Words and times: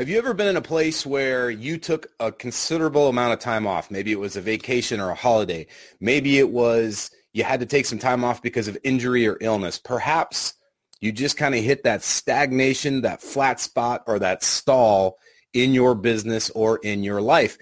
Have 0.00 0.08
you 0.08 0.16
ever 0.16 0.32
been 0.32 0.48
in 0.48 0.56
a 0.56 0.62
place 0.62 1.04
where 1.04 1.50
you 1.50 1.76
took 1.76 2.06
a 2.18 2.32
considerable 2.32 3.08
amount 3.08 3.34
of 3.34 3.38
time 3.38 3.66
off? 3.66 3.90
Maybe 3.90 4.12
it 4.12 4.18
was 4.18 4.34
a 4.34 4.40
vacation 4.40 4.98
or 4.98 5.10
a 5.10 5.14
holiday. 5.14 5.66
Maybe 6.00 6.38
it 6.38 6.48
was 6.48 7.10
you 7.34 7.44
had 7.44 7.60
to 7.60 7.66
take 7.66 7.84
some 7.84 7.98
time 7.98 8.24
off 8.24 8.40
because 8.40 8.66
of 8.66 8.78
injury 8.82 9.28
or 9.28 9.36
illness. 9.42 9.76
Perhaps 9.78 10.54
you 11.02 11.12
just 11.12 11.36
kind 11.36 11.54
of 11.54 11.62
hit 11.62 11.84
that 11.84 12.02
stagnation, 12.02 13.02
that 13.02 13.20
flat 13.20 13.60
spot, 13.60 14.04
or 14.06 14.18
that 14.20 14.42
stall 14.42 15.18
in 15.52 15.74
your 15.74 15.94
business 15.94 16.48
or 16.48 16.78
in 16.78 17.04
your 17.04 17.20
life. 17.20 17.58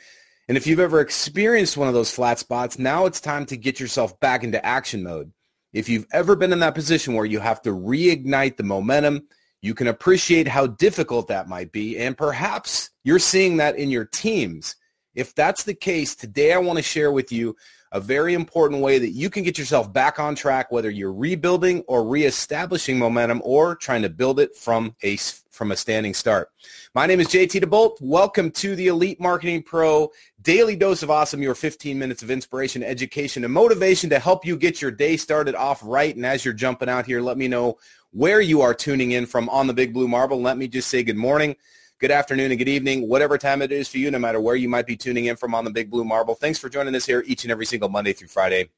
And 0.47 0.57
if 0.57 0.65
you've 0.65 0.79
ever 0.79 1.01
experienced 1.01 1.77
one 1.77 1.89
of 1.89 1.95
those 1.95 2.15
flat 2.15 2.39
spots, 2.39 2.79
now 2.79 3.07
it's 3.07 3.21
time 3.21 3.47
to 3.47 3.57
get 3.57 3.81
yourself 3.81 4.21
back 4.21 4.45
into 4.45 4.65
action 4.65 5.03
mode. 5.03 5.33
If 5.73 5.89
you've 5.89 6.07
ever 6.13 6.37
been 6.37 6.53
in 6.53 6.61
that 6.61 6.77
position 6.77 7.15
where 7.15 7.27
you 7.27 7.41
have 7.41 7.63
to 7.63 7.71
reignite 7.71 8.59
the 8.59 8.63
momentum, 8.63 9.27
you 9.61 9.75
can 9.75 9.89
appreciate 9.89 10.49
how 10.49 10.67
difficult 10.67 11.29
that 11.29 11.49
might 11.49 11.73
be. 11.73 11.99
And 11.99 12.17
perhaps 12.17 12.91
you're 13.05 13.19
seeing 13.19 13.57
that 13.57 13.77
in 13.77 13.91
your 13.91 14.05
teams. 14.05 14.77
If 15.15 15.35
that's 15.35 15.65
the 15.65 15.75
case, 15.75 16.15
today 16.15 16.53
I 16.53 16.59
want 16.59 16.79
to 16.79 16.83
share 16.83 17.11
with 17.11 17.33
you 17.33 17.57
a 17.91 18.01
very 18.01 18.35
important 18.35 18.83
way 18.83 18.99
that 18.99 19.11
you 19.11 19.31
can 19.31 19.43
get 19.43 19.59
yourself 19.59 19.93
back 19.93 20.21
on 20.21 20.35
track, 20.35 20.71
whether 20.71 20.91
you're 20.91 21.13
rebuilding 21.13 21.83
or 21.89 22.05
reestablishing 22.05 22.99
momentum 22.99 23.41
or 23.45 23.75
trying 23.75 24.03
to 24.03 24.11
build 24.11 24.39
it 24.39 24.55
from 24.55 24.95
a, 25.03 25.17
from 25.51 25.73
a 25.73 25.77
standing 25.77 26.13
start. 26.13 26.51
My 26.95 27.07
name 27.07 27.19
is 27.19 27.29
JT 27.29 27.63
DeBolt. 27.63 27.97
Welcome 28.01 28.51
to 28.53 28.77
the 28.77 28.89
Elite 28.89 29.21
Marketing 29.21 29.63
Pro 29.63 30.11
Daily 30.43 30.77
Dose 30.77 31.03
of 31.03 31.11
Awesome, 31.11 31.43
your 31.43 31.55
15 31.55 31.99
minutes 31.99 32.23
of 32.23 32.31
inspiration, 32.31 32.83
education, 32.83 33.43
and 33.45 33.53
motivation 33.53 34.11
to 34.11 34.19
help 34.19 34.45
you 34.45 34.57
get 34.57 34.83
your 34.83 34.91
day 34.91 35.17
started 35.17 35.55
off 35.55 35.81
right. 35.83 36.15
And 36.15 36.27
as 36.27 36.45
you're 36.45 36.55
jumping 36.55 36.89
out 36.89 37.07
here, 37.07 37.21
let 37.21 37.39
me 37.39 37.49
know 37.49 37.79
where 38.13 38.41
you 38.41 38.61
are 38.61 38.75
tuning 38.75 39.13
in 39.13 39.27
from 39.27 39.49
on 39.49 39.67
the 39.67 39.75
Big 39.75 39.93
Blue 39.93 40.09
Marble. 40.09 40.41
Let 40.41 40.57
me 40.57 40.69
just 40.69 40.89
say 40.89 41.03
good 41.03 41.17
morning, 41.17 41.57
good 41.99 42.11
afternoon, 42.11 42.51
and 42.51 42.59
good 42.59 42.69
evening, 42.69 43.09
whatever 43.09 43.39
time 43.39 43.63
it 43.63 43.73
is 43.73 43.89
for 43.89 43.99
you, 43.99 44.11
no 44.11 44.19
matter 44.19 44.41
where 44.41 44.57
you 44.57 44.69
might 44.69 44.87
be 44.87 44.97
tuning 44.97 45.27
in 45.27 45.37
from 45.37 45.55
on 45.55 45.65
the 45.65 45.71
Big 45.71 45.91
Blue 45.91 46.05
Marble. 46.05 46.35
Thanks 46.35 46.59
for 46.59 46.69
joining 46.69 46.95
us 46.95 47.07
here 47.07 47.23
each 47.27 47.45
and 47.45 47.53
every 47.53 47.67
single 47.67 47.89
Monday 47.89 48.13
through 48.13 48.29
Friday 48.29 48.71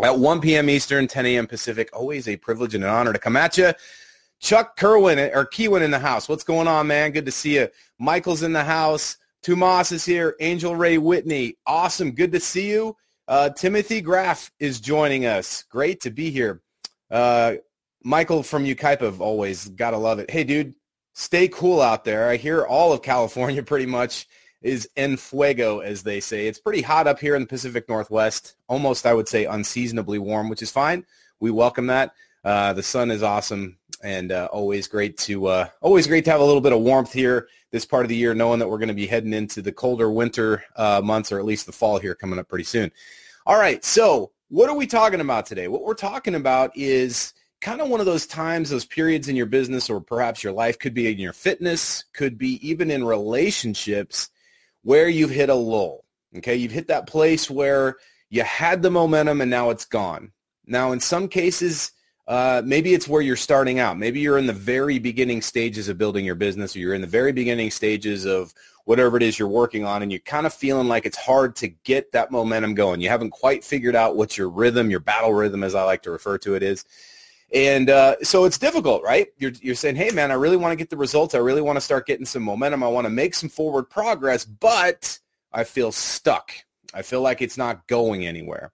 at 0.00 0.18
1 0.18 0.40
p.m. 0.40 0.70
Eastern, 0.70 1.08
10 1.08 1.26
a.m. 1.26 1.46
Pacific. 1.46 1.90
Always 1.92 2.28
a 2.28 2.36
privilege 2.36 2.74
and 2.74 2.84
an 2.84 2.90
honor 2.90 3.12
to 3.12 3.18
come 3.18 3.36
at 3.36 3.58
you. 3.58 3.72
Chuck 4.40 4.76
Kerwin 4.76 5.18
or 5.18 5.44
Keywin 5.46 5.82
in 5.82 5.90
the 5.90 5.98
house. 5.98 6.28
What's 6.28 6.44
going 6.44 6.68
on, 6.68 6.86
man? 6.86 7.10
Good 7.10 7.26
to 7.26 7.32
see 7.32 7.56
you. 7.56 7.68
Michael's 7.98 8.42
in 8.42 8.52
the 8.52 8.64
house. 8.64 9.16
Tomas 9.42 9.92
is 9.92 10.04
here. 10.04 10.36
Angel 10.40 10.76
Ray 10.76 10.98
Whitney. 10.98 11.56
Awesome. 11.66 12.12
Good 12.12 12.32
to 12.32 12.40
see 12.40 12.70
you. 12.70 12.96
Uh, 13.26 13.50
Timothy 13.50 14.00
Graff 14.00 14.50
is 14.58 14.80
joining 14.80 15.26
us. 15.26 15.64
Great 15.64 16.00
to 16.02 16.10
be 16.10 16.30
here. 16.30 16.62
Uh, 17.10 17.54
Michael 18.02 18.42
from 18.42 18.64
Yucaipa, 18.64 19.18
always 19.20 19.68
gotta 19.68 19.96
love 19.96 20.18
it. 20.18 20.30
Hey, 20.30 20.44
dude, 20.44 20.74
stay 21.14 21.48
cool 21.48 21.80
out 21.80 22.04
there. 22.04 22.28
I 22.28 22.36
hear 22.36 22.64
all 22.64 22.92
of 22.92 23.02
California 23.02 23.62
pretty 23.62 23.86
much 23.86 24.26
is 24.62 24.88
en 24.96 25.16
fuego, 25.16 25.80
as 25.80 26.02
they 26.02 26.20
say. 26.20 26.46
It's 26.46 26.58
pretty 26.58 26.82
hot 26.82 27.06
up 27.06 27.18
here 27.18 27.34
in 27.34 27.42
the 27.42 27.48
Pacific 27.48 27.88
Northwest. 27.88 28.56
Almost, 28.68 29.06
I 29.06 29.14
would 29.14 29.28
say, 29.28 29.44
unseasonably 29.44 30.18
warm, 30.18 30.48
which 30.48 30.62
is 30.62 30.70
fine. 30.70 31.04
We 31.40 31.50
welcome 31.50 31.86
that. 31.88 32.12
Uh, 32.44 32.72
the 32.72 32.82
sun 32.82 33.10
is 33.10 33.22
awesome, 33.22 33.78
and 34.02 34.32
uh, 34.32 34.48
always 34.52 34.86
great 34.86 35.18
to 35.18 35.46
uh, 35.46 35.68
always 35.80 36.06
great 36.06 36.24
to 36.24 36.30
have 36.30 36.40
a 36.40 36.44
little 36.44 36.60
bit 36.60 36.72
of 36.72 36.80
warmth 36.80 37.12
here 37.12 37.48
this 37.70 37.84
part 37.84 38.04
of 38.04 38.08
the 38.08 38.16
year, 38.16 38.34
knowing 38.34 38.58
that 38.58 38.68
we're 38.68 38.78
going 38.78 38.88
to 38.88 38.94
be 38.94 39.06
heading 39.06 39.32
into 39.32 39.60
the 39.60 39.72
colder 39.72 40.10
winter 40.10 40.64
uh, 40.76 41.00
months, 41.04 41.30
or 41.30 41.38
at 41.38 41.44
least 41.44 41.66
the 41.66 41.72
fall 41.72 41.98
here 41.98 42.14
coming 42.14 42.38
up 42.38 42.48
pretty 42.48 42.64
soon. 42.64 42.90
All 43.44 43.58
right, 43.58 43.84
so 43.84 44.30
what 44.48 44.70
are 44.70 44.76
we 44.76 44.86
talking 44.86 45.20
about 45.20 45.46
today? 45.46 45.68
What 45.68 45.84
we're 45.84 45.94
talking 45.94 46.34
about 46.34 46.70
is 46.74 47.34
kind 47.60 47.80
of 47.80 47.88
one 47.88 48.00
of 48.00 48.06
those 48.06 48.26
times, 48.26 48.70
those 48.70 48.84
periods 48.84 49.28
in 49.28 49.36
your 49.36 49.46
business 49.46 49.90
or 49.90 50.00
perhaps 50.00 50.42
your 50.42 50.52
life 50.52 50.78
could 50.78 50.94
be 50.94 51.10
in 51.10 51.18
your 51.18 51.32
fitness, 51.32 52.04
could 52.12 52.38
be 52.38 52.66
even 52.66 52.90
in 52.90 53.04
relationships 53.04 54.30
where 54.82 55.08
you've 55.08 55.30
hit 55.30 55.48
a 55.48 55.54
lull. 55.54 56.04
Okay, 56.36 56.56
you've 56.56 56.72
hit 56.72 56.88
that 56.88 57.06
place 57.06 57.50
where 57.50 57.96
you 58.30 58.42
had 58.42 58.82
the 58.82 58.90
momentum 58.90 59.40
and 59.40 59.50
now 59.50 59.70
it's 59.70 59.86
gone. 59.86 60.32
Now, 60.66 60.92
in 60.92 61.00
some 61.00 61.28
cases, 61.28 61.92
uh, 62.28 62.60
maybe 62.64 62.92
it's 62.92 63.08
where 63.08 63.22
you're 63.22 63.36
starting 63.36 63.78
out. 63.78 63.98
Maybe 63.98 64.20
you're 64.20 64.36
in 64.36 64.46
the 64.46 64.52
very 64.52 64.98
beginning 64.98 65.40
stages 65.40 65.88
of 65.88 65.96
building 65.96 66.26
your 66.26 66.34
business 66.34 66.76
or 66.76 66.80
you're 66.80 66.94
in 66.94 67.00
the 67.00 67.06
very 67.06 67.32
beginning 67.32 67.70
stages 67.70 68.26
of 68.26 68.52
whatever 68.84 69.16
it 69.16 69.22
is 69.22 69.38
you're 69.38 69.48
working 69.48 69.86
on 69.86 70.02
and 70.02 70.12
you're 70.12 70.20
kind 70.20 70.46
of 70.46 70.52
feeling 70.52 70.88
like 70.88 71.06
it's 71.06 71.16
hard 71.16 71.56
to 71.56 71.68
get 71.68 72.12
that 72.12 72.30
momentum 72.30 72.74
going. 72.74 73.00
You 73.00 73.08
haven't 73.08 73.30
quite 73.30 73.64
figured 73.64 73.96
out 73.96 74.16
what 74.16 74.36
your 74.36 74.50
rhythm, 74.50 74.90
your 74.90 75.00
battle 75.00 75.32
rhythm, 75.32 75.64
as 75.64 75.74
I 75.74 75.84
like 75.84 76.02
to 76.02 76.10
refer 76.10 76.36
to 76.38 76.54
it, 76.54 76.62
is. 76.62 76.84
And 77.52 77.88
uh, 77.88 78.16
so 78.22 78.44
it's 78.44 78.58
difficult, 78.58 79.02
right? 79.02 79.28
You're, 79.38 79.52
you're 79.62 79.74
saying, 79.74 79.96
hey, 79.96 80.10
man, 80.10 80.30
I 80.30 80.34
really 80.34 80.56
want 80.56 80.72
to 80.72 80.76
get 80.76 80.90
the 80.90 80.96
results. 80.96 81.34
I 81.34 81.38
really 81.38 81.62
want 81.62 81.76
to 81.76 81.80
start 81.80 82.06
getting 82.06 82.26
some 82.26 82.42
momentum. 82.42 82.82
I 82.82 82.88
want 82.88 83.06
to 83.06 83.10
make 83.10 83.34
some 83.34 83.48
forward 83.48 83.84
progress, 83.84 84.44
but 84.44 85.18
I 85.52 85.64
feel 85.64 85.90
stuck. 85.90 86.52
I 86.92 87.02
feel 87.02 87.22
like 87.22 87.40
it's 87.40 87.56
not 87.56 87.86
going 87.86 88.26
anywhere. 88.26 88.72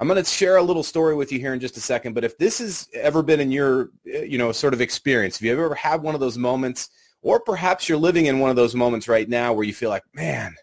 I'm 0.00 0.08
going 0.08 0.22
to 0.22 0.28
share 0.28 0.56
a 0.56 0.62
little 0.62 0.82
story 0.82 1.14
with 1.14 1.30
you 1.30 1.38
here 1.38 1.52
in 1.52 1.60
just 1.60 1.76
a 1.76 1.80
second, 1.80 2.14
but 2.14 2.24
if 2.24 2.38
this 2.38 2.58
has 2.58 2.88
ever 2.94 3.22
been 3.22 3.38
in 3.38 3.50
your, 3.50 3.90
you 4.04 4.38
know, 4.38 4.50
sort 4.50 4.72
of 4.72 4.80
experience, 4.80 5.36
if 5.36 5.42
you've 5.42 5.58
ever 5.58 5.74
had 5.74 6.02
one 6.02 6.14
of 6.14 6.20
those 6.20 6.38
moments, 6.38 6.88
or 7.22 7.38
perhaps 7.38 7.86
you're 7.86 7.98
living 7.98 8.26
in 8.26 8.38
one 8.38 8.48
of 8.48 8.56
those 8.56 8.74
moments 8.74 9.08
right 9.08 9.28
now 9.28 9.52
where 9.52 9.64
you 9.64 9.74
feel 9.74 9.90
like, 9.90 10.04
man, 10.14 10.56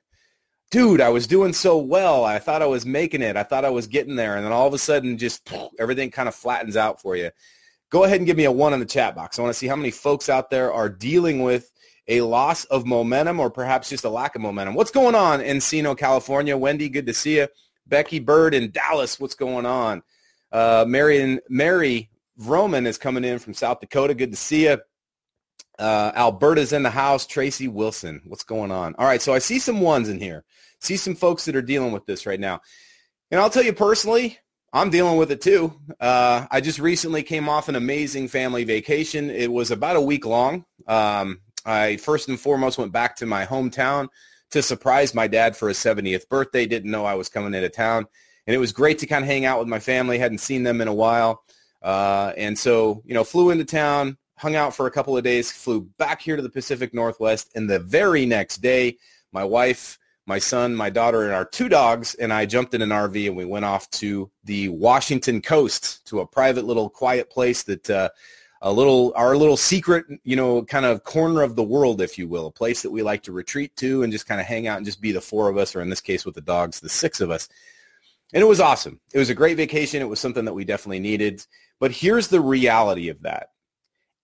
dude, 0.72 1.02
I 1.02 1.10
was 1.10 1.28
doing 1.28 1.54
so 1.54 1.78
well. 1.78 2.26
I 2.26 2.40
thought 2.40 2.62
I 2.62 2.68
was 2.68 2.86
making 2.86 3.22
it. 3.22 3.36
I 3.36 3.44
thought 3.44 3.66
I 3.66 3.70
was 3.70 3.88
getting 3.88 4.16
there. 4.16 4.36
And 4.36 4.46
then 4.46 4.52
all 4.52 4.68
of 4.68 4.74
a 4.74 4.78
sudden, 4.78 5.18
just 5.18 5.50
everything 5.80 6.12
kind 6.12 6.28
of 6.28 6.36
flattens 6.36 6.78
out 6.78 7.02
for 7.02 7.16
you. 7.16 7.32
Go 7.90 8.04
ahead 8.04 8.18
and 8.18 8.28
give 8.28 8.38
me 8.38 8.44
a 8.44 8.52
one 8.52 8.74
in 8.74 8.80
the 8.80 8.86
chat 8.86 9.16
box. 9.16 9.40
I 9.40 9.42
want 9.42 9.54
to 9.54 9.58
see 9.58 9.68
how 9.68 9.76
many 9.76 9.92
folks 9.92 10.30
out 10.30 10.50
there 10.50 10.74
are 10.74 10.90
dealing 10.90 11.42
with 11.42 11.72
a 12.10 12.22
loss 12.22 12.66
of 12.66 12.86
momentum 12.86 13.40
or 13.40 13.50
perhaps 13.50 13.90
just 13.90 14.04
a 14.04 14.10
lack 14.10 14.36
of 14.36 14.42
momentum. 14.42 14.76
What's 14.76 14.92
going 14.92 15.16
on 15.16 15.42
in 15.42 15.58
Encino, 15.58 15.98
California? 15.98 16.58
Wendy, 16.58 16.90
good 16.90 17.06
to 17.08 17.14
see 17.14 17.38
you. 17.38 17.48
Becky 17.86 18.20
Bird 18.20 18.54
in 18.54 18.72
Dallas, 18.72 19.20
what's 19.20 19.36
going 19.36 19.66
on? 19.66 20.04
Uh, 20.52 20.86
Marion, 20.88 21.40
Mary 21.50 22.10
Roman 22.38 22.86
is 22.86 22.98
coming 22.98 23.24
in 23.24 23.40
from 23.40 23.54
South 23.54 23.80
Dakota. 23.80 24.14
Good 24.14 24.32
to 24.32 24.38
see 24.38 24.66
you. 24.66 24.78
Uh, 25.80 26.12
Alberta's 26.16 26.74
in 26.74 26.84
the 26.84 26.90
house. 26.90 27.26
Tracy 27.26 27.68
Wilson, 27.68 28.22
what's 28.26 28.44
going 28.44 28.72
on? 28.72 28.96
All 28.98 29.06
right, 29.06 29.22
so 29.22 29.34
I 29.34 29.40
see 29.40 29.60
some 29.60 29.82
ones 29.82 30.10
in 30.10 30.20
here. 30.20 30.44
See 30.80 30.98
some 30.98 31.16
folks 31.16 31.46
that 31.46 31.56
are 31.56 31.62
dealing 31.62 31.92
with 31.92 32.06
this 32.06 32.26
right 32.26 32.40
now. 32.40 32.62
And 33.32 33.40
I'll 33.42 33.50
tell 33.50 33.64
you 33.64 33.74
personally, 33.74 34.40
I'm 34.74 34.90
dealing 34.90 35.18
with 35.18 35.32
it 35.32 35.42
too. 35.42 35.80
Uh, 36.00 36.46
I 36.52 36.62
just 36.62 36.80
recently 36.80 37.24
came 37.24 37.50
off 37.50 37.70
an 37.70 37.76
amazing 37.76 38.28
family 38.28 38.64
vacation. 38.64 39.30
It 39.30 39.52
was 39.52 39.72
about 39.72 39.96
a 39.96 40.02
week 40.02 40.26
long. 40.26 40.66
Um, 40.88 41.42
I 41.66 41.98
first 41.98 42.30
and 42.30 42.40
foremost 42.40 42.78
went 42.78 42.92
back 42.92 43.18
to 43.18 43.26
my 43.26 43.46
hometown 43.46 44.08
to 44.52 44.62
surprise 44.62 45.14
my 45.14 45.28
dad 45.28 45.58
for 45.58 45.68
his 45.68 45.78
70th 45.78 46.30
birthday. 46.30 46.66
Didn't 46.66 46.92
know 46.92 47.06
I 47.06 47.16
was 47.16 47.30
coming 47.30 47.54
into 47.54 47.70
town. 47.70 48.08
And 48.46 48.56
it 48.56 48.60
was 48.60 48.72
great 48.72 49.00
to 49.00 49.08
kind 49.08 49.24
of 49.24 49.30
hang 49.30 49.46
out 49.46 49.60
with 49.60 49.68
my 49.68 49.80
family. 49.80 50.18
Hadn't 50.18 50.38
seen 50.38 50.64
them 50.64 50.80
in 50.80 50.88
a 50.88 50.94
while. 50.94 51.44
Uh, 51.82 52.34
and 52.38 52.58
so, 52.58 53.04
you 53.06 53.14
know, 53.14 53.24
flew 53.24 53.50
into 53.50 53.66
town, 53.66 54.18
hung 54.38 54.56
out 54.56 54.76
for 54.76 54.88
a 54.88 54.92
couple 54.92 55.18
of 55.18 55.24
days, 55.24 55.52
flew 55.52 55.82
back 55.98 56.22
here 56.22 56.36
to 56.36 56.42
the 56.42 56.50
Pacific 56.50 56.94
Northwest. 56.94 57.52
And 57.56 57.70
the 57.70 57.80
very 57.80 58.26
next 58.26 58.58
day, 58.58 58.98
my 59.32 59.44
wife, 59.44 60.00
my 60.26 60.40
son, 60.40 60.76
my 60.76 60.90
daughter, 60.90 61.24
and 61.24 61.34
our 61.34 61.46
two 61.46 61.70
dogs 61.70 62.14
and 62.16 62.32
I 62.32 62.46
jumped 62.46 62.74
in 62.74 62.82
an 62.82 62.90
RV 62.90 63.28
and 63.28 63.36
we 63.36 63.46
went 63.46 63.66
off 63.66 63.90
to 63.92 64.30
the 64.44 64.70
Washington 64.70 65.42
coast 65.42 66.06
to 66.08 66.20
a 66.20 66.28
private 66.28 66.66
little 66.66 66.90
quiet 66.90 67.30
place 67.30 67.64
that 67.64 67.90
uh, 67.90 68.10
a 68.62 68.72
little 68.72 69.14
our 69.16 69.38
little 69.38 69.58
secret, 69.58 70.06
you 70.24 70.36
know, 70.36 70.64
kind 70.64 70.86
of 70.86 71.04
corner 71.04 71.42
of 71.42 71.56
the 71.56 71.64
world, 71.64 72.02
if 72.02 72.18
you 72.18 72.28
will, 72.28 72.48
a 72.48 72.52
place 72.52 72.82
that 72.82 72.92
we 72.92 73.02
like 73.02 73.24
to 73.24 73.32
retreat 73.32 73.76
to 73.78 74.04
and 74.04 74.12
just 74.12 74.28
kind 74.28 74.42
of 74.42 74.48
hang 74.48 74.68
out 74.68 74.78
and 74.78 74.86
just 74.86 75.02
be 75.02 75.12
the 75.12 75.22
four 75.22 75.50
of 75.50 75.58
us, 75.58 75.76
or 75.76 75.82
in 75.82 75.90
this 75.90 76.02
case 76.02 76.26
with 76.26 76.36
the 76.36 76.42
dogs, 76.42 76.80
the 76.80 76.90
six 76.90 77.22
of 77.22 77.32
us. 77.32 77.48
And 78.34 78.42
it 78.42 78.48
was 78.48 78.60
awesome. 78.60 79.00
It 79.14 79.20
was 79.20 79.30
a 79.30 79.36
great 79.36 79.58
vacation. 79.58 80.02
It 80.02 80.10
was 80.10 80.20
something 80.20 80.46
that 80.46 80.54
we 80.54 80.66
definitely 80.66 81.00
needed. 81.00 81.46
But 81.80 81.92
here's 81.92 82.28
the 82.28 82.42
reality 82.42 83.10
of 83.10 83.22
that 83.22 83.52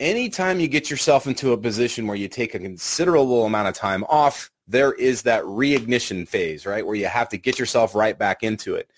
anytime 0.04 0.60
you 0.60 0.68
get 0.68 0.92
yourself 0.92 1.26
into 1.26 1.54
a 1.54 1.58
position 1.58 2.06
where 2.06 2.18
you 2.18 2.28
take 2.28 2.54
a 2.54 2.60
considerable 2.60 3.46
amount 3.46 3.70
of 3.70 3.74
time 3.74 4.04
off, 4.10 4.52
there 4.68 4.94
is 4.94 5.22
that 5.24 5.44
reignition 5.44 6.28
phase, 6.28 6.66
right, 6.66 6.86
where 6.86 6.96
you 6.96 7.06
have 7.06 7.30
to 7.30 7.38
get 7.38 7.58
yourself 7.58 7.96
right 7.96 8.20
back 8.20 8.44
into 8.44 8.76
it. 8.76 8.92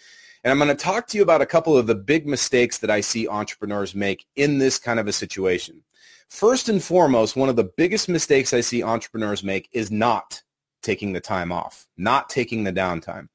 And 0.44 0.52
I'm 0.52 0.58
going 0.58 0.76
to 0.76 0.84
talk 0.84 1.08
to 1.08 1.18
you 1.18 1.24
about 1.24 1.42
a 1.42 1.46
couple 1.46 1.78
of 1.78 1.88
the 1.88 1.96
big 1.96 2.28
mistakes 2.28 2.80
that 2.80 2.92
I 2.92 3.02
see 3.02 3.28
entrepreneurs 3.28 3.96
make 3.96 4.26
in 4.36 4.58
this 4.58 4.78
kind 4.78 5.00
of 5.00 5.08
a 5.08 5.14
situation. 5.14 5.84
First 6.28 6.70
and 6.70 6.84
foremost, 6.84 7.36
one 7.36 7.50
of 7.50 7.56
the 7.56 7.72
biggest 7.78 8.10
mistakes 8.10 8.54
I 8.54 8.62
see 8.62 8.84
entrepreneurs 8.84 9.44
make 9.44 9.70
is 9.72 9.92
not 9.92 10.42
taking 10.82 11.14
the 11.14 11.22
time 11.22 11.52
off, 11.52 11.88
not 11.98 12.30
taking 12.30 12.64
the 12.64 12.74
downtime. 12.74 13.30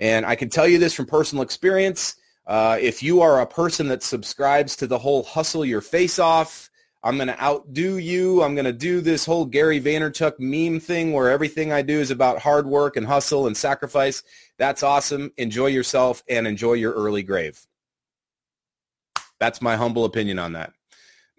And 0.00 0.26
I 0.26 0.34
can 0.34 0.48
tell 0.48 0.66
you 0.66 0.78
this 0.78 0.94
from 0.94 1.06
personal 1.06 1.42
experience. 1.42 2.16
Uh, 2.46 2.78
if 2.80 3.02
you 3.02 3.20
are 3.20 3.40
a 3.40 3.46
person 3.46 3.88
that 3.88 4.02
subscribes 4.02 4.74
to 4.76 4.88
the 4.88 4.98
whole 4.98 5.22
hustle 5.22 5.64
your 5.64 5.80
face 5.80 6.18
off, 6.18 6.68
I'm 7.04 7.16
going 7.16 7.28
to 7.28 7.42
outdo 7.42 7.98
you. 7.98 8.42
I'm 8.42 8.54
going 8.54 8.64
to 8.64 8.72
do 8.72 9.00
this 9.00 9.26
whole 9.26 9.44
Gary 9.44 9.80
Vaynerchuk 9.80 10.38
meme 10.38 10.78
thing 10.78 11.12
where 11.12 11.30
everything 11.30 11.72
I 11.72 11.82
do 11.82 11.98
is 11.98 12.12
about 12.12 12.38
hard 12.38 12.66
work 12.66 12.96
and 12.96 13.06
hustle 13.06 13.48
and 13.48 13.56
sacrifice. 13.56 14.22
That's 14.56 14.84
awesome. 14.84 15.32
Enjoy 15.36 15.66
yourself 15.66 16.22
and 16.28 16.46
enjoy 16.46 16.74
your 16.74 16.92
early 16.92 17.24
grave. 17.24 17.60
That's 19.40 19.60
my 19.60 19.74
humble 19.74 20.04
opinion 20.04 20.38
on 20.38 20.52
that. 20.52 20.72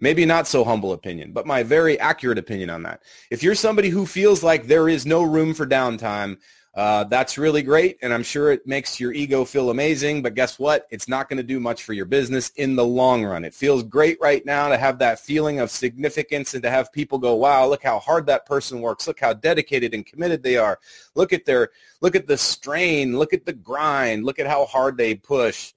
maybe 0.00 0.26
not 0.26 0.46
so 0.46 0.64
humble 0.64 0.92
opinion, 0.92 1.32
but 1.32 1.46
my 1.46 1.62
very 1.62 1.98
accurate 1.98 2.36
opinion 2.36 2.68
on 2.68 2.82
that. 2.82 3.02
If 3.30 3.42
you're 3.42 3.54
somebody 3.54 3.88
who 3.88 4.04
feels 4.04 4.42
like 4.42 4.66
there 4.66 4.88
is 4.88 5.06
no 5.06 5.22
room 5.22 5.54
for 5.54 5.66
downtime, 5.66 6.36
uh, 6.74 7.04
that's 7.04 7.38
really 7.38 7.62
great, 7.62 7.98
and 8.02 8.12
I'm 8.12 8.24
sure 8.24 8.50
it 8.50 8.66
makes 8.66 8.98
your 8.98 9.12
ego 9.12 9.44
feel 9.44 9.70
amazing. 9.70 10.22
But 10.22 10.34
guess 10.34 10.58
what? 10.58 10.88
It's 10.90 11.06
not 11.06 11.28
going 11.28 11.36
to 11.36 11.44
do 11.44 11.60
much 11.60 11.84
for 11.84 11.92
your 11.92 12.04
business 12.04 12.50
in 12.56 12.74
the 12.74 12.84
long 12.84 13.24
run. 13.24 13.44
It 13.44 13.54
feels 13.54 13.84
great 13.84 14.18
right 14.20 14.44
now 14.44 14.68
to 14.68 14.76
have 14.76 14.98
that 14.98 15.20
feeling 15.20 15.60
of 15.60 15.70
significance 15.70 16.52
and 16.52 16.64
to 16.64 16.70
have 16.70 16.92
people 16.92 17.18
go, 17.18 17.36
"Wow, 17.36 17.68
look 17.68 17.84
how 17.84 18.00
hard 18.00 18.26
that 18.26 18.44
person 18.44 18.80
works. 18.80 19.06
Look 19.06 19.20
how 19.20 19.34
dedicated 19.34 19.94
and 19.94 20.04
committed 20.04 20.42
they 20.42 20.56
are. 20.56 20.80
Look 21.14 21.32
at 21.32 21.44
their 21.44 21.70
look 22.00 22.16
at 22.16 22.26
the 22.26 22.36
strain. 22.36 23.20
Look 23.20 23.32
at 23.32 23.46
the 23.46 23.52
grind. 23.52 24.24
Look 24.24 24.40
at 24.40 24.48
how 24.48 24.64
hard 24.64 24.96
they 24.96 25.14
push." 25.14 25.74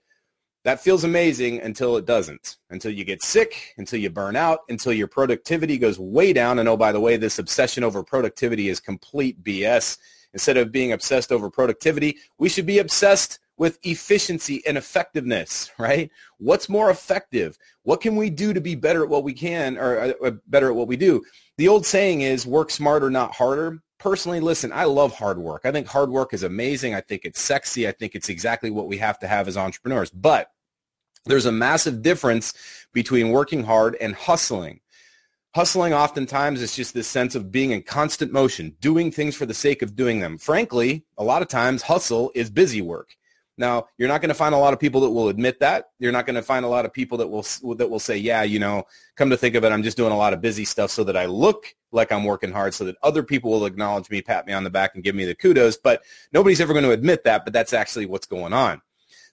That 0.64 0.82
feels 0.82 1.04
amazing 1.04 1.62
until 1.62 1.96
it 1.98 2.06
doesn't. 2.06 2.58
Until 2.72 2.92
you 2.92 3.06
get 3.06 3.24
sick, 3.24 3.76
until 3.78 4.00
you 4.00 4.10
burn 4.10 4.36
out, 4.36 4.62
until 4.68 4.94
your 4.94 5.08
productivity 5.08 5.78
goes 5.78 6.00
way 6.00 6.34
down. 6.34 6.58
And 6.58 6.68
oh, 6.68 6.76
by 6.76 6.92
the 6.92 7.00
way, 7.00 7.18
this 7.18 7.40
obsession 7.40 7.84
over 7.84 8.04
productivity 8.04 8.68
is 8.68 8.80
complete 8.80 9.42
BS 9.44 9.98
Instead 10.34 10.58
of 10.58 10.72
being 10.72 10.92
obsessed 10.92 11.32
over 11.32 11.50
productivity, 11.50 12.18
we 12.38 12.50
should 12.50 12.66
be 12.66 12.80
obsessed 12.80 13.40
with 13.58 13.80
efficiency 13.84 14.62
and 14.68 14.78
effectiveness, 14.78 15.72
right? 15.80 16.12
What's 16.38 16.70
more 16.70 16.90
effective? 16.92 17.58
What 17.84 18.02
can 18.02 18.16
we 18.16 18.30
do 18.30 18.54
to 18.54 18.62
be 18.62 18.76
better 18.76 19.04
at 19.04 19.10
what 19.10 19.24
we 19.24 19.34
can 19.34 19.78
or 19.78 20.14
uh, 20.24 20.32
better 20.48 20.68
at 20.68 20.76
what 20.76 20.88
we 20.88 20.98
do? 20.98 21.24
The 21.58 21.68
old 21.68 21.86
saying 21.86 22.22
is 22.22 22.46
work 22.46 22.70
smarter, 22.70 23.10
not 23.10 23.34
harder. 23.34 23.82
Personally, 24.00 24.40
listen, 24.40 24.72
I 24.72 24.84
love 24.84 25.16
hard 25.16 25.40
work. 25.40 25.62
I 25.66 25.72
think 25.72 25.88
hard 25.88 26.12
work 26.12 26.34
is 26.34 26.44
amazing. 26.44 26.94
I 26.94 27.02
think 27.02 27.26
it's 27.26 27.42
sexy. 27.42 27.88
I 27.88 27.92
think 27.92 28.14
it's 28.14 28.30
exactly 28.30 28.70
what 28.70 28.88
we 28.88 28.98
have 28.98 29.18
to 29.20 29.28
have 29.28 29.48
as 29.48 29.58
entrepreneurs. 29.58 30.12
But 30.12 30.52
there's 31.26 31.48
a 31.48 31.52
massive 31.52 32.04
difference 32.04 32.54
between 32.94 33.32
working 33.32 33.64
hard 33.64 33.96
and 34.00 34.14
hustling. 34.14 34.82
Hustling 35.58 35.92
oftentimes 35.92 36.62
is 36.62 36.76
just 36.76 36.94
this 36.94 37.08
sense 37.08 37.34
of 37.34 37.52
being 37.52 37.72
in 37.72 37.82
constant 37.82 38.32
motion, 38.32 38.76
doing 38.80 39.10
things 39.10 39.36
for 39.36 39.48
the 39.48 39.56
sake 39.56 39.82
of 39.82 39.96
doing 39.96 40.20
them. 40.20 40.38
Frankly, 40.38 41.04
a 41.18 41.24
lot 41.24 41.42
of 41.42 41.48
times 41.48 41.82
hustle 41.82 42.32
is 42.36 42.52
busy 42.52 42.80
work. 42.80 43.16
Now, 43.58 43.88
you're 43.98 44.08
not 44.08 44.22
going 44.22 44.30
to 44.30 44.36
find 44.36 44.54
a 44.54 44.60
lot 44.60 44.74
of 44.74 44.80
people 44.80 45.02
that 45.02 45.10
will 45.10 45.30
admit 45.30 45.60
that. 45.62 45.86
You're 45.98 46.12
not 46.12 46.28
going 46.28 46.36
to 46.36 46.44
find 46.44 46.64
a 46.64 46.68
lot 46.68 46.86
of 46.86 46.94
people 46.94 47.18
that 47.18 47.30
will 47.30 47.44
that 47.74 47.90
will 47.90 48.00
say, 48.00 48.18
"Yeah, 48.18 48.44
you 48.44 48.60
know, 48.60 48.84
come 49.16 49.32
to 49.32 49.36
think 49.36 49.56
of 49.56 49.66
it, 49.66 49.72
I'm 49.72 49.82
just 49.82 49.98
doing 49.98 50.12
a 50.12 50.16
lot 50.16 50.32
of 50.32 50.42
busy 50.42 50.64
stuff 50.64 50.92
so 50.92 51.04
that 51.06 51.18
I 51.18 51.26
look 51.26 51.74
like 51.92 52.12
I'm 52.12 52.24
working 52.24 52.52
hard 52.52 52.76
so 52.76 52.84
that 52.84 52.98
other 53.02 53.24
people 53.24 53.50
will 53.50 53.66
acknowledge 53.66 54.12
me, 54.12 54.22
pat 54.22 54.46
me 54.46 54.54
on 54.54 54.64
the 54.64 54.70
back 54.70 54.92
and 54.94 55.04
give 55.04 55.16
me 55.16 55.26
the 55.26 55.34
kudos." 55.34 55.76
But 55.76 56.04
nobody's 56.32 56.62
ever 56.62 56.74
going 56.74 56.86
to 56.86 56.92
admit 56.92 57.24
that, 57.24 57.46
but 57.46 57.54
that's 57.54 57.74
actually 57.74 58.06
what's 58.06 58.28
going 58.28 58.54
on. 58.54 58.84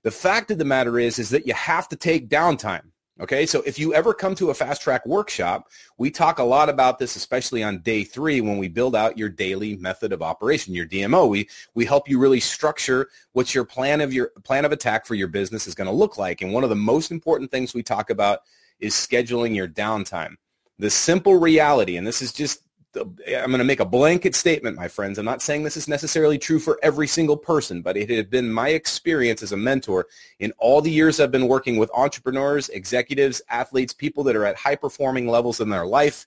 The 0.05 0.11
fact 0.11 0.51
of 0.51 0.57
the 0.57 0.65
matter 0.65 0.99
is 0.99 1.19
is 1.19 1.29
that 1.29 1.47
you 1.47 1.53
have 1.53 1.87
to 1.91 1.97
take 1.97 2.31
downtime. 2.31 2.93
Okay, 3.21 3.47
so 3.47 3.63
if 3.65 3.79
you 3.79 3.95
ever 3.95 4.13
come 4.13 4.35
to 4.35 4.51
a 4.51 4.55
fast 4.55 4.83
track 4.83 5.07
workshop, 5.07 5.71
we 5.99 6.11
talk 6.11 6.41
a 6.41 6.45
lot 6.45 6.69
about 6.69 6.99
this, 6.99 7.15
especially 7.15 7.63
on 7.63 7.79
day 7.79 8.03
three 8.03 8.41
when 8.41 8.59
we 8.59 8.67
build 8.67 8.97
out 8.97 9.17
your 9.17 9.29
daily 9.29 9.77
method 9.77 10.13
of 10.13 10.21
operation, 10.21 10.75
your 10.75 10.87
DMO. 10.87 11.29
We 11.29 11.49
we 11.75 11.85
help 11.85 12.09
you 12.09 12.19
really 12.19 12.41
structure 12.41 13.09
what 13.33 13.55
your 13.55 13.65
plan 13.65 14.01
of 14.01 14.13
your 14.13 14.31
plan 14.43 14.65
of 14.65 14.73
attack 14.73 15.07
for 15.07 15.15
your 15.15 15.29
business 15.29 15.69
is 15.69 15.77
going 15.77 15.87
to 15.87 15.95
look 15.95 16.19
like. 16.19 16.43
And 16.43 16.53
one 16.53 16.65
of 16.65 16.71
the 16.71 16.77
most 16.77 17.13
important 17.13 17.53
things 17.53 17.73
we 17.73 17.85
talk 17.85 18.11
about 18.11 18.41
is 18.81 18.95
scheduling 18.95 19.55
your 19.55 19.69
downtime. 19.69 20.35
The 20.81 20.91
simple 20.91 21.39
reality, 21.39 21.97
and 21.97 22.05
this 22.05 22.21
is 22.21 22.33
just 22.33 22.63
I'm 22.97 23.51
going 23.51 23.59
to 23.59 23.65
make 23.65 23.81
a 23.81 23.85
blanket 23.85 24.35
statement, 24.35 24.77
my 24.77 24.89
friends. 24.89 25.19
I'm 25.19 25.25
not 25.25 25.43
saying 25.43 25.63
this 25.63 25.77
is 25.77 25.89
necessarily 25.89 26.39
true 26.39 26.59
for 26.59 26.79
every 26.83 27.07
single 27.07 27.37
person, 27.37 27.83
but 27.83 27.97
it 27.97 28.11
has 28.11 28.27
been 28.27 28.53
my 28.53 28.71
experience 28.71 29.43
as 29.43 29.53
a 29.53 29.57
mentor 29.57 30.07
in 30.39 30.53
all 30.59 30.81
the 30.81 30.91
years 30.91 31.21
I've 31.21 31.31
been 31.31 31.49
working 31.49 31.77
with 31.77 31.91
entrepreneurs, 31.95 32.69
executives, 32.69 33.43
athletes, 33.49 33.93
people 33.93 34.25
that 34.25 34.37
are 34.37 34.45
at 34.45 34.57
high 34.57 34.77
performing 34.77 35.29
levels 35.29 35.61
in 35.61 35.69
their 35.69 35.87
life. 35.87 36.27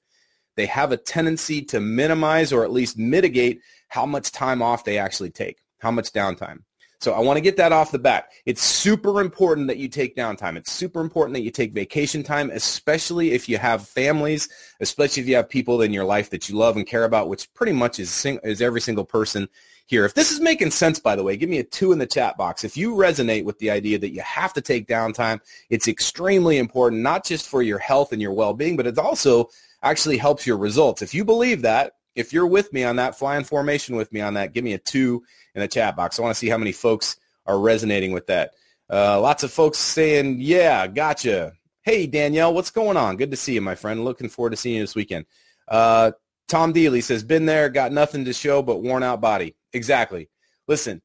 They 0.56 0.66
have 0.66 0.92
a 0.92 0.98
tendency 0.98 1.62
to 1.66 1.80
minimize 1.80 2.52
or 2.52 2.64
at 2.64 2.72
least 2.72 2.98
mitigate 2.98 3.62
how 3.88 4.06
much 4.06 4.32
time 4.32 4.62
off 4.62 4.84
they 4.84 4.98
actually 4.98 5.30
take, 5.32 5.60
how 5.80 5.92
much 5.92 6.12
downtime. 6.12 6.64
So 7.00 7.14
I 7.14 7.20
want 7.20 7.38
to 7.38 7.42
get 7.42 7.58
that 7.58 7.72
off 7.72 7.92
the 7.92 8.00
bat. 8.00 8.30
It's 8.46 8.64
super 8.64 9.22
important 9.22 9.68
that 9.68 9.78
you 9.78 9.88
take 9.88 10.16
downtime. 10.16 10.58
It's 10.58 10.72
super 10.72 11.00
important 11.00 11.36
that 11.36 11.44
you 11.44 11.52
take 11.52 11.72
vacation 11.72 12.24
time, 12.24 12.50
especially 12.50 13.34
if 13.34 13.48
you 13.48 13.60
have 13.60 13.88
families, 13.88 14.50
especially 14.80 15.22
if 15.22 15.30
you 15.30 15.36
have 15.36 15.48
people 15.48 15.84
in 15.84 15.94
your 15.94 16.06
life 16.06 16.32
that 16.32 16.50
you 16.50 16.56
love 16.56 16.76
and 16.76 16.88
care 16.88 17.04
about, 17.04 17.30
which 17.30 17.54
pretty 17.54 17.74
much 17.74 18.00
is, 18.00 18.10
sing- 18.10 18.40
is 18.44 18.64
every 18.64 18.82
single 18.82 19.06
person 19.06 19.48
here. 19.86 20.06
If 20.06 20.16
this 20.16 20.32
is 20.32 20.40
making 20.40 20.72
sense, 20.72 21.00
by 21.00 21.16
the 21.16 21.24
way, 21.24 21.38
give 21.38 21.50
me 21.50 21.60
a 21.60 21.64
two 21.64 21.92
in 21.92 22.00
the 22.00 22.08
chat 22.08 22.36
box. 22.36 22.64
If 22.64 22.76
you 22.76 22.94
resonate 22.94 23.46
with 23.46 23.60
the 23.60 23.70
idea 23.70 24.00
that 24.00 24.14
you 24.14 24.22
have 24.22 24.54
to 24.54 24.62
take 24.62 24.88
downtime, 24.88 25.40
it's 25.70 25.88
extremely 25.88 26.58
important, 26.58 27.04
not 27.04 27.24
just 27.24 27.48
for 27.48 27.62
your 27.62 27.80
health 27.80 28.12
and 28.12 28.22
your 28.22 28.34
well-being, 28.34 28.76
but 28.76 28.88
it 28.88 28.98
also 28.98 29.50
actually 29.84 30.18
helps 30.18 30.48
your 30.48 30.58
results. 30.58 31.04
If 31.04 31.14
you 31.14 31.24
believe 31.24 31.62
that, 31.62 31.94
if 32.18 32.34
you're 32.34 32.48
with 32.48 32.74
me 32.74 32.84
on 32.84 32.96
that, 32.98 33.18
flying 33.18 33.44
formation 33.44 33.96
with 33.96 34.12
me 34.12 34.22
on 34.22 34.34
that, 34.34 34.54
give 34.54 34.64
me 34.64 34.74
a 34.74 34.80
two 34.80 35.24
in 35.56 35.62
the 35.62 35.68
chat 35.68 35.96
box. 35.96 36.18
I 36.18 36.24
want 36.24 36.34
to 36.34 36.40
see 36.40 36.50
how 36.50 36.58
many 36.58 36.72
folks 36.72 37.18
are 37.46 37.60
resonating 37.60 38.12
with 38.12 38.28
that. 38.28 38.52
Uh, 38.92 39.22
lots 39.22 39.44
of 39.44 39.52
folks 39.52 39.78
saying, 39.78 40.38
yeah, 40.40 40.88
gotcha. 40.88 41.54
Hey, 41.84 42.08
Danielle, 42.08 42.54
what's 42.54 42.72
going 42.72 42.98
on? 42.98 43.18
Good 43.18 43.32
to 43.32 43.38
see 43.38 43.54
you, 43.54 43.62
my 43.62 43.76
friend. 43.76 44.04
Looking 44.04 44.30
forward 44.30 44.50
to 44.50 44.58
seeing 44.58 44.78
you 44.78 44.84
this 44.84 44.96
weekend. 44.96 45.26
Uh, 45.68 46.12
Tom 46.48 46.74
Dealey 46.74 47.04
says, 47.04 47.24
been 47.24 47.46
there, 47.46 47.70
got 47.70 47.92
nothing 47.92 48.26
to 48.26 48.34
show 48.34 48.62
but 48.62 48.82
worn 48.82 49.04
out 49.04 49.22
body. 49.22 49.56
Exactly. 49.74 50.30
Listen, 50.68 51.02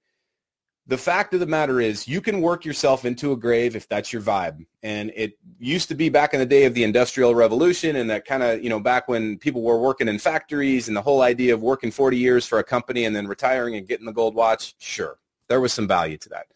the 0.87 0.99
fact 0.99 1.33
of 1.33 1.41
the 1.41 1.47
matter 1.47 1.81
is 1.81 2.09
you 2.09 2.21
can 2.21 2.41
work 2.41 2.65
yourself 2.65 3.05
into 3.05 3.33
a 3.33 3.37
grave 3.37 3.77
if 3.77 3.89
that's 3.89 4.13
your 4.13 4.21
vibe. 4.21 4.67
And 4.83 5.13
it 5.15 5.39
used 5.59 5.89
to 5.89 5.95
be 5.95 6.09
back 6.09 6.35
in 6.35 6.41
the 6.41 6.47
day 6.47 6.65
of 6.65 6.75
the 6.75 6.83
industrial 6.83 7.35
revolution 7.35 7.97
and 7.97 8.11
that 8.11 8.25
kind 8.25 8.43
of, 8.43 8.63
you 8.63 8.69
know, 8.69 8.81
back 8.81 9.07
when 9.07 9.39
people 9.39 9.63
were 9.63 9.79
working 9.79 10.09
in 10.09 10.19
factories 10.19 10.89
and 10.89 10.97
the 10.97 11.03
whole 11.03 11.23
idea 11.23 11.55
of 11.55 11.63
working 11.63 11.93
40 11.93 12.17
years 12.17 12.47
for 12.47 12.59
a 12.59 12.65
company 12.65 13.05
and 13.05 13.15
then 13.15 13.29
retiring 13.29 13.77
and 13.77 13.87
getting 13.87 14.07
the 14.07 14.13
gold 14.13 14.35
watch. 14.35 14.75
Sure. 14.79 15.19
There 15.49 15.61
was 15.61 15.73
some 15.73 15.87
value 15.87 16.19
to 16.19 16.29
that. 16.31 16.47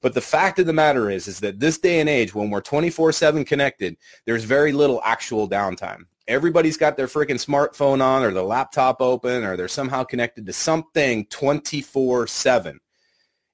But 0.00 0.14
the 0.14 0.20
fact 0.20 0.58
of 0.58 0.66
the 0.66 0.72
matter 0.72 1.10
is, 1.10 1.26
is 1.26 1.40
that 1.40 1.58
this 1.58 1.78
day 1.78 2.00
and 2.00 2.08
age, 2.08 2.34
when 2.34 2.50
we're 2.50 2.62
24-7 2.62 3.46
connected, 3.46 3.96
there's 4.26 4.44
very 4.44 4.72
little 4.72 5.00
actual 5.04 5.48
downtime. 5.48 6.06
Everybody's 6.28 6.76
got 6.76 6.96
their 6.96 7.08
freaking 7.08 7.44
smartphone 7.44 8.00
on 8.00 8.22
or 8.22 8.32
their 8.32 8.42
laptop 8.44 9.00
open 9.00 9.42
or 9.42 9.56
they're 9.56 9.66
somehow 9.66 10.04
connected 10.04 10.46
to 10.46 10.52
something 10.52 11.26
24-7. 11.26 12.78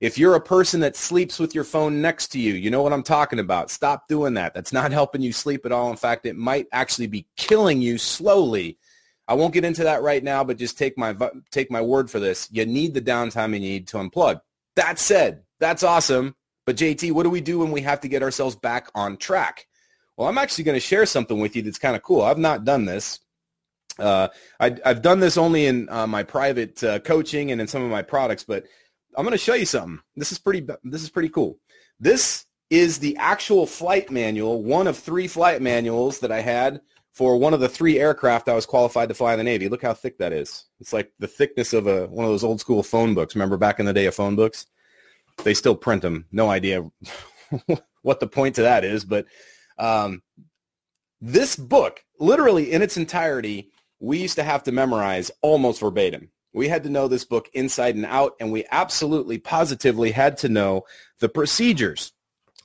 If 0.01 0.17
you're 0.17 0.37
a 0.37 0.41
person 0.41 0.81
that 0.81 0.95
sleeps 0.95 1.41
with 1.41 1.55
your 1.55 1.65
phone 1.65 2.01
next 2.01 2.29
to 2.29 2.39
you, 2.39 2.55
you 2.55 2.71
know 2.71 2.83
what 2.83 2.93
I'm 2.93 3.03
talking 3.03 3.41
about. 3.41 3.71
Stop 3.71 4.07
doing 4.07 4.35
that. 4.35 4.55
That's 4.55 4.73
not 4.73 4.93
helping 4.93 5.23
you 5.23 5.33
sleep 5.33 5.67
at 5.67 5.73
all. 5.73 5.91
In 5.91 5.97
fact, 5.97 6.25
it 6.25 6.37
might 6.37 6.67
actually 6.73 7.09
be 7.09 7.27
killing 7.37 7.83
you 7.83 7.99
slowly. 7.99 8.79
I 9.27 9.35
won't 9.35 9.53
get 9.53 9.65
into 9.65 9.85
that 9.85 10.03
right 10.03 10.23
now, 10.23 10.45
but 10.45 10.57
just 10.57 10.79
take 10.79 10.97
my 10.97 11.17
take 11.51 11.71
my 11.71 11.83
word 11.83 12.11
for 12.11 12.21
this. 12.21 12.49
You 12.53 12.65
need 12.65 12.95
the 12.95 13.03
downtime 13.03 13.53
you 13.53 13.61
need 13.61 13.89
to 13.89 13.97
unplug. 13.97 14.41
That 14.77 15.01
said, 15.01 15.43
that's 15.59 15.83
awesome. 15.83 16.37
But 16.65 16.77
JT, 16.77 17.13
what 17.13 17.25
do 17.25 17.31
we 17.31 17.41
do 17.41 17.59
when 17.59 17.73
we 17.73 17.81
have 17.81 18.01
to 18.03 18.09
get 18.09 18.23
ourselves 18.23 18.55
back 18.55 18.89
on 18.95 19.17
track? 19.17 19.67
Well, 20.17 20.29
I'm 20.29 20.39
actually 20.39 20.65
going 20.65 20.77
to 20.77 20.81
share 20.81 21.07
something 21.07 21.41
with 21.41 21.57
you 21.57 21.63
that's 21.63 21.79
kind 21.79 21.97
of 21.97 22.03
cool. 22.03 22.23
I've 22.23 22.39
not 22.39 22.65
done 22.65 22.85
this. 22.85 23.21
Uh, 23.99 24.29
I, 24.61 24.77
have 24.85 25.03
done 25.03 25.19
this 25.19 25.37
only 25.37 25.67
in 25.67 25.89
uh, 25.89 26.07
my 26.07 26.23
private 26.23 26.83
uh, 26.85 26.99
coaching 27.01 27.51
and 27.51 27.61
in 27.61 27.67
some 27.67 27.83
of 27.83 27.91
my 27.91 28.03
products, 28.03 28.45
but 28.45 28.65
I'm 29.17 29.25
going 29.25 29.33
to 29.33 29.39
show 29.39 29.55
you 29.55 29.67
something. 29.67 30.01
This 30.17 30.33
is 30.33 30.39
pretty. 30.39 30.67
This 30.85 31.03
is 31.03 31.11
pretty 31.11 31.29
cool. 31.29 31.59
This 32.01 32.47
is 32.71 32.99
the 32.99 33.17
actual 33.17 33.67
flight 33.67 34.11
manual, 34.11 34.63
one 34.63 34.87
of 34.87 34.97
three 34.97 35.27
flight 35.27 35.63
manuals 35.63 36.21
that 36.21 36.31
I 36.31 36.41
had 36.41 36.81
for 37.13 37.37
one 37.37 37.55
of 37.55 37.61
the 37.61 37.69
three 37.69 37.99
aircraft 37.99 38.49
I 38.49 38.55
was 38.55 38.67
qualified 38.67 39.09
to 39.09 39.15
fly 39.15 39.33
in 39.33 39.39
the 39.39 39.45
Navy. 39.45 39.69
Look 39.69 39.83
how 39.83 39.95
thick 39.95 40.19
that 40.19 40.33
is. 40.33 40.67
It's 40.81 40.93
like 40.93 41.11
the 41.19 41.27
thickness 41.27 41.73
of 41.73 41.87
a 41.87 42.07
one 42.07 42.25
of 42.25 42.31
those 42.31 42.45
old 42.45 42.61
school 42.61 42.83
phone 42.83 43.15
books. 43.15 43.35
Remember 43.35 43.57
back 43.57 43.81
in 43.81 43.87
the 43.87 43.93
day 43.93 44.07
of 44.07 44.15
phone 44.15 44.37
books? 44.37 44.67
They 45.45 45.55
still 45.55 45.75
print 45.75 46.03
them. 46.03 46.27
No 46.31 46.49
idea 46.51 46.89
what 48.03 48.21
the 48.21 48.27
point 48.27 48.57
to 48.57 48.63
that 48.63 48.85
is, 48.85 49.05
but 49.05 49.27
um, 49.79 50.23
this 51.21 51.57
book, 51.57 52.05
literally 52.21 52.73
in 52.73 52.83
its 52.83 52.97
entirety, 52.97 53.71
we 54.01 54.19
used 54.19 54.37
to 54.37 54.43
have 54.43 54.63
to 54.65 54.73
memorize 54.73 55.31
almost 55.43 55.81
verbatim. 55.81 56.31
We 56.53 56.69
had 56.69 56.85
to 56.85 56.91
know 56.91 57.09
this 57.09 57.25
book 57.25 57.49
inside 57.53 57.95
and 57.95 58.07
out, 58.07 58.35
and 58.41 58.51
we 58.51 58.65
absolutely 58.71 59.39
positively 59.39 60.11
had 60.11 60.39
to 60.39 60.49
know 60.49 60.85
the 61.21 61.29
procedures. 61.29 62.13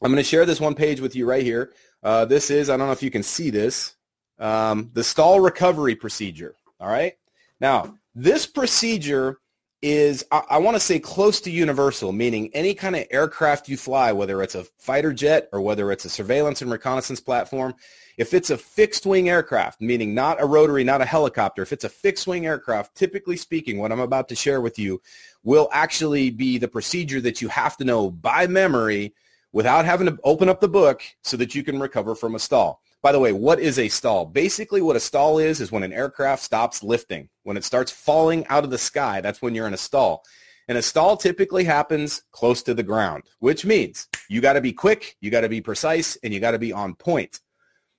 I'm 0.01 0.11
going 0.11 0.17
to 0.17 0.23
share 0.23 0.45
this 0.45 0.61
one 0.61 0.75
page 0.75 0.99
with 0.99 1.15
you 1.15 1.25
right 1.25 1.43
here. 1.43 1.73
Uh, 2.01 2.25
this 2.25 2.49
is, 2.49 2.69
I 2.69 2.77
don't 2.77 2.87
know 2.87 2.93
if 2.93 3.03
you 3.03 3.11
can 3.11 3.23
see 3.23 3.49
this, 3.49 3.95
um, 4.39 4.89
the 4.93 5.03
stall 5.03 5.39
recovery 5.39 5.95
procedure. 5.95 6.55
All 6.79 6.89
right. 6.89 7.13
Now, 7.59 7.97
this 8.15 8.45
procedure 8.45 9.39
is, 9.83 10.25
I, 10.31 10.41
I 10.51 10.57
want 10.59 10.75
to 10.75 10.79
say 10.79 10.97
close 10.97 11.41
to 11.41 11.51
universal, 11.51 12.13
meaning 12.13 12.49
any 12.53 12.73
kind 12.73 12.95
of 12.95 13.05
aircraft 13.11 13.67
you 13.67 13.75
fly, 13.75 14.13
whether 14.13 14.41
it's 14.41 14.55
a 14.55 14.63
fighter 14.79 15.11
jet 15.11 15.49
or 15.51 15.59
whether 15.59 15.91
it's 15.91 16.05
a 16.05 16.09
surveillance 16.09 16.61
and 16.61 16.71
reconnaissance 16.71 17.19
platform, 17.19 17.75
if 18.17 18.33
it's 18.33 18.49
a 18.49 18.57
fixed 18.57 19.05
wing 19.05 19.29
aircraft, 19.29 19.81
meaning 19.81 20.15
not 20.15 20.41
a 20.41 20.45
rotary, 20.45 20.85
not 20.85 21.01
a 21.01 21.05
helicopter, 21.05 21.61
if 21.61 21.73
it's 21.73 21.83
a 21.83 21.89
fixed 21.89 22.27
wing 22.27 22.45
aircraft, 22.45 22.95
typically 22.95 23.35
speaking, 23.35 23.77
what 23.77 23.91
I'm 23.91 23.99
about 23.99 24.29
to 24.29 24.35
share 24.35 24.61
with 24.61 24.79
you 24.79 25.01
will 25.43 25.67
actually 25.73 26.29
be 26.29 26.57
the 26.57 26.67
procedure 26.69 27.19
that 27.19 27.41
you 27.41 27.49
have 27.49 27.75
to 27.77 27.83
know 27.83 28.09
by 28.09 28.47
memory 28.47 29.13
without 29.51 29.83
having 29.83 30.07
to 30.07 30.17
open 30.23 30.47
up 30.47 30.61
the 30.61 30.67
book 30.69 31.03
so 31.23 31.35
that 31.35 31.55
you 31.55 31.63
can 31.63 31.79
recover 31.79 32.15
from 32.15 32.35
a 32.35 32.39
stall. 32.39 32.82
By 33.03 33.11
the 33.11 33.19
way, 33.19 33.33
what 33.33 33.59
is 33.59 33.77
a 33.77 33.89
stall? 33.89 34.25
Basically 34.25 34.81
what 34.81 34.95
a 34.95 34.99
stall 35.01 35.37
is 35.37 35.59
is 35.59 35.73
when 35.73 35.83
an 35.83 35.91
aircraft 35.91 36.41
stops 36.41 36.81
lifting. 36.81 37.27
When 37.43 37.57
it 37.57 37.65
starts 37.65 37.91
falling 37.91 38.47
out 38.47 38.63
of 38.63 38.69
the 38.69 38.77
sky, 38.77 39.19
that's 39.19 39.41
when 39.41 39.53
you're 39.53 39.67
in 39.67 39.73
a 39.73 39.77
stall. 39.77 40.23
And 40.69 40.77
a 40.77 40.81
stall 40.81 41.17
typically 41.17 41.65
happens 41.65 42.23
close 42.31 42.63
to 42.63 42.73
the 42.73 42.81
ground, 42.81 43.23
which 43.39 43.65
means 43.65 44.07
you 44.29 44.39
got 44.39 44.53
to 44.53 44.61
be 44.61 44.71
quick, 44.71 45.17
you 45.19 45.29
got 45.29 45.41
to 45.41 45.49
be 45.49 45.59
precise, 45.59 46.15
and 46.23 46.33
you 46.33 46.39
got 46.39 46.51
to 46.51 46.59
be 46.59 46.71
on 46.71 46.95
point. 46.95 47.41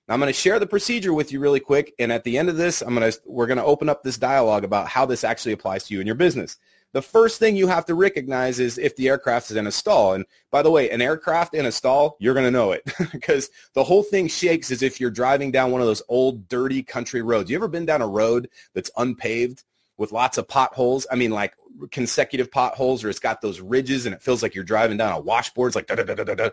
Now, 0.09 0.15
I'm 0.15 0.21
going 0.21 0.33
to 0.33 0.39
share 0.39 0.59
the 0.59 0.67
procedure 0.67 1.13
with 1.13 1.33
you 1.33 1.39
really 1.39 1.61
quick, 1.61 1.93
and 1.99 2.11
at 2.11 2.25
the 2.25 2.39
end 2.39 2.49
of 2.49 2.57
this, 2.57 2.81
I'm 2.81 2.95
going 2.95 3.13
to 3.13 3.21
we're 3.27 3.47
going 3.47 3.59
to 3.59 3.65
open 3.65 3.91
up 3.91 4.03
this 4.03 4.17
dialogue 4.17 4.65
about 4.65 4.89
how 4.89 5.05
this 5.05 5.23
actually 5.23 5.53
applies 5.53 5.85
to 5.85 5.95
you 5.95 6.01
and 6.01 6.07
your 6.07 6.17
business 6.17 6.57
the 6.95 7.03
first 7.03 7.41
thing 7.41 7.57
you 7.57 7.67
have 7.67 7.85
to 7.87 7.95
recognize 7.97 8.61
is 8.61 8.79
if 8.79 8.95
the 8.95 9.09
aircraft 9.09 9.51
is 9.51 9.57
in 9.57 9.67
a 9.67 9.73
stall. 9.73 10.15
And 10.15 10.25
by 10.53 10.63
the 10.63 10.71
way, 10.71 10.89
an 10.91 11.03
aircraft 11.03 11.53
in 11.53 11.67
a 11.67 11.73
stall, 11.73 12.17
you're 12.21 12.35
going 12.35 12.47
to 12.47 12.53
know 12.53 12.71
it 12.71 12.85
because 13.13 13.51
the 13.75 13.83
whole 13.83 14.05
thing 14.05 14.29
shakes 14.29 14.71
as 14.71 14.81
if 14.81 15.01
you're 15.01 15.11
driving 15.11 15.51
down 15.51 15.73
one 15.73 15.81
of 15.81 15.89
those 15.89 16.03
old, 16.09 16.49
dirty 16.49 16.85
country 16.85 17.21
roads. 17.21 17.51
You 17.51 17.57
ever 17.57 17.67
been 17.67 17.85
down 17.85 18.01
a 18.01 18.07
road 18.07 18.49
that's 18.75 18.93
unpaved 18.97 19.65
with 19.99 20.13
lots 20.13 20.39
of 20.39 20.47
potholes? 20.47 21.05
I 21.11 21.17
mean, 21.17 21.33
like 21.33 21.55
consecutive 21.91 22.53
potholes 22.53 23.03
or 23.03 23.11
it's 23.11 23.19
got 23.19 23.41
those 23.41 23.61
ridges 23.61 24.07
and 24.07 24.15
it 24.15 24.23
feels 24.23 24.41
like 24.41 24.55
you're 24.55 24.63
driving 24.63 24.97
down 24.97 25.13
a 25.13 25.21
washboard. 25.21 25.71
It's 25.71 25.77
like 25.77 25.89
da 25.89 25.97
da 25.97 26.05
da 26.05 26.15
da 26.15 26.35
da. 26.35 26.51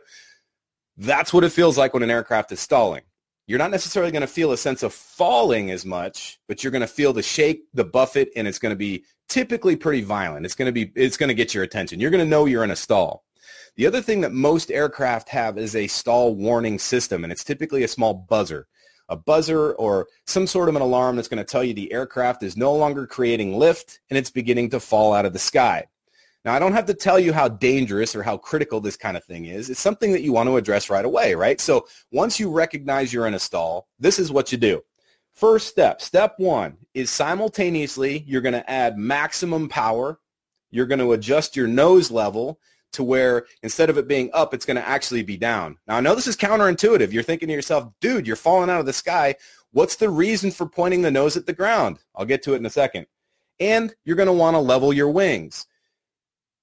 That's 0.98 1.32
what 1.32 1.44
it 1.44 1.52
feels 1.52 1.78
like 1.78 1.94
when 1.94 2.02
an 2.02 2.10
aircraft 2.10 2.52
is 2.52 2.60
stalling 2.60 3.04
you're 3.52 3.60
not 3.60 3.70
necessarily 3.70 4.14
going 4.14 4.22
to 4.22 4.28
feel 4.28 4.54
a 4.54 4.58
sense 4.58 4.82
of 4.82 4.94
falling 4.94 5.72
as 5.72 5.86
much, 5.86 6.40
but 6.48 6.64
you're 6.64 6.72
going 6.72 6.80
to 6.80 6.88
feel 6.88 7.12
the 7.12 7.22
shake, 7.22 7.64
the 7.74 7.84
buffet, 7.84 8.30
and 8.38 8.48
it's 8.48 8.60
going 8.60 8.72
to 8.72 8.78
be 8.78 9.04
typically 9.28 9.76
pretty 9.76 10.04
violent. 10.04 10.46
It's 10.46 10.56
going 10.56 10.68
to 10.68 10.72
be, 10.72 10.90
it's 10.96 11.18
going 11.18 11.28
to 11.28 11.34
get 11.34 11.54
your 11.54 11.66
attention. 11.66 12.00
You're 12.00 12.12
going 12.12 12.24
to 12.24 12.30
know 12.30 12.46
you're 12.46 12.64
in 12.64 12.72
a 12.72 12.78
stall. 12.78 13.26
The 13.76 13.86
other 13.86 14.02
thing 14.02 14.22
that 14.22 14.32
most 14.32 14.72
aircraft 14.72 15.28
have 15.30 15.58
is 15.58 15.76
a 15.76 15.88
stall 15.88 16.34
warning 16.34 16.80
system, 16.80 17.26
and 17.26 17.34
it's 17.34 17.44
typically 17.44 17.84
a 17.84 17.90
small 17.90 18.14
buzzer. 18.14 18.68
A 19.10 19.18
buzzer 19.18 19.74
or 19.74 20.08
some 20.26 20.48
sort 20.48 20.70
of 20.70 20.78
an 20.78 20.82
alarm 20.82 21.18
that's 21.18 21.28
going 21.28 21.38
to 21.38 21.44
tell 21.44 21.62
you 21.62 21.74
the 21.74 21.92
aircraft 21.92 22.44
is 22.44 22.56
no 22.56 22.74
longer 22.74 23.06
creating 23.06 23.60
lift 23.60 24.00
and 24.10 24.18
it's 24.18 24.32
beginning 24.32 24.70
to 24.70 24.80
fall 24.80 25.12
out 25.12 25.26
of 25.26 25.34
the 25.34 25.40
sky. 25.40 25.88
Now, 26.44 26.56
I 26.56 26.60
don't 26.60 26.74
have 26.74 26.88
to 26.88 26.96
tell 26.96 27.20
you 27.20 27.34
how 27.34 27.48
dangerous 27.48 28.16
or 28.16 28.24
how 28.24 28.38
critical 28.38 28.82
this 28.82 28.98
kind 28.98 29.16
of 29.16 29.24
thing 29.24 29.46
is. 29.46 29.70
It's 29.70 29.80
something 29.80 30.12
that 30.12 30.24
you 30.24 30.34
want 30.34 30.50
to 30.50 30.58
address 30.58 30.90
right 30.90 31.06
away, 31.06 31.36
right? 31.36 31.62
So 31.62 31.86
once 32.12 32.40
you 32.40 32.50
recognize 32.50 33.14
you're 33.14 33.28
in 33.28 33.36
a 33.36 33.40
stall, 33.40 33.88
this 34.00 34.18
is 34.18 34.32
what 34.32 34.52
you 34.52 34.58
do. 34.58 34.82
First 35.34 35.68
step, 35.68 36.02
step 36.02 36.34
one 36.38 36.78
is 36.94 37.10
simultaneously 37.12 38.24
you're 38.28 38.42
going 38.42 38.54
to 38.54 38.70
add 38.70 38.98
maximum 38.98 39.70
power. 39.70 40.20
You're 40.72 40.88
going 40.88 41.00
to 41.00 41.14
adjust 41.14 41.56
your 41.56 41.68
nose 41.68 42.10
level 42.10 42.60
to 42.94 43.04
where 43.04 43.46
instead 43.62 43.90
of 43.90 43.98
it 43.98 44.08
being 44.08 44.30
up, 44.34 44.54
it's 44.54 44.66
going 44.66 44.76
to 44.76 44.88
actually 44.88 45.24
be 45.24 45.38
down. 45.38 45.78
Now, 45.88 45.98
I 45.98 46.02
know 46.02 46.16
this 46.16 46.28
is 46.28 46.36
counterintuitive. 46.36 47.12
You're 47.12 47.24
thinking 47.24 47.48
to 47.48 47.54
yourself, 47.54 47.88
dude, 48.02 48.26
you're 48.26 48.36
falling 48.36 48.70
out 48.70 48.80
of 48.80 48.86
the 48.86 48.94
sky. 48.94 49.36
What's 49.72 49.96
the 49.96 50.10
reason 50.10 50.52
for 50.52 50.68
pointing 50.68 51.02
the 51.02 51.12
nose 51.12 51.38
at 51.38 51.46
the 51.46 51.54
ground? 51.54 52.00
I'll 52.16 52.26
get 52.26 52.44
to 52.44 52.54
it 52.54 52.58
in 52.58 52.66
a 52.66 52.70
second. 52.70 53.06
And 53.60 53.94
you're 54.04 54.16
going 54.16 54.28
to 54.28 54.34
want 54.34 54.56
to 54.56 54.60
level 54.60 54.92
your 54.92 55.12
wings 55.12 55.68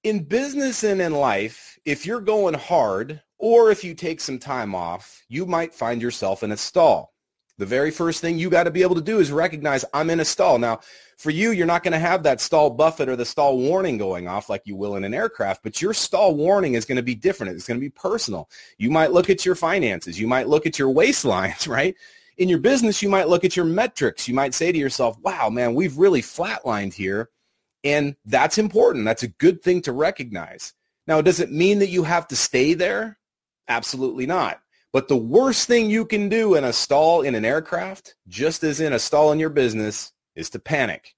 in 0.03 0.23
business 0.23 0.83
and 0.83 1.01
in 1.01 1.13
life, 1.13 1.77
if 1.85 2.05
you're 2.05 2.21
going 2.21 2.53
hard 2.53 3.21
or 3.37 3.71
if 3.71 3.83
you 3.83 3.93
take 3.93 4.21
some 4.21 4.39
time 4.39 4.73
off, 4.73 5.23
you 5.27 5.45
might 5.45 5.73
find 5.73 6.01
yourself 6.01 6.43
in 6.43 6.51
a 6.51 6.57
stall. 6.57 7.13
The 7.57 7.65
very 7.65 7.91
first 7.91 8.21
thing 8.21 8.39
you 8.39 8.49
got 8.49 8.63
to 8.63 8.71
be 8.71 8.83
able 8.83 8.95
to 8.95 9.01
do 9.01 9.19
is 9.19 9.33
recognize 9.33 9.83
I'm 9.93 10.09
in 10.09 10.21
a 10.21 10.25
stall. 10.25 10.57
Now, 10.59 10.79
for 11.17 11.29
you, 11.29 11.51
you're 11.51 11.67
not 11.67 11.83
going 11.83 11.91
to 11.91 11.99
have 11.99 12.23
that 12.23 12.39
stall 12.39 12.69
buffet 12.69 13.09
or 13.09 13.17
the 13.17 13.25
stall 13.25 13.57
warning 13.57 13.97
going 13.97 14.29
off 14.29 14.49
like 14.49 14.61
you 14.63 14.77
will 14.77 14.95
in 14.95 15.03
an 15.03 15.13
aircraft, 15.13 15.63
but 15.63 15.81
your 15.81 15.93
stall 15.93 16.35
warning 16.35 16.75
is 16.75 16.85
going 16.85 16.95
to 16.95 17.03
be 17.03 17.15
different. 17.15 17.53
It's 17.53 17.67
going 17.67 17.77
to 17.77 17.85
be 17.85 17.89
personal. 17.89 18.49
You 18.77 18.89
might 18.89 19.11
look 19.11 19.29
at 19.29 19.45
your 19.45 19.55
finances. 19.55 20.17
You 20.17 20.27
might 20.27 20.47
look 20.47 20.65
at 20.65 20.79
your 20.79 20.93
waistlines, 20.93 21.67
right? 21.67 21.95
In 22.37 22.47
your 22.47 22.59
business, 22.59 23.01
you 23.01 23.09
might 23.09 23.27
look 23.27 23.43
at 23.43 23.57
your 23.57 23.65
metrics. 23.65 24.29
You 24.29 24.33
might 24.33 24.53
say 24.53 24.71
to 24.71 24.77
yourself, 24.77 25.17
wow, 25.19 25.49
man, 25.49 25.73
we've 25.73 25.97
really 25.97 26.21
flatlined 26.21 26.93
here 26.93 27.29
and 27.83 28.15
that's 28.25 28.57
important. 28.57 29.05
That's 29.05 29.23
a 29.23 29.27
good 29.27 29.61
thing 29.61 29.81
to 29.83 29.91
recognize. 29.91 30.73
Now, 31.07 31.21
does 31.21 31.39
it 31.39 31.51
mean 31.51 31.79
that 31.79 31.89
you 31.89 32.03
have 32.03 32.27
to 32.27 32.35
stay 32.35 32.73
there? 32.73 33.17
Absolutely 33.67 34.25
not. 34.25 34.61
But 34.91 35.07
the 35.07 35.17
worst 35.17 35.67
thing 35.67 35.89
you 35.89 36.05
can 36.05 36.29
do 36.29 36.55
in 36.55 36.63
a 36.63 36.73
stall 36.73 37.21
in 37.21 37.35
an 37.35 37.45
aircraft, 37.45 38.15
just 38.27 38.63
as 38.63 38.79
in 38.79 38.93
a 38.93 38.99
stall 38.99 39.31
in 39.31 39.39
your 39.39 39.49
business, 39.49 40.11
is 40.35 40.49
to 40.51 40.59
panic. 40.59 41.15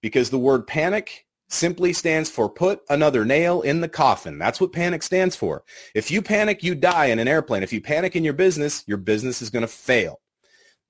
Because 0.00 0.30
the 0.30 0.38
word 0.38 0.66
panic 0.66 1.26
simply 1.48 1.92
stands 1.92 2.30
for 2.30 2.48
put 2.48 2.80
another 2.88 3.24
nail 3.24 3.60
in 3.62 3.80
the 3.80 3.88
coffin. 3.88 4.38
That's 4.38 4.60
what 4.60 4.72
panic 4.72 5.02
stands 5.02 5.34
for. 5.34 5.64
If 5.94 6.10
you 6.10 6.22
panic, 6.22 6.62
you 6.62 6.76
die 6.76 7.06
in 7.06 7.18
an 7.18 7.26
airplane. 7.28 7.64
If 7.64 7.72
you 7.72 7.80
panic 7.80 8.14
in 8.14 8.22
your 8.22 8.34
business, 8.34 8.84
your 8.86 8.98
business 8.98 9.42
is 9.42 9.50
going 9.50 9.62
to 9.62 9.68
fail. 9.68 10.20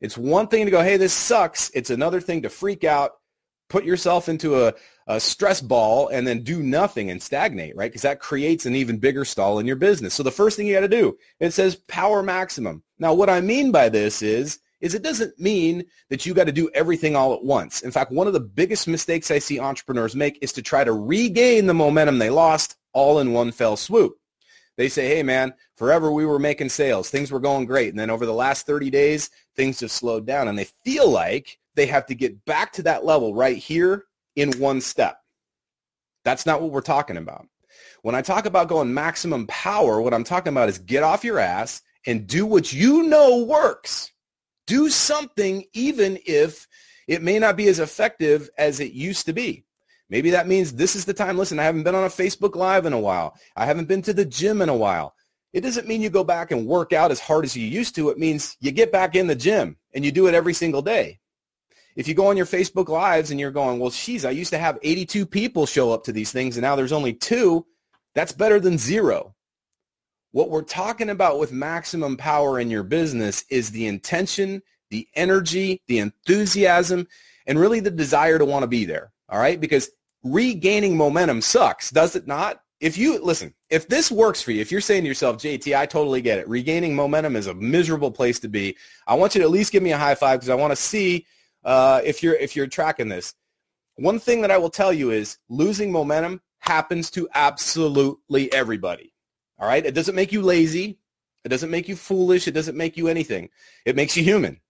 It's 0.00 0.18
one 0.18 0.48
thing 0.48 0.66
to 0.66 0.70
go, 0.70 0.82
hey, 0.82 0.98
this 0.98 1.12
sucks. 1.12 1.70
It's 1.74 1.90
another 1.90 2.20
thing 2.20 2.42
to 2.42 2.50
freak 2.50 2.84
out, 2.84 3.12
put 3.70 3.84
yourself 3.84 4.28
into 4.28 4.66
a, 4.66 4.74
a 5.06 5.18
stress 5.18 5.62
ball 5.62 6.08
and 6.08 6.26
then 6.26 6.42
do 6.42 6.62
nothing 6.62 7.10
and 7.10 7.22
stagnate, 7.22 7.74
right? 7.74 7.90
Because 7.90 8.02
that 8.02 8.20
creates 8.20 8.66
an 8.66 8.74
even 8.74 8.98
bigger 8.98 9.24
stall 9.24 9.58
in 9.58 9.66
your 9.66 9.76
business. 9.76 10.12
So 10.12 10.22
the 10.22 10.30
first 10.30 10.56
thing 10.56 10.66
you 10.66 10.74
got 10.74 10.80
to 10.80 10.88
do, 10.88 11.16
it 11.38 11.52
says 11.52 11.76
power 11.88 12.22
maximum. 12.22 12.82
Now, 12.98 13.14
what 13.14 13.30
I 13.30 13.40
mean 13.40 13.72
by 13.72 13.88
this 13.88 14.20
is, 14.20 14.58
is 14.80 14.94
it 14.94 15.02
doesn't 15.02 15.38
mean 15.38 15.84
that 16.08 16.26
you 16.26 16.34
got 16.34 16.44
to 16.44 16.52
do 16.52 16.70
everything 16.74 17.14
all 17.14 17.34
at 17.34 17.44
once. 17.44 17.82
In 17.82 17.90
fact, 17.90 18.12
one 18.12 18.26
of 18.26 18.32
the 18.32 18.40
biggest 18.40 18.88
mistakes 18.88 19.30
I 19.30 19.38
see 19.38 19.60
entrepreneurs 19.60 20.16
make 20.16 20.38
is 20.42 20.52
to 20.52 20.62
try 20.62 20.84
to 20.84 20.92
regain 20.92 21.66
the 21.66 21.74
momentum 21.74 22.18
they 22.18 22.30
lost 22.30 22.76
all 22.92 23.20
in 23.20 23.32
one 23.32 23.52
fell 23.52 23.76
swoop. 23.76 24.16
They 24.76 24.88
say, 24.88 25.08
hey, 25.08 25.22
man, 25.22 25.52
forever 25.76 26.10
we 26.10 26.24
were 26.24 26.38
making 26.38 26.70
sales. 26.70 27.10
Things 27.10 27.30
were 27.30 27.40
going 27.40 27.66
great. 27.66 27.90
And 27.90 27.98
then 27.98 28.08
over 28.08 28.24
the 28.24 28.32
last 28.32 28.66
30 28.66 28.88
days, 28.90 29.28
things 29.54 29.80
have 29.80 29.90
slowed 29.90 30.26
down. 30.26 30.48
And 30.48 30.58
they 30.58 30.68
feel 30.84 31.10
like 31.10 31.58
they 31.80 31.86
have 31.86 32.04
to 32.04 32.14
get 32.14 32.44
back 32.44 32.72
to 32.74 32.82
that 32.82 33.06
level 33.06 33.34
right 33.34 33.56
here 33.56 34.04
in 34.36 34.52
one 34.58 34.82
step. 34.82 35.18
That's 36.24 36.44
not 36.44 36.60
what 36.60 36.72
we're 36.72 36.82
talking 36.82 37.16
about. 37.16 37.48
When 38.02 38.14
I 38.14 38.20
talk 38.20 38.44
about 38.44 38.68
going 38.68 38.92
maximum 38.92 39.46
power, 39.46 40.02
what 40.02 40.12
I'm 40.12 40.24
talking 40.24 40.52
about 40.52 40.68
is 40.68 40.76
get 40.76 41.02
off 41.02 41.24
your 41.24 41.38
ass 41.38 41.80
and 42.06 42.26
do 42.26 42.44
what 42.44 42.70
you 42.70 43.04
know 43.04 43.44
works. 43.44 44.12
Do 44.66 44.90
something 44.90 45.64
even 45.72 46.18
if 46.26 46.68
it 47.08 47.22
may 47.22 47.38
not 47.38 47.56
be 47.56 47.66
as 47.68 47.78
effective 47.78 48.50
as 48.58 48.78
it 48.78 48.92
used 48.92 49.24
to 49.24 49.32
be. 49.32 49.64
Maybe 50.10 50.28
that 50.32 50.46
means 50.46 50.74
this 50.74 50.94
is 50.94 51.06
the 51.06 51.14
time. 51.14 51.38
Listen, 51.38 51.58
I 51.58 51.64
haven't 51.64 51.84
been 51.84 51.94
on 51.94 52.04
a 52.04 52.08
Facebook 52.08 52.56
Live 52.56 52.84
in 52.84 52.92
a 52.92 53.00
while. 53.00 53.38
I 53.56 53.64
haven't 53.64 53.88
been 53.88 54.02
to 54.02 54.12
the 54.12 54.26
gym 54.26 54.60
in 54.60 54.68
a 54.68 54.76
while. 54.76 55.14
It 55.54 55.62
doesn't 55.62 55.88
mean 55.88 56.02
you 56.02 56.10
go 56.10 56.24
back 56.24 56.50
and 56.50 56.66
work 56.66 56.92
out 56.92 57.10
as 57.10 57.20
hard 57.20 57.46
as 57.46 57.56
you 57.56 57.66
used 57.66 57.94
to. 57.94 58.10
It 58.10 58.18
means 58.18 58.58
you 58.60 58.70
get 58.70 58.92
back 58.92 59.16
in 59.16 59.28
the 59.28 59.34
gym 59.34 59.78
and 59.94 60.04
you 60.04 60.12
do 60.12 60.26
it 60.26 60.34
every 60.34 60.52
single 60.52 60.82
day 60.82 61.20
if 61.96 62.08
you 62.08 62.14
go 62.14 62.28
on 62.28 62.36
your 62.36 62.46
Facebook 62.46 62.88
Lives 62.88 63.30
and 63.30 63.40
you're 63.40 63.50
going, 63.50 63.78
well, 63.78 63.90
geez, 63.90 64.24
I 64.24 64.30
used 64.30 64.52
to 64.52 64.58
have 64.58 64.78
82 64.82 65.26
people 65.26 65.66
show 65.66 65.92
up 65.92 66.04
to 66.04 66.12
these 66.12 66.32
things 66.32 66.56
and 66.56 66.62
now 66.62 66.76
there's 66.76 66.92
only 66.92 67.12
two, 67.12 67.66
that's 68.14 68.32
better 68.32 68.60
than 68.60 68.78
zero. 68.78 69.34
What 70.32 70.50
we're 70.50 70.62
talking 70.62 71.10
about 71.10 71.38
with 71.38 71.52
maximum 71.52 72.16
power 72.16 72.60
in 72.60 72.70
your 72.70 72.84
business 72.84 73.44
is 73.50 73.70
the 73.70 73.86
intention, 73.86 74.62
the 74.90 75.08
energy, 75.14 75.82
the 75.88 75.98
enthusiasm, 75.98 77.08
and 77.46 77.58
really 77.58 77.80
the 77.80 77.90
desire 77.90 78.38
to 78.38 78.44
want 78.44 78.62
to 78.62 78.68
be 78.68 78.84
there. 78.84 79.12
All 79.28 79.40
right? 79.40 79.60
Because 79.60 79.90
regaining 80.22 80.96
momentum 80.96 81.40
sucks, 81.40 81.90
does 81.90 82.14
it 82.14 82.26
not? 82.26 82.62
If 82.80 82.96
you 82.96 83.22
listen, 83.22 83.54
if 83.68 83.88
this 83.88 84.10
works 84.10 84.40
for 84.40 84.52
you, 84.52 84.60
if 84.60 84.72
you're 84.72 84.80
saying 84.80 85.02
to 85.02 85.08
yourself, 85.08 85.36
JT, 85.36 85.76
I 85.76 85.84
totally 85.84 86.22
get 86.22 86.38
it. 86.38 86.48
Regaining 86.48 86.96
momentum 86.96 87.36
is 87.36 87.46
a 87.46 87.54
miserable 87.54 88.10
place 88.10 88.38
to 88.40 88.48
be. 88.48 88.76
I 89.06 89.14
want 89.16 89.34
you 89.34 89.40
to 89.40 89.44
at 89.44 89.50
least 89.50 89.72
give 89.72 89.82
me 89.82 89.92
a 89.92 89.98
high 89.98 90.14
five 90.14 90.40
because 90.40 90.48
I 90.48 90.54
want 90.54 90.70
to 90.70 90.76
see 90.76 91.26
uh, 91.64 92.00
if 92.04 92.22
you're 92.22 92.34
if 92.34 92.56
you're 92.56 92.66
tracking 92.66 93.08
this. 93.08 93.34
One 93.96 94.18
thing 94.18 94.42
that 94.42 94.50
I 94.50 94.58
will 94.58 94.70
tell 94.70 94.92
you 94.92 95.10
is 95.10 95.38
losing 95.48 95.92
momentum 95.92 96.40
happens 96.60 97.10
to 97.12 97.28
absolutely 97.34 98.52
everybody. 98.52 99.12
All 99.58 99.68
right, 99.68 99.84
it 99.84 99.94
doesn't 99.94 100.14
make 100.14 100.32
you 100.32 100.42
lazy. 100.42 100.98
It 101.44 101.48
doesn't 101.48 101.70
make 101.70 101.88
you 101.88 101.96
foolish. 101.96 102.48
It 102.48 102.52
doesn't 102.52 102.76
make 102.76 102.96
you 102.96 103.08
anything. 103.08 103.50
It 103.84 103.96
makes 103.96 104.16
you 104.16 104.22
human. 104.22 104.60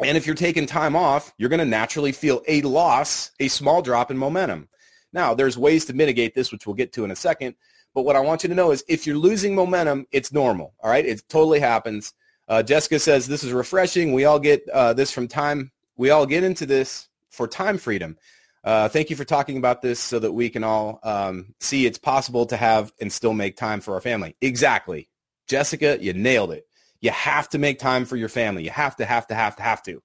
And 0.00 0.16
if 0.16 0.26
you're 0.26 0.36
taking 0.36 0.66
time 0.66 0.94
off, 0.94 1.32
you're 1.38 1.48
going 1.48 1.58
to 1.58 1.64
naturally 1.64 2.12
feel 2.12 2.42
a 2.46 2.62
loss, 2.62 3.32
a 3.40 3.48
small 3.48 3.82
drop 3.82 4.10
in 4.10 4.18
momentum. 4.18 4.68
Now, 5.12 5.34
there's 5.34 5.58
ways 5.58 5.86
to 5.86 5.92
mitigate 5.92 6.34
this, 6.34 6.52
which 6.52 6.66
we'll 6.66 6.76
get 6.76 6.92
to 6.92 7.04
in 7.04 7.10
a 7.10 7.16
second. 7.16 7.56
But 7.94 8.02
what 8.02 8.16
I 8.16 8.20
want 8.20 8.42
you 8.42 8.48
to 8.48 8.54
know 8.54 8.70
is 8.70 8.84
if 8.88 9.06
you're 9.06 9.16
losing 9.16 9.54
momentum, 9.54 10.06
it's 10.12 10.32
normal. 10.32 10.74
All 10.80 10.90
right, 10.90 11.04
it 11.04 11.22
totally 11.28 11.58
happens. 11.58 12.12
Uh, 12.46 12.62
Jessica 12.62 12.98
says 12.98 13.26
this 13.26 13.42
is 13.42 13.52
refreshing. 13.52 14.12
We 14.12 14.24
all 14.24 14.38
get 14.38 14.68
uh, 14.68 14.92
this 14.92 15.10
from 15.10 15.26
time 15.26 15.72
we 15.98 16.10
all 16.10 16.24
get 16.24 16.44
into 16.44 16.64
this 16.64 17.08
for 17.28 17.46
time 17.46 17.76
freedom. 17.76 18.16
Uh, 18.64 18.88
thank 18.88 19.10
you 19.10 19.16
for 19.16 19.24
talking 19.24 19.58
about 19.58 19.82
this 19.82 20.00
so 20.00 20.18
that 20.18 20.32
we 20.32 20.48
can 20.48 20.64
all 20.64 21.00
um, 21.02 21.54
see 21.60 21.84
it's 21.84 21.98
possible 21.98 22.46
to 22.46 22.56
have 22.56 22.92
and 23.00 23.12
still 23.12 23.34
make 23.34 23.56
time 23.56 23.80
for 23.80 23.94
our 23.94 24.00
family. 24.00 24.34
Exactly. 24.40 25.08
Jessica, 25.46 25.98
you 26.00 26.12
nailed 26.12 26.52
it. 26.52 26.64
You 27.00 27.10
have 27.10 27.48
to 27.50 27.58
make 27.58 27.78
time 27.78 28.04
for 28.04 28.16
your 28.16 28.28
family. 28.28 28.64
You 28.64 28.70
have 28.70 28.96
to, 28.96 29.04
have 29.04 29.26
to, 29.28 29.34
have 29.34 29.56
to, 29.56 29.62
have 29.62 29.82
to. 29.84 30.02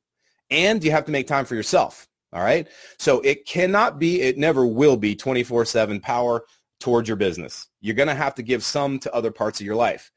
And 0.51 0.83
you 0.83 0.91
have 0.91 1.05
to 1.05 1.12
make 1.12 1.27
time 1.27 1.45
for 1.45 1.55
yourself. 1.55 2.07
All 2.31 2.43
right. 2.43 2.67
So 3.00 3.19
it 3.21 3.45
cannot 3.45 4.00
be, 4.00 4.21
it 4.21 4.38
never 4.38 4.65
will 4.65 4.97
be 4.97 5.15
24-7 5.15 6.01
power 6.01 6.43
towards 6.79 7.07
your 7.07 7.17
business. 7.17 7.67
You're 7.81 7.95
going 7.95 8.07
to 8.07 8.15
have 8.15 8.35
to 8.35 8.43
give 8.43 8.63
some 8.63 9.00
to 9.00 9.13
other 9.13 9.31
parts 9.31 9.59
of 9.59 9.65
your 9.65 9.75
life. 9.75 10.12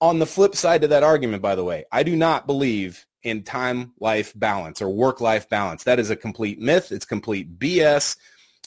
on 0.00 0.18
the 0.18 0.26
flip 0.26 0.54
side 0.54 0.82
to 0.82 0.88
that 0.88 1.02
argument, 1.02 1.42
by 1.42 1.54
the 1.54 1.64
way, 1.64 1.84
I 1.90 2.02
do 2.02 2.16
not 2.16 2.46
believe 2.46 3.06
in 3.24 3.42
time-life 3.42 4.32
balance 4.36 4.80
or 4.80 4.88
work-life 4.88 5.48
balance. 5.48 5.84
That 5.84 5.98
is 5.98 6.10
a 6.10 6.16
complete 6.16 6.60
myth. 6.60 6.92
It's 6.92 7.04
complete 7.04 7.58
BS. 7.58 8.16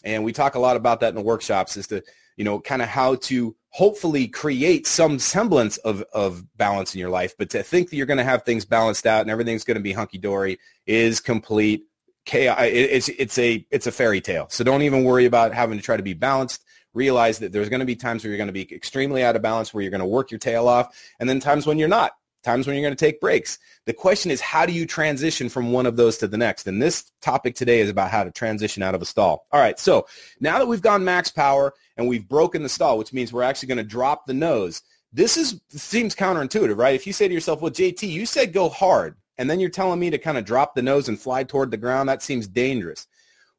And 0.04 0.24
we 0.24 0.34
talk 0.34 0.56
a 0.56 0.60
lot 0.60 0.76
about 0.76 1.00
that 1.00 1.10
in 1.10 1.16
the 1.16 1.22
workshops 1.22 1.78
is 1.78 1.88
to, 1.88 2.04
you 2.36 2.44
know, 2.44 2.60
kind 2.60 2.82
of 2.82 2.88
how 2.88 3.16
to 3.16 3.56
hopefully 3.70 4.28
create 4.28 4.88
some 4.88 5.20
semblance 5.20 5.78
of, 5.78 6.04
of 6.14 6.44
balance 6.58 6.94
in 6.94 7.00
your 7.00 7.10
life. 7.10 7.36
But 7.38 7.50
to 7.52 7.64
think 7.64 7.90
that 7.90 7.96
you're 7.96 8.06
going 8.06 8.18
to 8.18 8.24
have 8.24 8.44
things 8.44 8.66
balanced 8.66 9.06
out 9.06 9.22
and 9.22 9.32
everything's 9.32 9.64
going 9.64 9.76
to 9.76 9.82
be 9.82 9.94
hunky-dory 9.94 10.60
is 10.86 11.20
complete 11.20 11.84
chaos. 12.26 12.58
It's, 12.62 13.10
it's, 13.10 13.38
a, 13.38 13.66
it's 13.72 13.88
a 13.88 13.92
fairy 13.92 14.22
tale. 14.22 14.48
So 14.50 14.64
don't 14.64 14.82
even 14.82 15.04
worry 15.04 15.26
about 15.26 15.54
having 15.54 15.78
to 15.78 15.84
try 15.84 15.98
to 15.98 16.04
be 16.04 16.14
balanced 16.14 16.64
realize 16.98 17.38
that 17.40 17.52
there's 17.52 17.70
going 17.70 17.80
to 17.80 17.86
be 17.86 17.96
times 17.96 18.24
where 18.24 18.32
you're 18.32 18.38
going 18.38 18.48
to 18.48 18.54
be 18.54 18.74
extremely 18.74 19.24
out 19.24 19.36
of 19.36 19.42
balance, 19.42 19.74
where 19.74 19.82
you're 19.84 19.92
going 19.92 20.02
to 20.02 20.08
work 20.08 20.32
your 20.32 20.40
tail 20.40 20.68
off, 20.68 20.98
and 21.20 21.30
then 21.30 21.40
times 21.40 21.68
when 21.68 21.78
you're 21.78 21.88
not, 21.88 22.14
times 22.44 22.66
when 22.66 22.76
you're 22.76 22.84
going 22.84 22.96
to 22.96 23.06
take 23.06 23.20
breaks. 23.20 23.60
The 23.86 23.94
question 23.94 24.32
is, 24.32 24.42
how 24.42 24.66
do 24.66 24.74
you 24.74 24.86
transition 24.86 25.50
from 25.50 25.72
one 25.72 25.86
of 25.86 25.96
those 25.96 26.18
to 26.20 26.28
the 26.28 26.38
next? 26.38 26.68
And 26.68 26.82
this 26.82 27.12
topic 27.22 27.56
today 27.56 27.80
is 27.80 27.90
about 27.90 28.12
how 28.12 28.24
to 28.24 28.32
transition 28.32 28.84
out 28.84 28.96
of 28.96 29.02
a 29.02 29.06
stall. 29.06 29.46
All 29.52 29.60
right, 29.60 29.80
so 29.80 30.08
now 30.40 30.60
that 30.60 30.68
we've 30.68 30.82
gone 30.82 31.04
max 31.04 31.30
power 31.30 31.74
and 31.98 32.08
we've 32.08 32.28
broken 32.28 32.64
the 32.64 32.70
stall, 32.70 32.98
which 32.98 33.14
means 33.14 33.34
we're 33.34 33.44
actually 33.44 33.68
going 33.68 33.78
to 33.78 33.84
drop 33.84 34.26
the 34.26 34.34
nose, 34.34 34.82
this 35.14 35.38
is 35.38 35.60
seems 35.70 36.16
counterintuitive, 36.16 36.78
right? 36.78 36.96
If 36.96 37.08
you 37.08 37.14
say 37.14 37.28
to 37.28 37.34
yourself, 37.34 37.62
well, 37.62 37.72
JT, 37.72 38.08
you 38.08 38.26
said 38.26 38.54
go 38.54 38.70
hard, 38.70 39.16
and 39.38 39.50
then 39.50 39.60
you're 39.60 39.70
telling 39.70 40.00
me 40.00 40.10
to 40.10 40.18
kind 40.18 40.38
of 40.38 40.46
drop 40.46 40.76
the 40.76 40.82
nose 40.82 41.08
and 41.08 41.20
fly 41.20 41.44
toward 41.44 41.72
the 41.72 41.78
ground, 41.78 42.10
that 42.10 42.22
seems 42.22 42.48
dangerous. 42.48 43.08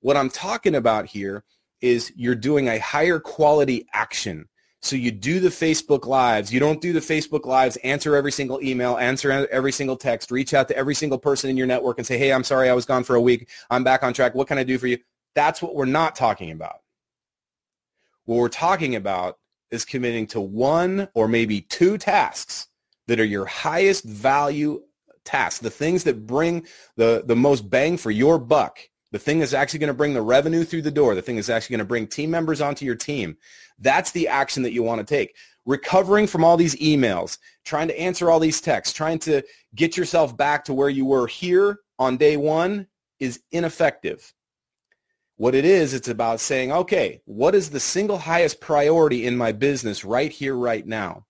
What 0.01 0.17
I'm 0.17 0.31
talking 0.31 0.75
about 0.75 1.07
here 1.07 1.45
is 1.81 2.13
you're 2.17 2.35
doing 2.35 2.69
a 2.69 2.79
higher 2.79 3.19
quality 3.19 3.87
action. 3.93 4.49
So 4.81 4.95
you 4.95 5.11
do 5.11 5.41
the 5.41 5.49
Facebook 5.49 6.07
lives. 6.07 6.53
You 6.53 6.61
don't 6.61 6.81
do 6.81 6.93
the 6.93 7.01
Facebook 7.01 7.47
lives, 7.47 7.77
answer 7.79 8.15
every 8.15 8.31
single 8.31 8.63
email, 8.63 8.97
answer 8.97 9.49
every 9.51 9.73
single 9.73 9.97
text, 9.97 10.31
reach 10.31 10.55
out 10.55 10.69
to 10.69 10.77
every 10.77 10.95
single 10.95 11.19
person 11.19 11.51
in 11.51 11.57
your 11.57 11.67
network 11.67 11.99
and 11.99 12.07
say, 12.07 12.17
hey, 12.17 12.33
I'm 12.33 12.45
sorry 12.45 12.71
I 12.71 12.75
was 12.75 12.85
gone 12.85 13.05
for 13.05 13.17
a 13.17 13.21
week. 13.21 13.49
I'm 13.71 13.83
back 13.83 14.03
on 14.03 14.13
track. 14.13 14.35
What 14.35 14.47
can 14.47 14.59
I 14.59 14.65
do 14.65 14.79
for 14.79 14.87
you? 14.87 14.99
That's 15.35 15.61
what 15.61 15.75
we're 15.75 15.85
not 15.85 16.15
talking 16.15 16.53
about. 16.53 16.77
What 18.25 18.37
we're 18.37 18.49
talking 18.49 18.95
about 18.95 19.39
is 19.71 19.85
committing 19.85 20.27
to 20.29 20.41
one 20.41 21.09
or 21.15 21.29
maybe 21.29 21.61
two 21.63 21.99
tasks 21.99 22.69
that 23.09 23.19
are 23.19 23.25
your 23.25 23.47
highest 23.47 24.05
value 24.05 24.83
tasks, 25.25 25.61
the 25.61 25.71
things 25.71 26.05
that 26.05 26.27
bring 26.27 26.67
the, 26.97 27.25
the 27.27 27.37
most 27.37 27.69
bang 27.69 27.97
for 27.97 28.11
your 28.11 28.39
buck 28.39 28.81
the 29.11 29.19
thing 29.19 29.39
that's 29.39 29.55
actually 29.55 29.79
going 29.79 29.89
to 29.89 29.95
bring 29.95 30.15
the 30.15 30.23
revenue 30.23 30.65
through 30.65 30.83
the 30.83 30.91
door, 30.91 31.15
the 31.15 31.23
thing 31.23 31.37
that's 31.37 31.49
actually 31.49 31.75
going 31.75 31.85
to 31.85 31.89
bring 31.89 32.07
team 32.07 32.31
members 32.31 32.61
onto 32.61 32.85
your 32.85 32.95
team, 32.95 33.37
that's 33.79 34.13
the 34.13 34.29
action 34.29 34.63
that 34.63 34.73
you 34.73 34.83
want 34.83 35.01
to 35.01 35.07
take. 35.07 35.37
Recovering 35.65 36.27
from 36.27 36.45
all 36.45 36.57
these 36.57 36.77
emails, 36.77 37.39
trying 37.65 37.89
to 37.89 37.99
answer 37.99 38.31
all 38.31 38.41
these 38.41 38.61
texts, 38.61 38.95
trying 38.95 39.19
to 39.21 39.43
get 39.75 39.97
yourself 39.97 40.37
back 40.37 40.65
to 40.65 40.75
where 40.75 40.89
you 40.89 41.05
were 41.05 41.27
here 41.27 41.81
on 41.99 42.17
day 42.17 42.37
one 42.37 42.87
is 43.19 43.41
ineffective. 43.51 44.33
What 45.37 45.55
it 45.55 45.65
is, 45.65 45.95
it's 45.95 46.09
about 46.09 46.41
saying, 46.41 46.73
okay, 46.73 47.21
what 47.25 47.55
is 47.55 47.71
the 47.71 47.81
single 47.81 48.19
highest 48.19 48.61
priority 48.61 49.27
in 49.27 49.37
my 49.37 49.53
business 49.53 50.05
right 50.05 50.33
here, 50.33 50.57
right 50.57 50.87
now? 50.87 51.27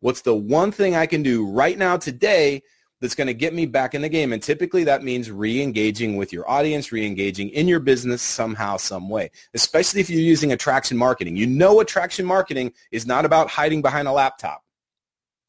What's 0.00 0.22
the 0.22 0.34
one 0.34 0.72
thing 0.72 0.94
I 0.94 1.06
can 1.06 1.22
do 1.22 1.46
right 1.46 1.76
now 1.76 1.98
today 1.98 2.62
that's 3.00 3.14
going 3.14 3.26
to 3.26 3.34
get 3.34 3.54
me 3.54 3.66
back 3.66 3.94
in 3.94 4.02
the 4.02 4.08
game. 4.08 4.32
And 4.32 4.42
typically 4.42 4.84
that 4.84 5.02
means 5.02 5.30
re-engaging 5.30 6.16
with 6.16 6.32
your 6.32 6.48
audience, 6.50 6.92
re-engaging 6.92 7.48
in 7.50 7.66
your 7.66 7.80
business 7.80 8.22
somehow, 8.22 8.76
some 8.76 9.08
way, 9.08 9.30
especially 9.54 10.00
if 10.00 10.10
you're 10.10 10.20
using 10.20 10.52
attraction 10.52 10.96
marketing. 10.96 11.36
You 11.36 11.46
know 11.46 11.80
attraction 11.80 12.26
marketing 12.26 12.72
is 12.90 13.06
not 13.06 13.24
about 13.24 13.48
hiding 13.48 13.82
behind 13.82 14.06
a 14.06 14.12
laptop. 14.12 14.62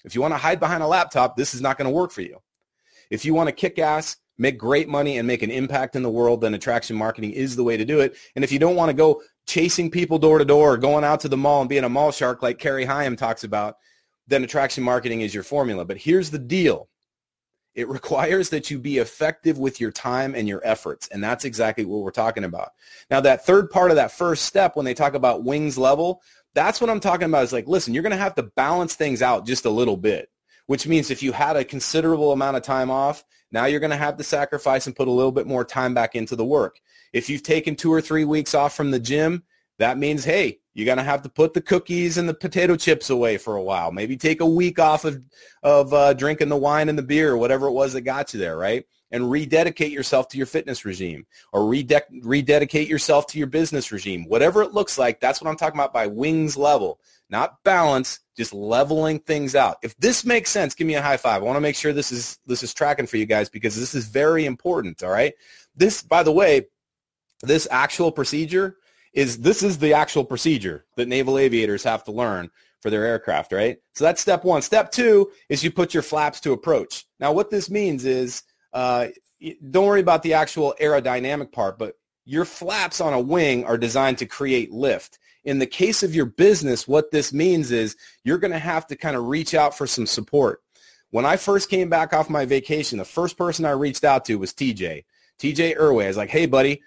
If 0.03 0.15
you 0.15 0.21
want 0.21 0.33
to 0.33 0.37
hide 0.37 0.59
behind 0.59 0.81
a 0.81 0.87
laptop, 0.87 1.35
this 1.35 1.53
is 1.53 1.61
not 1.61 1.77
going 1.77 1.89
to 1.89 1.95
work 1.95 2.11
for 2.11 2.21
you. 2.21 2.41
If 3.09 3.25
you 3.25 3.33
want 3.33 3.49
to 3.49 3.53
kick 3.53 3.77
ass, 3.77 4.17
make 4.37 4.57
great 4.57 4.89
money, 4.89 5.17
and 5.17 5.27
make 5.27 5.43
an 5.43 5.51
impact 5.51 5.95
in 5.95 6.01
the 6.01 6.09
world, 6.09 6.41
then 6.41 6.53
attraction 6.53 6.95
marketing 6.95 7.31
is 7.31 7.55
the 7.55 7.63
way 7.63 7.77
to 7.77 7.85
do 7.85 7.99
it. 7.99 8.15
And 8.35 8.43
if 8.43 8.51
you 8.51 8.57
don't 8.57 8.75
want 8.75 8.89
to 8.89 8.95
go 8.95 9.21
chasing 9.45 9.91
people 9.91 10.17
door 10.17 10.39
to 10.39 10.45
door, 10.45 10.73
or 10.73 10.77
going 10.77 11.03
out 11.03 11.19
to 11.19 11.29
the 11.29 11.37
mall 11.37 11.61
and 11.61 11.69
being 11.69 11.83
a 11.83 11.89
mall 11.89 12.11
shark 12.11 12.41
like 12.41 12.57
Carrie 12.57 12.85
Hyam 12.85 13.17
talks 13.17 13.43
about, 13.43 13.75
then 14.27 14.43
attraction 14.43 14.83
marketing 14.83 15.21
is 15.21 15.33
your 15.33 15.43
formula. 15.43 15.85
But 15.85 15.97
here's 15.97 16.31
the 16.31 16.39
deal. 16.39 16.87
It 17.73 17.87
requires 17.87 18.49
that 18.49 18.69
you 18.69 18.77
be 18.77 18.97
effective 18.97 19.57
with 19.57 19.79
your 19.79 19.91
time 19.91 20.35
and 20.35 20.47
your 20.47 20.61
efforts. 20.63 21.07
And 21.07 21.23
that's 21.23 21.45
exactly 21.45 21.85
what 21.85 22.01
we're 22.01 22.11
talking 22.11 22.43
about. 22.43 22.71
Now, 23.09 23.21
that 23.21 23.45
third 23.45 23.69
part 23.69 23.91
of 23.91 23.95
that 23.95 24.11
first 24.11 24.45
step, 24.45 24.75
when 24.75 24.85
they 24.85 24.93
talk 24.93 25.13
about 25.13 25.43
wings 25.43 25.77
level, 25.77 26.21
that's 26.53 26.81
what 26.81 26.89
I'm 26.89 26.99
talking 26.99 27.27
about 27.27 27.43
is 27.43 27.53
like, 27.53 27.67
listen, 27.67 27.93
you're 27.93 28.03
going 28.03 28.11
to 28.11 28.17
have 28.17 28.35
to 28.35 28.43
balance 28.43 28.95
things 28.95 29.21
out 29.21 29.45
just 29.45 29.65
a 29.65 29.69
little 29.69 29.95
bit, 29.95 30.29
which 30.67 30.85
means 30.85 31.09
if 31.09 31.23
you 31.23 31.31
had 31.31 31.55
a 31.55 31.63
considerable 31.63 32.33
amount 32.33 32.57
of 32.57 32.63
time 32.63 32.91
off, 32.91 33.23
now 33.51 33.65
you're 33.65 33.79
going 33.79 33.91
to 33.91 33.97
have 33.97 34.17
to 34.17 34.23
sacrifice 34.23 34.85
and 34.87 34.95
put 34.95 35.07
a 35.07 35.11
little 35.11 35.31
bit 35.31 35.47
more 35.47 35.63
time 35.63 35.93
back 35.93 36.15
into 36.15 36.35
the 36.35 36.45
work. 36.45 36.79
If 37.13 37.29
you've 37.29 37.43
taken 37.43 37.75
two 37.75 37.91
or 37.91 38.01
three 38.01 38.25
weeks 38.25 38.53
off 38.53 38.75
from 38.75 38.91
the 38.91 38.99
gym, 38.99 39.43
that 39.81 39.97
means, 39.97 40.23
hey, 40.23 40.59
you're 40.73 40.85
going 40.85 40.97
to 40.97 41.03
have 41.03 41.23
to 41.23 41.29
put 41.29 41.53
the 41.53 41.61
cookies 41.61 42.17
and 42.17 42.29
the 42.29 42.33
potato 42.33 42.75
chips 42.75 43.09
away 43.09 43.37
for 43.37 43.55
a 43.55 43.63
while. 43.63 43.91
Maybe 43.91 44.15
take 44.15 44.39
a 44.39 44.45
week 44.45 44.79
off 44.79 45.05
of, 45.05 45.21
of 45.63 45.93
uh, 45.93 46.13
drinking 46.13 46.49
the 46.49 46.57
wine 46.57 46.87
and 46.87 46.97
the 46.97 47.03
beer, 47.03 47.31
or 47.31 47.37
whatever 47.37 47.67
it 47.67 47.73
was 47.73 47.93
that 47.93 48.01
got 48.01 48.33
you 48.33 48.39
there, 48.39 48.57
right? 48.57 48.85
And 49.11 49.29
rededicate 49.29 49.91
yourself 49.91 50.29
to 50.29 50.37
your 50.37 50.45
fitness 50.45 50.85
regime 50.85 51.25
or 51.51 51.67
rede- 51.67 52.03
rededicate 52.21 52.87
yourself 52.87 53.27
to 53.27 53.37
your 53.37 53.47
business 53.47 53.91
regime. 53.91 54.25
Whatever 54.29 54.61
it 54.61 54.73
looks 54.73 54.97
like, 54.97 55.19
that's 55.19 55.41
what 55.41 55.49
I'm 55.49 55.57
talking 55.57 55.77
about 55.77 55.93
by 55.93 56.07
wings 56.07 56.55
level. 56.55 56.99
Not 57.29 57.61
balance, 57.63 58.19
just 58.37 58.53
leveling 58.53 59.19
things 59.19 59.55
out. 59.55 59.77
If 59.83 59.97
this 59.97 60.25
makes 60.25 60.49
sense, 60.49 60.75
give 60.75 60.87
me 60.87 60.95
a 60.95 61.01
high 61.01 61.17
five. 61.17 61.41
I 61.41 61.45
want 61.45 61.57
to 61.57 61.61
make 61.61 61.75
sure 61.75 61.91
this 61.91 62.11
is 62.11 62.39
this 62.45 62.63
is 62.63 62.73
tracking 62.73 63.07
for 63.07 63.17
you 63.17 63.25
guys 63.25 63.49
because 63.49 63.77
this 63.77 63.95
is 63.95 64.05
very 64.05 64.45
important, 64.45 65.03
all 65.03 65.09
right? 65.09 65.33
This, 65.75 66.01
by 66.01 66.23
the 66.23 66.31
way, 66.31 66.67
this 67.41 67.67
actual 67.71 68.11
procedure 68.11 68.77
is 69.13 69.39
this 69.39 69.63
is 69.63 69.77
the 69.77 69.93
actual 69.93 70.23
procedure 70.23 70.85
that 70.95 71.07
naval 71.07 71.37
aviators 71.37 71.83
have 71.83 72.03
to 72.05 72.11
learn 72.11 72.49
for 72.81 72.89
their 72.89 73.05
aircraft, 73.05 73.51
right? 73.51 73.77
So 73.93 74.03
that's 74.03 74.21
step 74.21 74.43
one. 74.43 74.61
Step 74.61 74.91
two 74.91 75.31
is 75.49 75.63
you 75.63 75.71
put 75.71 75.93
your 75.93 76.03
flaps 76.03 76.39
to 76.41 76.53
approach. 76.53 77.05
Now, 77.19 77.31
what 77.31 77.49
this 77.49 77.69
means 77.69 78.05
is 78.05 78.43
uh, 78.73 79.07
don't 79.69 79.85
worry 79.85 80.01
about 80.01 80.23
the 80.23 80.33
actual 80.33 80.75
aerodynamic 80.81 81.51
part, 81.51 81.77
but 81.77 81.95
your 82.25 82.45
flaps 82.45 83.01
on 83.01 83.13
a 83.13 83.19
wing 83.19 83.65
are 83.65 83.77
designed 83.77 84.17
to 84.19 84.25
create 84.25 84.71
lift. 84.71 85.19
In 85.43 85.59
the 85.59 85.65
case 85.65 86.03
of 86.03 86.13
your 86.13 86.25
business, 86.25 86.87
what 86.87 87.11
this 87.11 87.33
means 87.33 87.71
is 87.71 87.95
you're 88.23 88.37
going 88.37 88.51
to 88.51 88.59
have 88.59 88.85
to 88.87 88.95
kind 88.95 89.15
of 89.15 89.25
reach 89.25 89.53
out 89.55 89.75
for 89.75 89.87
some 89.87 90.05
support. 90.05 90.61
When 91.09 91.25
I 91.25 91.35
first 91.35 91.69
came 91.69 91.89
back 91.89 92.13
off 92.13 92.29
my 92.29 92.45
vacation, 92.45 92.97
the 92.97 93.05
first 93.05 93.37
person 93.37 93.65
I 93.65 93.71
reached 93.71 94.03
out 94.03 94.25
to 94.25 94.35
was 94.35 94.53
TJ. 94.53 95.03
TJ 95.39 95.77
Erway. 95.77 96.05
I 96.05 96.07
was 96.07 96.17
like, 96.17 96.29
hey, 96.29 96.45
buddy, 96.45 96.81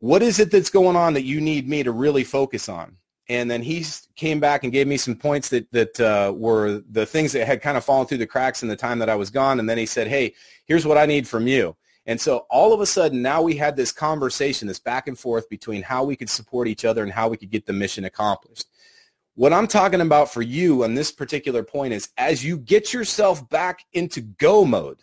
what 0.00 0.22
is 0.22 0.38
it 0.38 0.50
that's 0.50 0.70
going 0.70 0.96
on 0.96 1.14
that 1.14 1.24
you 1.24 1.40
need 1.40 1.68
me 1.68 1.82
to 1.82 1.92
really 1.92 2.24
focus 2.24 2.68
on? 2.68 2.96
And 3.28 3.50
then 3.50 3.62
he 3.62 3.84
came 4.16 4.40
back 4.40 4.64
and 4.64 4.72
gave 4.72 4.86
me 4.86 4.96
some 4.96 5.14
points 5.14 5.50
that, 5.50 5.70
that 5.72 6.00
uh, 6.00 6.32
were 6.34 6.82
the 6.90 7.04
things 7.04 7.32
that 7.32 7.46
had 7.46 7.60
kind 7.60 7.76
of 7.76 7.84
fallen 7.84 8.06
through 8.06 8.18
the 8.18 8.26
cracks 8.26 8.62
in 8.62 8.68
the 8.68 8.76
time 8.76 8.98
that 9.00 9.10
I 9.10 9.16
was 9.16 9.30
gone. 9.30 9.60
And 9.60 9.68
then 9.68 9.76
he 9.76 9.84
said, 9.84 10.08
hey, 10.08 10.34
here's 10.64 10.86
what 10.86 10.96
I 10.96 11.04
need 11.04 11.28
from 11.28 11.46
you. 11.46 11.76
And 12.06 12.18
so 12.18 12.46
all 12.48 12.72
of 12.72 12.80
a 12.80 12.86
sudden 12.86 13.20
now 13.20 13.42
we 13.42 13.54
had 13.54 13.76
this 13.76 13.92
conversation, 13.92 14.66
this 14.66 14.78
back 14.78 15.08
and 15.08 15.18
forth 15.18 15.46
between 15.50 15.82
how 15.82 16.04
we 16.04 16.16
could 16.16 16.30
support 16.30 16.68
each 16.68 16.86
other 16.86 17.02
and 17.02 17.12
how 17.12 17.28
we 17.28 17.36
could 17.36 17.50
get 17.50 17.66
the 17.66 17.74
mission 17.74 18.06
accomplished. 18.06 18.66
What 19.34 19.52
I'm 19.52 19.68
talking 19.68 20.00
about 20.00 20.32
for 20.32 20.40
you 20.40 20.84
on 20.84 20.94
this 20.94 21.12
particular 21.12 21.62
point 21.62 21.92
is 21.92 22.08
as 22.16 22.42
you 22.42 22.56
get 22.56 22.94
yourself 22.94 23.46
back 23.50 23.84
into 23.92 24.22
go 24.22 24.64
mode, 24.64 25.02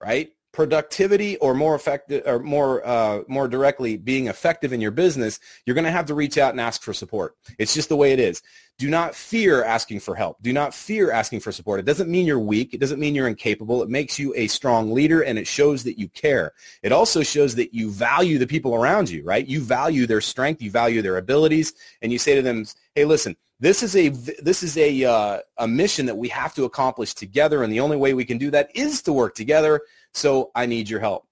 right? 0.00 0.32
Productivity 0.56 1.36
or 1.36 1.52
more 1.52 1.74
effective 1.74 2.22
or 2.24 2.38
more 2.38 2.84
uh, 2.86 3.20
more 3.28 3.46
directly 3.46 3.98
being 3.98 4.26
effective 4.26 4.72
in 4.72 4.80
your 4.80 4.90
business 4.90 5.38
you're 5.66 5.74
going 5.74 5.84
to 5.84 5.90
have 5.90 6.06
to 6.06 6.14
reach 6.14 6.38
out 6.38 6.52
and 6.52 6.60
ask 6.62 6.80
for 6.80 6.94
support. 6.94 7.36
It's 7.58 7.74
just 7.74 7.90
the 7.90 7.96
way 7.96 8.12
it 8.14 8.18
is. 8.18 8.40
Do 8.78 8.88
not 8.88 9.14
fear 9.14 9.62
asking 9.62 10.00
for 10.00 10.14
help. 10.14 10.40
Do 10.40 10.54
not 10.54 10.72
fear 10.72 11.10
asking 11.10 11.40
for 11.40 11.52
support. 11.52 11.78
It 11.78 11.84
doesn't 11.84 12.08
mean 12.08 12.26
you're 12.26 12.38
weak. 12.38 12.72
It 12.72 12.80
doesn't 12.80 12.98
mean 12.98 13.14
you're 13.14 13.28
incapable. 13.28 13.82
It 13.82 13.90
makes 13.90 14.18
you 14.18 14.32
a 14.34 14.46
strong 14.46 14.92
leader 14.92 15.22
and 15.22 15.38
it 15.38 15.46
shows 15.46 15.84
that 15.84 15.98
you 15.98 16.08
care. 16.08 16.52
It 16.82 16.90
also 16.90 17.22
shows 17.22 17.54
that 17.56 17.74
you 17.74 17.90
value 17.90 18.38
the 18.38 18.46
people 18.46 18.74
around 18.74 19.10
you 19.10 19.22
right? 19.24 19.46
You 19.46 19.60
value 19.60 20.06
their 20.06 20.22
strength. 20.22 20.62
You 20.62 20.70
value 20.70 21.02
their 21.02 21.18
abilities. 21.18 21.74
And 22.00 22.10
you 22.10 22.18
say 22.18 22.34
to 22.34 22.40
them 22.40 22.64
hey 22.94 23.04
listen 23.04 23.36
this 23.58 23.82
is 23.82 23.96
a 23.96 24.08
this 24.08 24.62
is 24.62 24.76
a 24.76 25.04
uh, 25.04 25.38
a 25.58 25.68
mission 25.68 26.06
that 26.06 26.16
we 26.16 26.28
have 26.28 26.54
to 26.54 26.64
accomplish 26.64 27.14
together 27.14 27.62
and 27.62 27.72
the 27.72 27.80
only 27.80 27.96
way 27.96 28.14
we 28.14 28.24
can 28.24 28.38
do 28.38 28.50
that 28.50 28.70
is 28.74 29.02
to 29.02 29.12
work 29.12 29.34
together 29.34 29.80
so 30.12 30.50
I 30.54 30.66
need 30.66 30.88
your 30.88 31.00
help. 31.00 31.26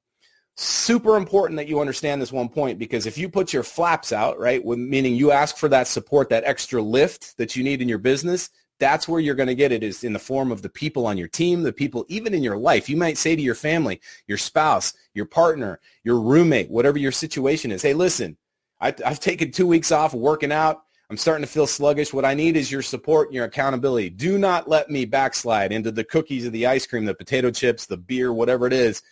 Super 0.56 1.16
important 1.16 1.56
that 1.56 1.66
you 1.66 1.80
understand 1.80 2.22
this 2.22 2.30
one 2.30 2.48
point 2.48 2.78
because 2.78 3.06
if 3.06 3.18
you 3.18 3.28
put 3.28 3.52
your 3.52 3.64
flaps 3.64 4.12
out, 4.12 4.38
right, 4.38 4.64
meaning 4.64 5.16
you 5.16 5.32
ask 5.32 5.56
for 5.56 5.68
that 5.70 5.88
support, 5.88 6.28
that 6.28 6.44
extra 6.44 6.80
lift 6.80 7.36
that 7.38 7.56
you 7.56 7.64
need 7.64 7.82
in 7.82 7.88
your 7.88 7.98
business, 7.98 8.50
that's 8.78 9.08
where 9.08 9.20
you're 9.20 9.34
going 9.34 9.48
to 9.48 9.54
get 9.54 9.72
it 9.72 9.82
is 9.82 10.04
in 10.04 10.12
the 10.12 10.18
form 10.18 10.52
of 10.52 10.62
the 10.62 10.68
people 10.68 11.06
on 11.06 11.18
your 11.18 11.28
team, 11.28 11.62
the 11.62 11.72
people 11.72 12.04
even 12.08 12.34
in 12.34 12.42
your 12.42 12.56
life. 12.56 12.88
You 12.88 12.96
might 12.96 13.18
say 13.18 13.34
to 13.34 13.42
your 13.42 13.54
family, 13.54 14.00
your 14.28 14.38
spouse, 14.38 14.94
your 15.12 15.26
partner, 15.26 15.80
your 16.04 16.20
roommate, 16.20 16.70
whatever 16.70 16.98
your 16.98 17.12
situation 17.12 17.72
is, 17.72 17.82
hey, 17.82 17.94
listen, 17.94 18.36
I, 18.80 18.94
have 19.04 19.20
taken 19.20 19.50
two 19.50 19.66
weeks 19.66 19.90
off 19.90 20.14
working 20.14 20.52
out. 20.52 20.83
I'm 21.10 21.16
starting 21.16 21.44
to 21.44 21.50
feel 21.50 21.66
sluggish. 21.66 22.14
What 22.14 22.24
I 22.24 22.34
need 22.34 22.56
is 22.56 22.72
your 22.72 22.82
support 22.82 23.28
and 23.28 23.34
your 23.34 23.44
accountability. 23.44 24.10
Do 24.10 24.38
not 24.38 24.68
let 24.68 24.88
me 24.90 25.04
backslide 25.04 25.72
into 25.72 25.92
the 25.92 26.04
cookies 26.04 26.46
or 26.46 26.50
the 26.50 26.66
ice 26.66 26.86
cream, 26.86 27.04
the 27.04 27.14
potato 27.14 27.50
chips, 27.50 27.86
the 27.86 27.96
beer, 27.96 28.32
whatever 28.32 28.66
it 28.66 28.72
is. 28.72 29.02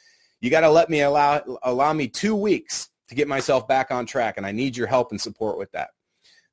You 0.41 0.51
got 0.51 0.63
to 0.63 0.71
let 0.71 0.89
me 0.89 1.03
allow, 1.03 1.59
allow 1.63 1.93
me 1.93 2.09
two 2.09 2.35
weeks 2.35 2.89
to 3.09 3.15
get 3.15 3.29
myself 3.29 3.69
back 3.69 3.91
on 3.91 4.07
track. 4.07 4.39
And 4.39 4.47
I 4.47 4.53
need 4.53 4.77
your 4.77 4.87
help 4.87 5.11
and 5.11 5.21
support 5.21 5.59
with 5.59 5.71
that. 5.73 5.91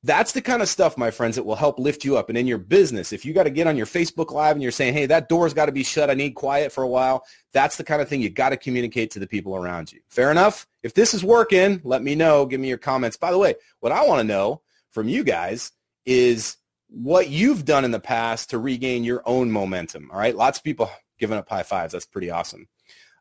That's 0.03 0.31
the 0.31 0.41
kind 0.41 0.61
of 0.61 0.69
stuff, 0.69 0.97
my 0.97 1.11
friends, 1.11 1.35
that 1.35 1.43
will 1.43 1.55
help 1.55 1.77
lift 1.77 2.05
you 2.05 2.17
up. 2.17 2.29
And 2.29 2.37
in 2.37 2.47
your 2.47 2.57
business, 2.57 3.11
if 3.11 3.25
you 3.25 3.33
got 3.33 3.43
to 3.43 3.49
get 3.49 3.67
on 3.67 3.75
your 3.75 3.85
Facebook 3.85 4.31
Live 4.31 4.55
and 4.55 4.63
you're 4.63 4.71
saying, 4.71 4.93
hey, 4.93 5.05
that 5.07 5.27
door's 5.27 5.53
got 5.53 5.65
to 5.65 5.73
be 5.73 5.83
shut. 5.83 6.09
I 6.09 6.13
need 6.13 6.35
quiet 6.35 6.71
for 6.71 6.83
a 6.83 6.87
while. 6.87 7.25
That's 7.51 7.75
the 7.75 7.83
kind 7.83 8.01
of 8.01 8.07
thing 8.07 8.21
you 8.21 8.29
got 8.29 8.49
to 8.49 8.57
communicate 8.57 9.11
to 9.11 9.19
the 9.19 9.27
people 9.27 9.55
around 9.57 9.91
you. 9.91 9.99
Fair 10.09 10.31
enough? 10.31 10.67
If 10.83 10.93
this 10.93 11.13
is 11.13 11.23
working, 11.23 11.81
let 11.83 12.01
me 12.01 12.15
know. 12.15 12.45
Give 12.45 12.61
me 12.61 12.69
your 12.69 12.77
comments. 12.77 13.17
By 13.17 13.31
the 13.31 13.37
way, 13.37 13.55
what 13.81 13.91
I 13.91 14.05
want 14.05 14.21
to 14.21 14.23
know 14.23 14.61
from 14.91 15.07
you 15.07 15.23
guys 15.23 15.71
is 16.05 16.57
what 16.89 17.29
you've 17.29 17.65
done 17.65 17.85
in 17.85 17.91
the 17.91 17.99
past 17.99 18.49
to 18.49 18.57
regain 18.57 19.03
your 19.03 19.21
own 19.25 19.51
momentum. 19.51 20.09
All 20.11 20.19
right. 20.19 20.35
Lots 20.35 20.57
of 20.57 20.63
people 20.63 20.89
giving 21.19 21.37
up 21.37 21.49
high 21.49 21.63
fives. 21.63 21.93
That's 21.93 22.05
pretty 22.05 22.31
awesome. 22.31 22.67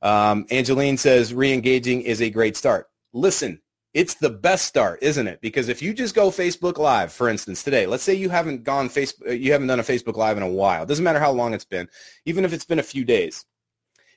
Um, 0.00 0.46
Angeline 0.50 0.96
says 0.96 1.35
re-engaging 1.35 2.02
is 2.02 2.22
a 2.22 2.31
great 2.31 2.57
start. 2.57 2.87
Listen, 3.12 3.61
it's 3.94 4.14
the 4.14 4.31
best 4.31 4.66
start, 4.66 5.00
isn't 5.02 5.26
it? 5.26 5.40
Because 5.40 5.68
if 5.68 5.83
you 5.83 5.92
just 5.92 6.14
go 6.14 6.31
Facebook 6.31 6.78
Live, 6.78 7.12
for 7.12 7.28
instance, 7.28 7.62
today, 7.62 7.87
let's 7.87 8.02
say 8.02 8.14
you 8.14 8.28
haven't 8.28 8.62
gone 8.62 8.88
Facebook, 8.88 9.28
uh, 9.28 9.33
you 9.33 9.52
haven't 9.52 9.66
done 9.66 9.81
a 9.81 9.85
Facebook 9.85 10.16
Live 10.16 10.37
in 10.37 10.42
a 10.42 10.50
while. 10.50 10.83
It 10.83 10.88
doesn't 10.88 11.04
matter 11.04 11.18
how 11.18 11.33
long 11.33 11.54
it's 11.54 11.64
been, 11.64 11.88
even 12.24 12.44
if 12.44 12.52
it's 12.52 12.66
been 12.66 12.78
a 12.78 12.85
few 12.85 13.04
days, 13.04 13.44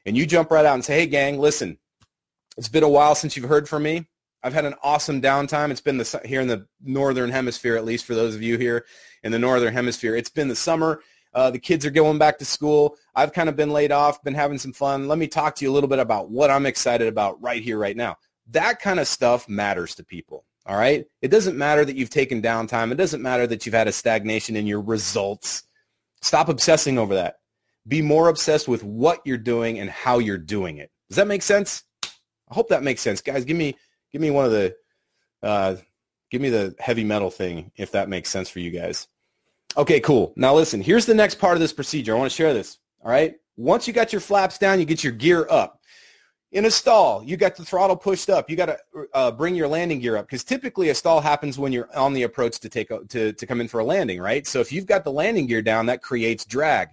and 0.05 0.17
you 0.17 0.25
jump 0.25 0.51
right 0.51 0.65
out 0.65 0.75
and 0.75 0.85
say, 0.85 0.99
"Hey, 0.99 1.05
gang, 1.07 1.39
listen, 1.39 1.79
it's 2.57 2.69
been 2.69 2.83
a 2.83 2.89
while 2.89 3.15
since 3.15 3.35
you've 3.35 3.49
heard 3.49 3.69
from 3.69 3.83
me. 3.83 4.07
I've 4.43 4.53
had 4.53 4.65
an 4.65 4.75
awesome 4.83 5.21
downtime. 5.21 5.71
It's 5.71 5.81
been 5.81 5.97
the 5.97 6.21
here 6.25 6.41
in 6.41 6.47
the 6.47 6.67
northern 6.83 7.29
hemisphere, 7.29 7.75
at 7.77 7.85
least 7.85 8.05
for 8.05 8.15
those 8.15 8.35
of 8.35 8.41
you 8.41 8.57
here 8.57 8.85
in 9.23 9.31
the 9.31 9.39
northern 9.39 9.73
hemisphere. 9.73 10.15
It's 10.15 10.29
been 10.29 10.47
the 10.47 10.55
summer. 10.55 11.01
Uh, 11.33 11.49
the 11.49 11.59
kids 11.59 11.85
are 11.85 11.91
going 11.91 12.17
back 12.17 12.37
to 12.39 12.45
school. 12.45 12.97
I've 13.15 13.31
kind 13.31 13.47
of 13.47 13.55
been 13.55 13.71
laid 13.71 13.91
off, 13.91 14.21
been 14.23 14.33
having 14.33 14.57
some 14.57 14.73
fun. 14.73 15.07
Let 15.07 15.17
me 15.17 15.27
talk 15.27 15.55
to 15.55 15.65
you 15.65 15.71
a 15.71 15.73
little 15.73 15.87
bit 15.87 15.99
about 15.99 16.29
what 16.29 16.49
I'm 16.49 16.65
excited 16.65 17.07
about 17.07 17.41
right 17.41 17.61
here, 17.61 17.77
right 17.77 17.95
now 17.95 18.17
that 18.51 18.79
kind 18.79 18.99
of 18.99 19.07
stuff 19.07 19.49
matters 19.49 19.95
to 19.95 20.03
people. 20.03 20.45
All 20.65 20.77
right. 20.77 21.05
It 21.21 21.29
doesn't 21.29 21.57
matter 21.57 21.83
that 21.83 21.95
you've 21.95 22.09
taken 22.09 22.41
downtime. 22.41 22.91
It 22.91 22.95
doesn't 22.95 23.21
matter 23.21 23.47
that 23.47 23.65
you've 23.65 23.75
had 23.75 23.87
a 23.87 23.91
stagnation 23.91 24.55
in 24.55 24.67
your 24.67 24.81
results. 24.81 25.63
Stop 26.21 26.49
obsessing 26.49 26.99
over 26.99 27.15
that. 27.15 27.37
Be 27.87 28.01
more 28.01 28.29
obsessed 28.29 28.67
with 28.67 28.83
what 28.83 29.21
you're 29.25 29.37
doing 29.37 29.79
and 29.79 29.89
how 29.89 30.19
you're 30.19 30.37
doing 30.37 30.77
it. 30.77 30.91
Does 31.09 31.15
that 31.15 31.27
make 31.27 31.41
sense? 31.41 31.83
I 32.03 32.53
hope 32.53 32.69
that 32.69 32.83
makes 32.83 33.01
sense, 33.01 33.21
guys. 33.21 33.43
Give 33.43 33.57
me 33.57 33.75
give 34.11 34.21
me 34.21 34.31
one 34.31 34.45
of 34.45 34.51
the 34.51 34.75
uh, 35.43 35.75
give 36.29 36.41
me 36.41 36.49
the 36.49 36.75
heavy 36.79 37.03
metal 37.03 37.29
thing 37.29 37.71
if 37.75 37.91
that 37.91 38.09
makes 38.09 38.29
sense 38.29 38.49
for 38.49 38.59
you 38.59 38.71
guys. 38.71 39.07
Okay, 39.77 39.99
cool. 39.99 40.33
Now 40.35 40.53
listen. 40.53 40.81
Here's 40.81 41.05
the 41.05 41.15
next 41.15 41.35
part 41.35 41.55
of 41.55 41.59
this 41.61 41.73
procedure. 41.73 42.13
I 42.13 42.17
want 42.17 42.29
to 42.29 42.35
share 42.35 42.53
this. 42.53 42.77
All 43.03 43.11
right. 43.11 43.35
Once 43.57 43.87
you 43.87 43.93
got 43.93 44.11
your 44.11 44.21
flaps 44.21 44.57
down, 44.57 44.79
you 44.79 44.85
get 44.85 45.03
your 45.03 45.13
gear 45.13 45.47
up 45.49 45.81
in 46.51 46.65
a 46.65 46.71
stall, 46.71 47.23
you 47.23 47.37
got 47.37 47.55
the 47.55 47.63
throttle 47.63 47.95
pushed 47.95 48.29
up. 48.29 48.49
You 48.49 48.57
got 48.57 48.65
to 48.65 48.77
uh, 49.13 49.31
bring 49.31 49.55
your 49.55 49.67
landing 49.67 49.99
gear 49.99 50.17
up 50.17 50.25
because 50.25 50.43
typically 50.43 50.89
a 50.89 50.95
stall 50.95 51.21
happens 51.21 51.57
when 51.57 51.71
you're 51.71 51.89
on 51.95 52.13
the 52.13 52.23
approach 52.23 52.59
to 52.59 52.69
take 52.69 52.91
a, 52.91 52.99
to 53.05 53.33
to 53.33 53.45
come 53.45 53.61
in 53.61 53.67
for 53.67 53.79
a 53.79 53.85
landing, 53.85 54.19
right? 54.19 54.45
So 54.45 54.59
if 54.59 54.71
you've 54.71 54.85
got 54.85 55.03
the 55.03 55.11
landing 55.11 55.47
gear 55.47 55.61
down, 55.61 55.85
that 55.85 56.01
creates 56.01 56.45
drag. 56.45 56.89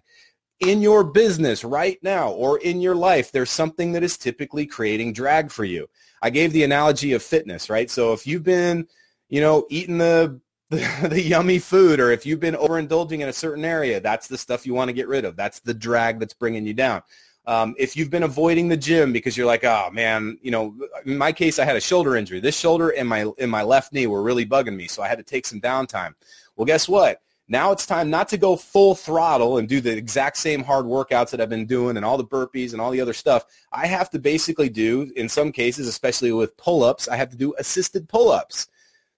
In 0.60 0.82
your 0.82 1.04
business 1.04 1.62
right 1.62 1.98
now 2.02 2.30
or 2.30 2.58
in 2.58 2.80
your 2.80 2.96
life, 2.96 3.30
there's 3.30 3.50
something 3.50 3.92
that 3.92 4.02
is 4.02 4.18
typically 4.18 4.66
creating 4.66 5.12
drag 5.12 5.50
for 5.50 5.64
you. 5.64 5.88
I 6.20 6.30
gave 6.30 6.52
the 6.52 6.64
analogy 6.64 7.12
of 7.12 7.22
fitness, 7.22 7.70
right? 7.70 7.88
So 7.90 8.12
if 8.12 8.26
you've 8.26 8.42
been, 8.42 8.88
you 9.28 9.40
know, 9.40 9.66
eating 9.70 9.98
the 9.98 10.40
the, 10.70 11.08
the 11.08 11.22
yummy 11.22 11.58
food 11.58 11.98
or 11.98 12.10
if 12.10 12.26
you've 12.26 12.40
been 12.40 12.54
overindulging 12.54 13.20
in 13.20 13.28
a 13.28 13.32
certain 13.32 13.64
area, 13.64 14.00
that's 14.00 14.28
the 14.28 14.36
stuff 14.36 14.66
you 14.66 14.74
want 14.74 14.90
to 14.90 14.92
get 14.92 15.08
rid 15.08 15.24
of. 15.24 15.34
That's 15.34 15.60
the 15.60 15.72
drag 15.72 16.18
that's 16.18 16.34
bringing 16.34 16.66
you 16.66 16.74
down. 16.74 17.02
Um, 17.46 17.74
if 17.78 17.96
you've 17.96 18.10
been 18.10 18.24
avoiding 18.24 18.68
the 18.68 18.76
gym 18.76 19.10
because 19.10 19.34
you're 19.34 19.46
like, 19.46 19.64
oh 19.64 19.88
man, 19.90 20.36
you 20.42 20.50
know, 20.50 20.76
in 21.06 21.16
my 21.16 21.32
case, 21.32 21.58
I 21.58 21.64
had 21.64 21.76
a 21.76 21.80
shoulder 21.80 22.16
injury. 22.16 22.40
This 22.40 22.58
shoulder 22.58 22.90
and 22.90 23.08
my 23.08 23.32
and 23.38 23.50
my 23.50 23.62
left 23.62 23.94
knee 23.94 24.06
were 24.06 24.22
really 24.22 24.44
bugging 24.44 24.76
me, 24.76 24.86
so 24.86 25.02
I 25.02 25.08
had 25.08 25.16
to 25.16 25.24
take 25.24 25.46
some 25.46 25.58
downtime. 25.58 26.14
Well, 26.56 26.66
guess 26.66 26.86
what? 26.86 27.22
Now 27.50 27.72
it's 27.72 27.87
time 27.87 28.11
not 28.11 28.28
to 28.28 28.37
go 28.37 28.56
full 28.56 28.94
throttle 28.94 29.56
and 29.56 29.66
do 29.66 29.80
the 29.80 29.96
exact 29.96 30.37
same 30.37 30.62
hard 30.62 30.84
workouts 30.84 31.30
that 31.30 31.40
I've 31.40 31.48
been 31.48 31.64
doing 31.64 31.96
and 31.96 32.04
all 32.04 32.18
the 32.18 32.24
burpees 32.24 32.72
and 32.72 32.80
all 32.80 32.90
the 32.90 33.00
other 33.00 33.14
stuff. 33.14 33.46
I 33.72 33.87
have 33.87 34.11
to 34.11 34.18
basically 34.18 34.68
do, 34.68 35.11
in 35.16 35.30
some 35.30 35.50
cases, 35.50 35.88
especially 35.88 36.30
with 36.30 36.56
pull-ups, 36.58 37.08
I 37.08 37.16
have 37.16 37.30
to 37.30 37.37
do 37.37 37.54
assisted 37.58 38.06
pull-ups. 38.08 38.68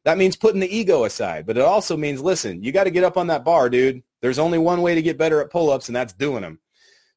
That 0.05 0.17
means 0.17 0.37
putting 0.37 0.61
the 0.61 0.75
ego 0.75 1.05
aside, 1.05 1.45
but 1.45 1.57
it 1.59 1.65
also 1.65 1.97
means, 1.97 2.23
listen, 2.23 2.63
you 2.63 2.71
got 2.71 2.85
to 2.85 2.91
get 2.91 3.05
up 3.05 3.17
on 3.17 3.27
that 3.27 3.45
bar, 3.45 3.69
dude. 3.69 4.03
There's 4.21 4.39
only 4.39 4.59
one 4.59 4.81
way 4.81 4.95
to 4.95 5.03
get 5.03 5.19
better 5.19 5.41
at 5.41 5.51
pull-ups, 5.51 5.89
and 5.89 5.97
that's 5.97 6.13
doing 6.13 6.43
them. 6.43 6.61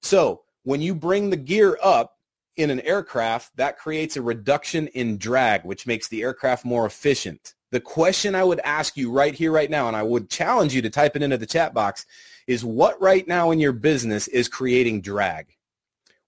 So 0.02 0.42
when 0.64 0.82
you 0.82 0.96
bring 0.96 1.30
the 1.30 1.38
gear 1.38 1.78
up 1.82 2.18
in 2.58 2.70
an 2.72 2.82
aircraft, 2.82 3.56
that 3.58 3.78
creates 3.78 4.18
a 4.18 4.22
reduction 4.22 4.88
in 4.88 5.18
drag, 5.18 5.64
which 5.64 5.86
makes 5.86 6.08
the 6.08 6.24
aircraft 6.24 6.66
more 6.66 6.86
efficient. 6.86 7.54
The 7.74 7.80
question 7.80 8.36
I 8.36 8.44
would 8.44 8.60
ask 8.60 8.96
you 8.96 9.10
right 9.10 9.34
here, 9.34 9.52
right 9.52 9.68
now, 9.68 9.88
and 9.88 9.98
I 9.98 10.04
would 10.04 10.30
challenge 10.30 10.76
you 10.76 10.84
to 10.84 10.92
type 10.92 11.16
it 11.16 11.24
into 11.24 11.40
the 11.40 11.48
chat 11.48 11.74
box, 11.74 12.06
is 12.46 12.64
what 12.64 13.02
right 13.02 13.28
now 13.28 13.50
in 13.50 13.60
your 13.60 13.72
business 13.72 14.28
is 14.28 14.48
creating 14.48 15.02
drag? 15.02 15.48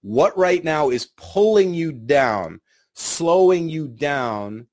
What 0.02 0.36
right 0.36 0.64
now 0.64 0.90
is 0.90 1.10
pulling 1.16 1.72
you 1.72 1.92
down, 1.92 2.60
slowing 2.94 3.68
you 3.68 3.86
down 3.86 4.66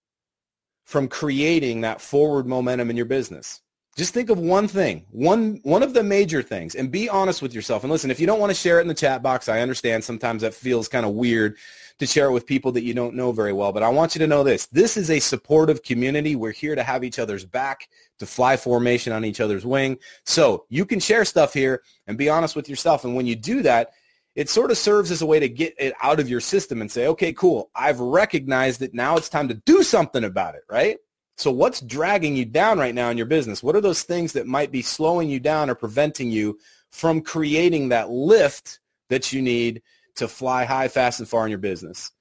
from 0.83 1.07
creating 1.07 1.81
that 1.81 2.01
forward 2.01 2.47
momentum 2.47 2.89
in 2.89 2.97
your 2.97 3.05
business? 3.05 3.61
Just 3.95 4.13
think 4.13 4.31
of 4.31 4.39
one 4.39 4.67
thing, 4.67 5.05
one 5.11 5.59
one 5.61 5.83
of 5.83 5.93
the 5.93 6.01
major 6.01 6.41
things, 6.41 6.73
and 6.73 6.91
be 6.91 7.09
honest 7.09 7.43
with 7.43 7.53
yourself. 7.53 7.83
And 7.83 7.91
listen, 7.91 8.09
if 8.09 8.19
you 8.19 8.25
don't 8.25 8.39
want 8.39 8.49
to 8.49 8.55
share 8.55 8.79
it 8.79 8.81
in 8.81 8.87
the 8.87 8.93
chat 8.95 9.21
box, 9.21 9.47
I 9.47 9.61
understand 9.61 10.03
sometimes 10.03 10.41
that 10.41 10.55
feels 10.55 10.87
kind 10.87 11.05
of 11.05 11.11
weird 11.13 11.57
to 11.99 12.07
share 12.07 12.27
it 12.27 12.31
with 12.31 12.47
people 12.47 12.71
that 12.71 12.83
you 12.83 12.95
don't 12.95 13.15
know 13.15 13.31
very 13.31 13.53
well. 13.53 13.71
But 13.71 13.83
I 13.83 13.89
want 13.89 14.15
you 14.15 14.19
to 14.19 14.27
know 14.27 14.43
this. 14.43 14.65
This 14.67 14.97
is 14.97 15.11
a 15.11 15.19
supportive 15.19 15.83
community. 15.83 16.35
We're 16.35 16.51
here 16.51 16.73
to 16.73 16.81
have 16.81 17.03
each 17.03 17.19
other's 17.19 17.45
back, 17.45 17.87
to 18.17 18.25
fly 18.25 18.57
formation 18.57 19.13
on 19.13 19.25
each 19.25 19.39
other's 19.39 19.65
wing. 19.65 19.99
So 20.25 20.65
you 20.69 20.85
can 20.85 20.99
share 20.99 21.23
stuff 21.23 21.53
here 21.53 21.83
and 22.07 22.17
be 22.17 22.29
honest 22.29 22.55
with 22.55 22.67
yourself. 22.67 23.05
And 23.05 23.15
when 23.15 23.27
you 23.27 23.35
do 23.35 23.61
that, 23.61 23.91
it 24.35 24.49
sort 24.49 24.71
of 24.71 24.77
serves 24.79 25.11
as 25.11 25.21
a 25.21 25.27
way 25.27 25.39
to 25.39 25.47
get 25.47 25.75
it 25.77 25.93
out 26.01 26.19
of 26.19 26.27
your 26.27 26.39
system 26.39 26.81
and 26.81 26.91
say, 26.91 27.05
okay, 27.07 27.31
cool. 27.31 27.69
I've 27.75 27.99
recognized 27.99 28.79
that 28.79 28.95
now 28.95 29.17
it's 29.17 29.29
time 29.29 29.49
to 29.49 29.53
do 29.53 29.83
something 29.83 30.23
about 30.23 30.55
it, 30.55 30.63
right? 30.67 30.97
So 31.37 31.51
what's 31.51 31.81
dragging 31.81 32.35
you 32.35 32.45
down 32.45 32.77
right 32.77 32.93
now 32.93 33.09
in 33.09 33.17
your 33.17 33.25
business? 33.25 33.63
What 33.63 33.75
are 33.75 33.81
those 33.81 34.03
things 34.03 34.33
that 34.33 34.47
might 34.47 34.71
be 34.71 34.81
slowing 34.81 35.29
you 35.29 35.39
down 35.39 35.69
or 35.69 35.75
preventing 35.75 36.29
you 36.29 36.59
from 36.91 37.21
creating 37.21 37.89
that 37.89 38.09
lift 38.09 38.79
that 39.09 39.33
you 39.33 39.41
need 39.41 39.81
to 40.15 40.27
fly 40.27 40.65
high, 40.65 40.87
fast, 40.87 41.19
and 41.19 41.27
far 41.27 41.45
in 41.45 41.49
your 41.49 41.59
business? 41.59 42.11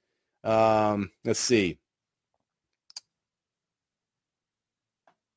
Um, 0.43 1.11
let's 1.23 1.39
see. 1.39 1.77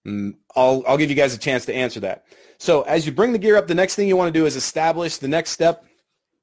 Mm, 0.07 0.37
I'll, 0.55 0.83
I'll 0.87 0.97
give 0.97 1.11
you 1.11 1.17
guys 1.17 1.35
a 1.35 1.39
chance 1.39 1.67
to 1.67 1.75
answer 1.75 2.01
that. 2.01 2.25
So 2.59 2.83
as 2.83 3.05
you 3.05 3.12
bring 3.12 3.33
the 3.33 3.39
gear 3.39 3.57
up, 3.57 3.67
the 3.67 3.75
next 3.75 3.97
thing 3.97 4.09
you 4.09 4.17
want 4.17 4.33
to 4.33 4.39
do 4.39 4.47
is 4.47 4.57
establish 4.57 5.19
the 5.19 5.29
next 5.29 5.51
step 5.51 5.85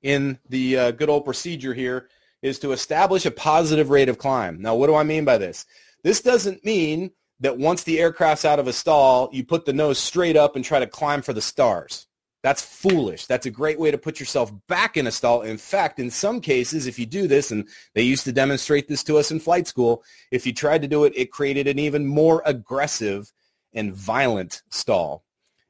in 0.04 0.38
the 0.50 0.78
uh, 0.78 0.92
good 0.92 1.10
old 1.10 1.26
procedure 1.26 1.74
here 1.74 2.10
is 2.42 2.60
to 2.60 2.74
establish 2.74 3.26
a 3.26 3.32
positive 3.32 3.90
rate 3.90 4.10
of 4.10 4.18
climb. 4.18 4.62
Now, 4.62 4.76
what 4.76 4.88
do 4.88 4.96
I 4.96 5.04
mean 5.04 5.26
by 5.26 5.38
this? 5.38 5.66
This 6.04 6.22
doesn't 6.22 6.64
mean 6.66 7.12
that 7.44 7.58
once 7.58 7.84
the 7.84 8.00
aircraft's 8.00 8.46
out 8.46 8.58
of 8.58 8.68
a 8.68 8.74
stall, 8.74 9.30
you 9.34 9.44
put 9.44 9.66
the 9.66 9.74
nose 9.74 10.00
straight 10.00 10.38
up 10.38 10.56
and 10.56 10.64
try 10.64 10.80
to 10.80 10.88
climb 10.88 11.22
for 11.22 11.34
the 11.34 11.42
stars. 11.42 12.08
That's 12.42 12.62
foolish. 12.62 13.26
That's 13.26 13.46
a 13.46 13.52
great 13.52 13.78
way 13.78 13.92
to 13.92 13.98
put 13.98 14.20
yourself 14.20 14.52
back 14.68 14.96
in 14.96 15.08
a 15.08 15.12
stall. 15.12 15.42
In 15.42 15.58
fact, 15.58 16.00
in 16.00 16.10
some 16.10 16.40
cases, 16.40 16.88
if 16.88 16.98
you 16.98 17.06
do 17.06 17.28
this, 17.28 17.52
and 17.52 17.68
they 17.96 18.02
used 18.02 18.24
to 18.26 18.32
demonstrate 18.32 18.88
this 18.88 19.04
to 19.06 19.18
us 19.18 19.30
in 19.30 19.42
flight 19.42 19.68
school, 19.68 20.04
if 20.32 20.46
you 20.46 20.54
tried 20.54 20.82
to 20.84 20.88
do 20.88 21.04
it, 21.04 21.14
it 21.18 21.32
created 21.32 21.68
an 21.68 21.80
even 21.80 22.06
more 22.06 22.42
aggressive 22.46 23.32
and 23.74 23.94
violent 23.94 24.62
stall. 24.70 25.26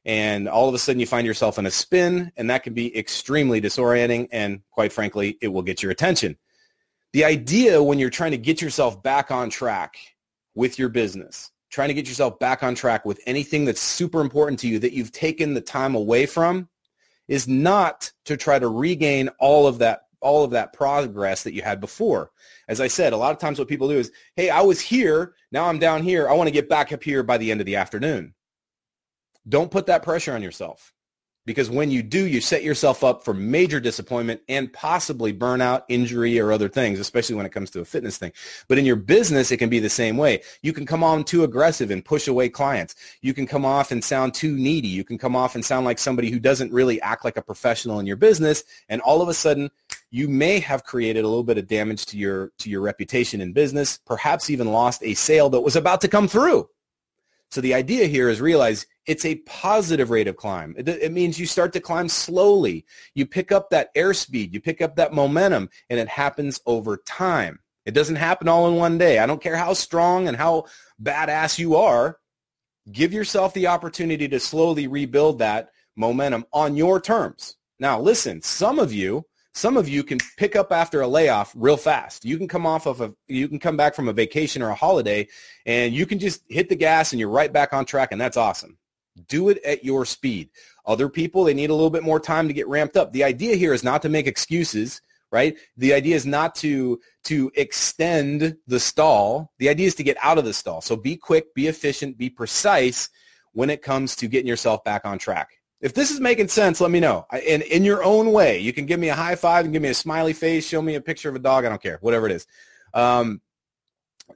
And 0.05 0.47
all 0.47 0.69
of 0.69 0.75
a 0.75 0.79
sudden 0.79 0.99
you 0.99 1.07
find 1.07 1.25
yourself 1.25 1.57
in 1.57 1.65
a 1.65 1.71
spin, 1.71 2.31
and 2.37 2.51
that 2.51 2.61
can 2.61 2.75
be 2.75 2.95
extremely 2.95 3.61
disorienting, 3.61 4.27
and 4.31 4.61
quite 4.69 4.93
frankly, 4.93 5.39
it 5.41 5.47
will 5.47 5.63
get 5.63 5.81
your 5.81 5.91
attention. 5.91 6.37
The 7.13 7.25
idea 7.25 7.81
when 7.81 7.97
you're 7.97 8.11
trying 8.11 8.31
to 8.31 8.37
get 8.37 8.61
yourself 8.61 9.01
back 9.01 9.31
on 9.31 9.49
track 9.49 9.95
with 10.55 10.77
your 10.77 10.89
business 10.89 11.49
trying 11.73 11.87
to 11.87 11.93
get 11.95 12.07
yourself 12.07 12.37
back 12.37 12.61
on 12.61 12.75
track 12.75 13.03
with 13.03 13.19
anything 13.25 13.65
that's 13.65 13.81
super 13.81 14.21
important 14.21 14.59
to 14.59 14.67
you 14.67 14.77
that 14.77 14.93
you've 14.93 15.11
taken 15.11 15.55
the 15.55 15.61
time 15.61 15.95
away 15.95 16.27
from 16.27 16.69
is 17.27 17.47
not 17.47 18.11
to 18.25 18.37
try 18.37 18.59
to 18.59 18.67
regain 18.67 19.27
all 19.39 19.65
of 19.65 19.79
that 19.79 20.03
all 20.21 20.45
of 20.45 20.51
that 20.51 20.71
progress 20.71 21.43
that 21.43 21.53
you 21.53 21.61
had 21.61 21.81
before. 21.81 22.31
As 22.69 22.79
I 22.79 22.87
said, 22.87 23.11
a 23.11 23.17
lot 23.17 23.33
of 23.33 23.39
times 23.39 23.59
what 23.59 23.67
people 23.67 23.89
do 23.89 23.97
is, 23.97 24.09
hey, 24.37 24.49
I 24.49 24.61
was 24.61 24.79
here, 24.79 25.33
now 25.51 25.65
I'm 25.65 25.79
down 25.79 26.01
here. 26.01 26.29
I 26.29 26.33
want 26.33 26.47
to 26.47 26.53
get 26.53 26.69
back 26.69 26.93
up 26.93 27.03
here 27.03 27.23
by 27.23 27.37
the 27.37 27.51
end 27.51 27.59
of 27.59 27.65
the 27.65 27.75
afternoon. 27.75 28.33
Don't 29.49 29.69
put 29.69 29.87
that 29.87 30.01
pressure 30.01 30.33
on 30.33 30.41
yourself. 30.41 30.93
Because 31.45 31.69
when 31.69 31.91
you 31.91 32.01
do, 32.01 32.25
you 32.25 32.39
set 32.39 32.63
yourself 32.63 33.03
up 33.03 33.25
for 33.25 33.33
major 33.33 33.79
disappointment 33.79 34.41
and 34.47 34.71
possibly 34.71 35.33
burnout, 35.33 35.83
injury, 35.89 36.39
or 36.39 36.53
other 36.53 36.69
things, 36.69 36.99
especially 36.99 37.35
when 37.35 37.45
it 37.45 37.51
comes 37.51 37.69
to 37.71 37.81
a 37.81 37.85
fitness 37.85 38.17
thing. 38.17 38.31
But 38.69 38.77
in 38.77 38.85
your 38.85 38.95
business, 38.95 39.51
it 39.51 39.57
can 39.57 39.69
be 39.69 39.79
the 39.79 39.89
same 39.89 40.15
way. 40.15 40.41
You 40.61 40.71
can 40.71 40.85
come 40.85 41.03
on 41.03 41.25
too 41.25 41.43
aggressive 41.43 41.91
and 41.91 42.03
push 42.03 42.27
away 42.27 42.47
clients. 42.47 42.95
You 43.21 43.33
can 43.33 43.45
come 43.45 43.65
off 43.65 43.91
and 43.91 44.03
sound 44.03 44.33
too 44.33 44.55
needy. 44.55 44.87
You 44.87 45.03
can 45.03 45.17
come 45.17 45.35
off 45.35 45.55
and 45.55 45.65
sound 45.65 45.85
like 45.85 45.99
somebody 45.99 46.29
who 46.29 46.39
doesn't 46.39 46.71
really 46.71 47.01
act 47.01 47.25
like 47.25 47.35
a 47.35 47.41
professional 47.41 47.99
in 47.99 48.05
your 48.05 48.15
business. 48.15 48.63
And 48.87 49.01
all 49.01 49.21
of 49.21 49.27
a 49.27 49.33
sudden, 49.33 49.69
you 50.11 50.29
may 50.29 50.59
have 50.59 50.85
created 50.85 51.25
a 51.25 51.27
little 51.27 51.43
bit 51.43 51.57
of 51.57 51.67
damage 51.67 52.05
to 52.05 52.17
your, 52.17 52.51
to 52.59 52.69
your 52.69 52.81
reputation 52.81 53.41
in 53.41 53.51
business, 53.51 53.97
perhaps 54.05 54.49
even 54.49 54.71
lost 54.71 55.03
a 55.03 55.13
sale 55.13 55.49
that 55.49 55.61
was 55.61 55.75
about 55.75 56.01
to 56.01 56.07
come 56.07 56.27
through. 56.27 56.69
So 57.53 57.61
the 57.61 57.75
idea 57.75 58.07
here 58.07 58.29
is 58.29 58.41
realize 58.41 58.87
it's 59.05 59.25
a 59.25 59.35
positive 59.45 60.09
rate 60.09 60.27
of 60.27 60.37
climb. 60.37 60.73
It, 60.75 60.89
it, 60.89 61.11
means 61.11 61.37
you 61.37 61.45
start 61.45 61.71
to 61.73 61.79
climb 61.79 62.09
slowly. 62.09 62.83
You 63.13 63.27
pick 63.27 63.51
up 63.51 63.69
that 63.69 63.93
airspeed. 63.93 64.53
You 64.53 64.59
pick 64.59 64.81
up 64.81 64.95
that 64.95 65.13
momentum, 65.13 65.69
and 65.87 65.99
it 65.99 66.07
happens 66.07 66.59
over 66.65 66.97
time. 66.97 67.59
It 67.85 67.93
doesn't 67.93 68.15
happen 68.15 68.47
all 68.47 68.67
in 68.69 68.75
one 68.77 68.97
day. 68.97 69.19
I 69.19 69.27
don't 69.27 69.39
care 69.39 69.55
how 69.55 69.73
strong 69.73 70.27
and 70.27 70.35
how 70.35 70.65
badass 70.99 71.59
you 71.59 71.75
are. 71.75 72.17
Give 72.91 73.13
yourself 73.13 73.53
the 73.53 73.67
opportunity 73.67 74.27
to 74.29 74.39
slowly 74.39 74.87
rebuild 74.87 75.37
that 75.37 75.69
momentum 75.95 76.47
on 76.53 76.75
your 76.75 76.99
terms. 76.99 77.57
Now, 77.79 78.01
listen, 78.01 78.41
some 78.41 78.79
of 78.79 78.91
you 78.91 79.27
some 79.53 79.77
of 79.77 79.87
you 79.87 80.03
can 80.03 80.17
pick 80.37 80.55
up 80.55 80.71
after 80.71 81.01
a 81.01 81.07
layoff 81.07 81.53
real 81.55 81.77
fast. 81.77 82.25
You 82.25 82.37
can 82.37 82.47
come 82.47 82.65
off 82.65 82.85
of 82.85 83.01
a, 83.01 83.13
you 83.27 83.47
can 83.47 83.59
come 83.59 83.77
back 83.77 83.93
from 83.93 84.07
a 84.07 84.13
vacation 84.13 84.61
or 84.61 84.69
a 84.69 84.75
holiday 84.75 85.27
and 85.65 85.93
you 85.93 86.05
can 86.05 86.19
just 86.19 86.43
hit 86.49 86.69
the 86.69 86.75
gas 86.75 87.11
and 87.13 87.19
you're 87.19 87.29
right 87.29 87.53
back 87.53 87.71
on 87.71 87.85
track 87.85 88.11
and 88.11 88.19
that's 88.19 88.37
awesome. 88.37 88.77
Do 89.27 89.49
it 89.49 89.63
at 89.63 89.85
your 89.85 90.05
speed. 90.05 90.49
Other 90.85 91.07
people, 91.07 91.43
they 91.43 91.53
need 91.53 91.69
a 91.69 91.75
little 91.75 91.91
bit 91.91 92.03
more 92.03 92.19
time 92.19 92.47
to 92.47 92.53
get 92.53 92.67
ramped 92.67 92.97
up. 92.97 93.13
The 93.13 93.23
idea 93.23 93.55
here 93.55 93.73
is 93.73 93.83
not 93.83 94.01
to 94.01 94.09
make 94.09 94.25
excuses, 94.25 95.01
right? 95.31 95.55
The 95.77 95.93
idea 95.93 96.15
is 96.15 96.25
not 96.25 96.55
to, 96.55 96.99
to 97.25 97.51
extend 97.55 98.57
the 98.65 98.79
stall. 98.79 99.53
The 99.59 99.69
idea 99.69 99.87
is 99.87 99.95
to 99.95 100.03
get 100.03 100.17
out 100.21 100.39
of 100.39 100.45
the 100.45 100.53
stall. 100.53 100.81
So 100.81 100.95
be 100.95 101.15
quick, 101.15 101.53
be 101.53 101.67
efficient, 101.67 102.17
be 102.17 102.29
precise 102.29 103.09
when 103.51 103.69
it 103.69 103.83
comes 103.83 104.15
to 104.15 104.27
getting 104.27 104.47
yourself 104.47 104.83
back 104.83 105.05
on 105.05 105.19
track. 105.19 105.59
If 105.83 105.93
this 105.93 106.11
is 106.11 106.21
making 106.21 106.47
sense, 106.47 106.79
let 106.79 106.91
me 106.91 107.01
know. 107.01 107.27
In 107.45 107.61
in 107.61 107.83
your 107.83 108.05
own 108.05 108.31
way, 108.31 108.57
you 108.57 108.71
can 108.71 108.85
give 108.85 109.01
me 109.01 109.09
a 109.09 109.13
high 109.13 109.35
five 109.35 109.65
and 109.65 109.73
give 109.73 109.81
me 109.81 109.89
a 109.89 109.93
smiley 109.93 110.31
face, 110.31 110.65
show 110.65 110.81
me 110.81 110.95
a 110.95 111.01
picture 111.01 111.27
of 111.27 111.35
a 111.35 111.39
dog. 111.39 111.65
I 111.65 111.69
don't 111.69 111.81
care, 111.81 111.97
whatever 111.99 112.25
it 112.25 112.31
is. 112.31 112.47
Um, 112.93 113.41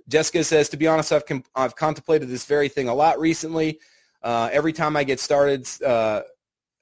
Jessica 0.09 0.43
says, 0.43 0.67
to 0.69 0.77
be 0.77 0.87
honest, 0.87 1.13
I've 1.13 1.25
com- 1.25 1.45
I've 1.55 1.73
contemplated 1.77 2.27
this 2.27 2.43
very 2.43 2.67
thing 2.67 2.89
a 2.89 2.93
lot 2.93 3.17
recently. 3.17 3.79
Uh, 4.21 4.49
every 4.51 4.73
time 4.73 4.97
I 4.97 5.05
get 5.05 5.21
started, 5.21 5.65
uh, 5.81 6.23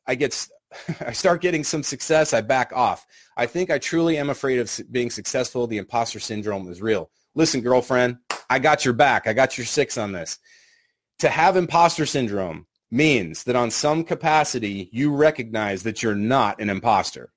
I 0.08 0.16
get 0.16 0.48
I 1.00 1.12
start 1.12 1.42
getting 1.42 1.64
some 1.64 1.84
success, 1.84 2.34
I 2.34 2.42
back 2.42 2.74
off. 2.74 3.06
I 3.38 3.46
think 3.46 3.70
I 3.70 3.78
truly 3.78 4.18
am 4.18 4.32
afraid 4.32 4.58
of 4.58 4.82
being 4.90 5.12
successful. 5.12 5.68
The 5.68 5.78
imposter 5.78 6.20
syndrome 6.20 6.68
is 6.72 6.82
real. 6.82 7.12
Listen, 7.36 7.62
girlfriend, 7.62 8.18
I 8.50 8.58
got 8.58 8.84
your 8.84 8.96
back. 8.96 9.28
I 9.28 9.34
got 9.34 9.60
your 9.60 9.66
six 9.66 9.96
on 9.96 10.12
this. 10.12 10.40
To 11.20 11.30
have 11.30 11.56
imposter 11.56 12.08
syndrome 12.08 12.66
means 12.96 13.44
that 13.44 13.56
on 13.56 13.70
some 13.70 14.04
capacity, 14.04 14.90
you 14.92 15.14
recognize 15.14 15.84
that 15.84 16.02
you're 16.02 16.16
not 16.16 16.60
an 16.60 16.70
imposter. 16.70 17.32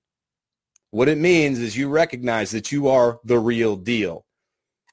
What 0.90 1.08
it 1.08 1.18
means 1.18 1.58
is 1.58 1.76
you 1.76 1.88
recognize 1.88 2.50
that 2.52 2.72
you 2.72 2.88
are 2.88 3.20
the 3.24 3.38
real 3.38 3.76
deal. 3.76 4.24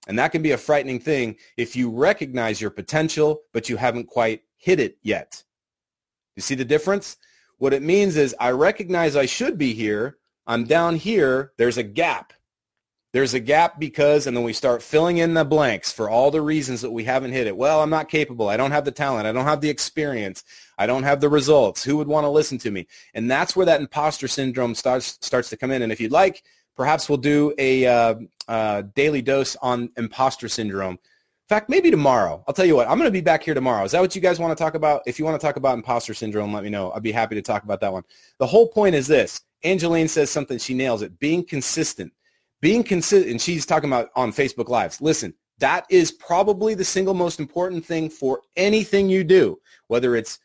And 0.07 0.19
that 0.19 0.31
can 0.31 0.41
be 0.41 0.51
a 0.51 0.57
frightening 0.57 0.99
thing 0.99 1.37
if 1.55 1.75
you 1.75 1.89
recognize 1.89 2.59
your 2.59 2.71
potential, 2.71 3.41
but 3.53 3.69
you 3.69 3.77
haven't 3.77 4.07
quite 4.07 4.41
hit 4.57 4.79
it 4.79 4.97
yet. 5.01 5.43
You 6.35 6.41
see 6.41 6.55
the 6.55 6.65
difference? 6.65 7.17
What 7.57 7.73
it 7.73 7.81
means 7.81 8.17
is 8.17 8.35
I 8.39 8.51
recognize 8.51 9.15
I 9.15 9.25
should 9.25 9.57
be 9.57 9.73
here. 9.73 10.17
I'm 10.47 10.65
down 10.65 10.95
here. 10.95 11.53
There's 11.57 11.77
a 11.77 11.83
gap. 11.83 12.33
There's 13.15 13.33
a 13.33 13.39
gap 13.39 13.79
because, 13.79 14.27
and 14.27 14.35
then 14.35 14.43
we 14.43 14.51
start 14.51 14.83
filling 14.83 15.19
in 15.19 15.35
the 15.35 15.45
blanks 15.45 15.89
for 15.89 16.09
all 16.09 16.31
the 16.31 16.41
reasons 16.41 16.81
that 16.81 16.91
we 16.91 17.05
haven't 17.05 17.31
hit 17.31 17.47
it. 17.47 17.55
Well, 17.55 17.81
I'm 17.81 17.89
not 17.89 18.09
capable. 18.09 18.49
I 18.49 18.57
don't 18.57 18.71
have 18.71 18.83
the 18.83 18.91
talent. 18.91 19.25
I 19.25 19.31
don't 19.31 19.45
have 19.45 19.61
the 19.61 19.69
experience. 19.69 20.43
I 20.77 20.85
don't 20.85 21.03
have 21.03 21.21
the 21.21 21.29
results. 21.29 21.81
Who 21.81 21.95
would 21.95 22.09
want 22.09 22.25
to 22.25 22.29
listen 22.29 22.57
to 22.57 22.71
me? 22.71 22.87
And 23.13 23.31
that's 23.31 23.55
where 23.55 23.65
that 23.67 23.79
imposter 23.79 24.27
syndrome 24.27 24.75
starts 24.75 25.17
starts 25.21 25.49
to 25.51 25.55
come 25.55 25.71
in. 25.71 25.81
And 25.81 25.93
if 25.93 26.01
you'd 26.01 26.11
like, 26.11 26.43
perhaps 26.75 27.07
we'll 27.07 27.17
do 27.17 27.53
a 27.57 27.85
uh, 27.85 28.15
uh, 28.49 28.81
daily 28.95 29.21
dose 29.21 29.55
on 29.61 29.91
imposter 29.95 30.49
syndrome. 30.49 30.95
In 30.95 31.47
fact, 31.47 31.69
maybe 31.69 31.89
tomorrow. 31.89 32.43
I'll 32.49 32.53
tell 32.53 32.65
you 32.65 32.75
what. 32.75 32.89
I'm 32.89 32.97
going 32.97 33.07
to 33.07 33.11
be 33.11 33.21
back 33.21 33.43
here 33.43 33.53
tomorrow. 33.53 33.85
Is 33.85 33.93
that 33.93 34.01
what 34.01 34.13
you 34.13 34.21
guys 34.21 34.39
want 34.39 34.51
to 34.57 34.61
talk 34.61 34.75
about? 34.75 35.03
If 35.05 35.19
you 35.19 35.23
want 35.23 35.39
to 35.39 35.47
talk 35.47 35.55
about 35.55 35.77
imposter 35.77 36.13
syndrome, 36.13 36.51
let 36.51 36.65
me 36.65 36.69
know. 36.69 36.91
I'd 36.91 37.01
be 37.01 37.13
happy 37.13 37.35
to 37.35 37.41
talk 37.41 37.63
about 37.63 37.79
that 37.79 37.93
one. 37.93 38.03
The 38.39 38.47
whole 38.47 38.67
point 38.67 38.93
is 38.93 39.07
this. 39.07 39.39
Angeline 39.63 40.09
says 40.09 40.29
something. 40.29 40.57
She 40.57 40.73
nails 40.73 41.01
it. 41.01 41.17
Being 41.17 41.45
consistent 41.45 42.11
being 42.65 42.83
consistent, 42.83 43.29
and 43.29 43.39
she's 43.39 43.63
talking 43.63 43.91
about 43.91 44.09
on 44.15 44.31
Facebook 44.31 44.69
Lives. 44.69 44.99
Listen, 44.99 45.35
that 45.59 45.85
is 45.87 46.11
probably 46.11 46.73
the 46.73 46.83
single 46.83 47.13
most 47.13 47.39
important 47.39 47.85
thing 47.85 48.09
for 48.09 48.41
anything 48.55 49.07
you 49.07 49.23
do, 49.23 49.59
whether 49.85 50.15
it's 50.15 50.39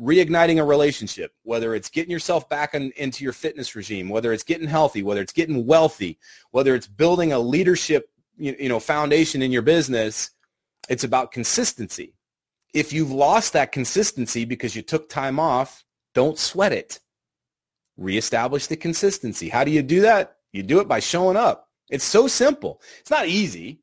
reigniting 0.00 0.60
a 0.60 0.64
relationship, 0.64 1.32
whether 1.42 1.74
it's 1.74 1.90
getting 1.90 2.12
yourself 2.12 2.48
back 2.48 2.74
in, 2.74 2.92
into 2.92 3.24
your 3.24 3.32
fitness 3.32 3.74
regime, 3.74 4.08
whether 4.08 4.32
it's 4.32 4.44
getting 4.44 4.68
healthy, 4.68 5.02
whether 5.02 5.20
it's 5.20 5.32
getting 5.32 5.66
wealthy, 5.66 6.16
whether 6.52 6.76
it's 6.76 6.86
building 6.86 7.32
a 7.32 7.40
leadership 7.40 8.08
you, 8.36 8.54
you 8.56 8.68
know 8.68 8.78
foundation 8.78 9.42
in 9.42 9.50
your 9.50 9.62
business, 9.62 10.30
it's 10.88 11.02
about 11.02 11.32
consistency. 11.32 12.14
If 12.72 12.92
you've 12.92 13.10
lost 13.10 13.52
that 13.54 13.72
consistency 13.72 14.44
because 14.44 14.76
you 14.76 14.82
took 14.82 15.08
time 15.08 15.40
off, 15.40 15.84
don't 16.14 16.38
sweat 16.38 16.72
it. 16.72 17.00
Reestablish 17.96 18.68
the 18.68 18.76
consistency. 18.76 19.48
How 19.48 19.64
do 19.64 19.72
you 19.72 19.82
do 19.82 20.02
that? 20.02 20.36
You 20.54 20.62
do 20.62 20.78
it 20.78 20.88
by 20.88 21.00
showing 21.00 21.36
up. 21.36 21.68
It's 21.90 22.04
so 22.04 22.28
simple. 22.28 22.80
It's 23.00 23.10
not 23.10 23.26
easy. 23.26 23.80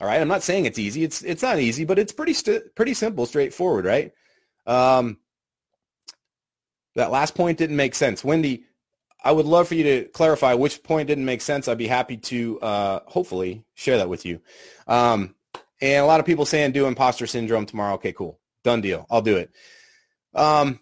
All 0.00 0.06
right. 0.06 0.20
I'm 0.20 0.28
not 0.28 0.42
saying 0.42 0.66
it's 0.66 0.78
easy. 0.78 1.02
It's 1.02 1.22
it's 1.22 1.42
not 1.42 1.58
easy, 1.58 1.84
but 1.84 1.98
it's 1.98 2.12
pretty 2.12 2.34
st- 2.34 2.74
pretty 2.74 2.92
simple, 2.92 3.24
straightforward, 3.24 3.86
right? 3.86 4.12
Um, 4.66 5.18
that 6.94 7.10
last 7.10 7.34
point 7.34 7.58
didn't 7.58 7.76
make 7.76 7.94
sense. 7.94 8.22
Wendy, 8.22 8.64
I 9.24 9.32
would 9.32 9.46
love 9.46 9.66
for 9.66 9.74
you 9.74 9.84
to 9.84 10.04
clarify 10.10 10.52
which 10.52 10.82
point 10.82 11.08
didn't 11.08 11.24
make 11.24 11.40
sense. 11.40 11.66
I'd 11.66 11.78
be 11.78 11.86
happy 11.86 12.18
to 12.18 12.60
uh, 12.60 13.00
hopefully 13.06 13.64
share 13.72 13.96
that 13.96 14.08
with 14.10 14.26
you. 14.26 14.40
Um, 14.86 15.34
and 15.80 16.04
a 16.04 16.06
lot 16.06 16.20
of 16.20 16.26
people 16.26 16.44
saying 16.44 16.72
do 16.72 16.86
imposter 16.86 17.26
syndrome 17.26 17.64
tomorrow. 17.64 17.94
Okay, 17.94 18.12
cool. 18.12 18.38
Done 18.62 18.82
deal. 18.82 19.06
I'll 19.10 19.22
do 19.22 19.38
it. 19.38 19.50
Um, 20.34 20.80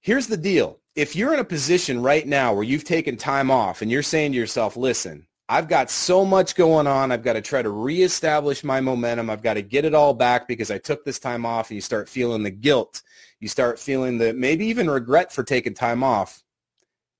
here's 0.00 0.28
the 0.28 0.38
deal 0.38 0.79
if 0.94 1.14
you're 1.14 1.32
in 1.34 1.40
a 1.40 1.44
position 1.44 2.02
right 2.02 2.26
now 2.26 2.52
where 2.52 2.64
you've 2.64 2.84
taken 2.84 3.16
time 3.16 3.50
off 3.50 3.82
and 3.82 3.90
you're 3.90 4.02
saying 4.02 4.32
to 4.32 4.38
yourself, 4.38 4.76
listen, 4.76 5.26
I've 5.48 5.68
got 5.68 5.90
so 5.90 6.24
much 6.24 6.54
going 6.54 6.86
on. 6.86 7.10
I've 7.10 7.24
got 7.24 7.32
to 7.32 7.40
try 7.40 7.60
to 7.62 7.70
reestablish 7.70 8.62
my 8.62 8.80
momentum. 8.80 9.30
I've 9.30 9.42
got 9.42 9.54
to 9.54 9.62
get 9.62 9.84
it 9.84 9.94
all 9.94 10.14
back 10.14 10.46
because 10.46 10.70
I 10.70 10.78
took 10.78 11.04
this 11.04 11.18
time 11.18 11.44
off 11.44 11.70
and 11.70 11.74
you 11.74 11.80
start 11.80 12.08
feeling 12.08 12.42
the 12.42 12.50
guilt. 12.50 13.02
You 13.40 13.48
start 13.48 13.78
feeling 13.78 14.18
the 14.18 14.32
maybe 14.32 14.66
even 14.66 14.88
regret 14.88 15.32
for 15.32 15.42
taking 15.42 15.74
time 15.74 16.04
off. 16.04 16.42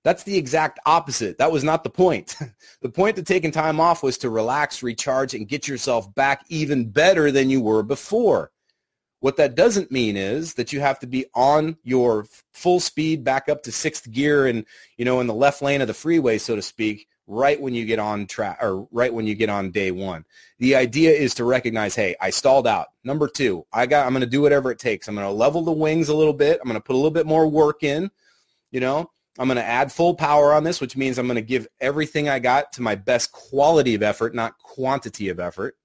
That's 0.04 0.22
the 0.22 0.36
exact 0.36 0.78
opposite. 0.86 1.38
That 1.38 1.52
was 1.52 1.64
not 1.64 1.84
the 1.84 1.90
point. 1.90 2.36
the 2.82 2.88
point 2.88 3.18
of 3.18 3.24
taking 3.24 3.50
time 3.50 3.80
off 3.80 4.02
was 4.02 4.16
to 4.18 4.30
relax, 4.30 4.82
recharge, 4.82 5.34
and 5.34 5.48
get 5.48 5.68
yourself 5.68 6.14
back 6.14 6.44
even 6.48 6.88
better 6.88 7.30
than 7.30 7.50
you 7.50 7.60
were 7.60 7.82
before. 7.82 8.50
What 9.20 9.36
that 9.36 9.54
doesn't 9.54 9.92
mean 9.92 10.16
is 10.16 10.54
that 10.54 10.72
you 10.72 10.80
have 10.80 10.98
to 11.00 11.06
be 11.06 11.26
on 11.34 11.76
your 11.82 12.26
full 12.52 12.80
speed 12.80 13.22
back 13.22 13.48
up 13.48 13.62
to 13.64 13.72
sixth 13.72 14.10
gear 14.10 14.46
and, 14.46 14.64
you 14.96 15.04
know, 15.04 15.20
in 15.20 15.26
the 15.26 15.34
left 15.34 15.62
lane 15.62 15.82
of 15.82 15.86
the 15.86 15.94
freeway, 15.94 16.38
so 16.38 16.56
to 16.56 16.62
speak, 16.62 17.06
right 17.26 17.60
when 17.60 17.74
you 17.74 17.84
get 17.84 17.98
on 17.98 18.26
track 18.26 18.58
or 18.60 18.88
right 18.90 19.12
when 19.12 19.26
you 19.26 19.34
get 19.34 19.50
on 19.50 19.70
day 19.70 19.90
one. 19.90 20.24
The 20.58 20.74
idea 20.74 21.12
is 21.12 21.34
to 21.34 21.44
recognize, 21.44 21.94
hey, 21.94 22.16
I 22.20 22.30
stalled 22.30 22.66
out. 22.66 22.88
Number 23.04 23.28
two, 23.28 23.64
I 23.72 23.86
got, 23.86 24.06
I'm 24.06 24.12
going 24.12 24.22
to 24.22 24.26
do 24.26 24.42
whatever 24.42 24.72
it 24.72 24.78
takes. 24.78 25.06
I'm 25.06 25.14
going 25.14 25.26
to 25.26 25.32
level 25.32 25.62
the 25.62 25.70
wings 25.70 26.08
a 26.08 26.16
little 26.16 26.32
bit. 26.32 26.58
I'm 26.60 26.68
going 26.68 26.80
to 26.80 26.84
put 26.84 26.94
a 26.94 26.96
little 26.96 27.10
bit 27.10 27.26
more 27.26 27.46
work 27.46 27.82
in, 27.82 28.10
you 28.70 28.80
know, 28.80 29.10
I'm 29.38 29.46
going 29.48 29.56
to 29.56 29.64
add 29.64 29.92
full 29.92 30.14
power 30.14 30.52
on 30.52 30.64
this, 30.64 30.80
which 30.80 30.96
means 30.96 31.18
I'm 31.18 31.26
going 31.26 31.36
to 31.36 31.42
give 31.42 31.68
everything 31.80 32.28
I 32.28 32.40
got 32.40 32.72
to 32.72 32.82
my 32.82 32.94
best 32.94 33.32
quality 33.32 33.94
of 33.94 34.02
effort, 34.02 34.34
not 34.34 34.58
quantity 34.58 35.28
of 35.28 35.38
effort. 35.38 35.76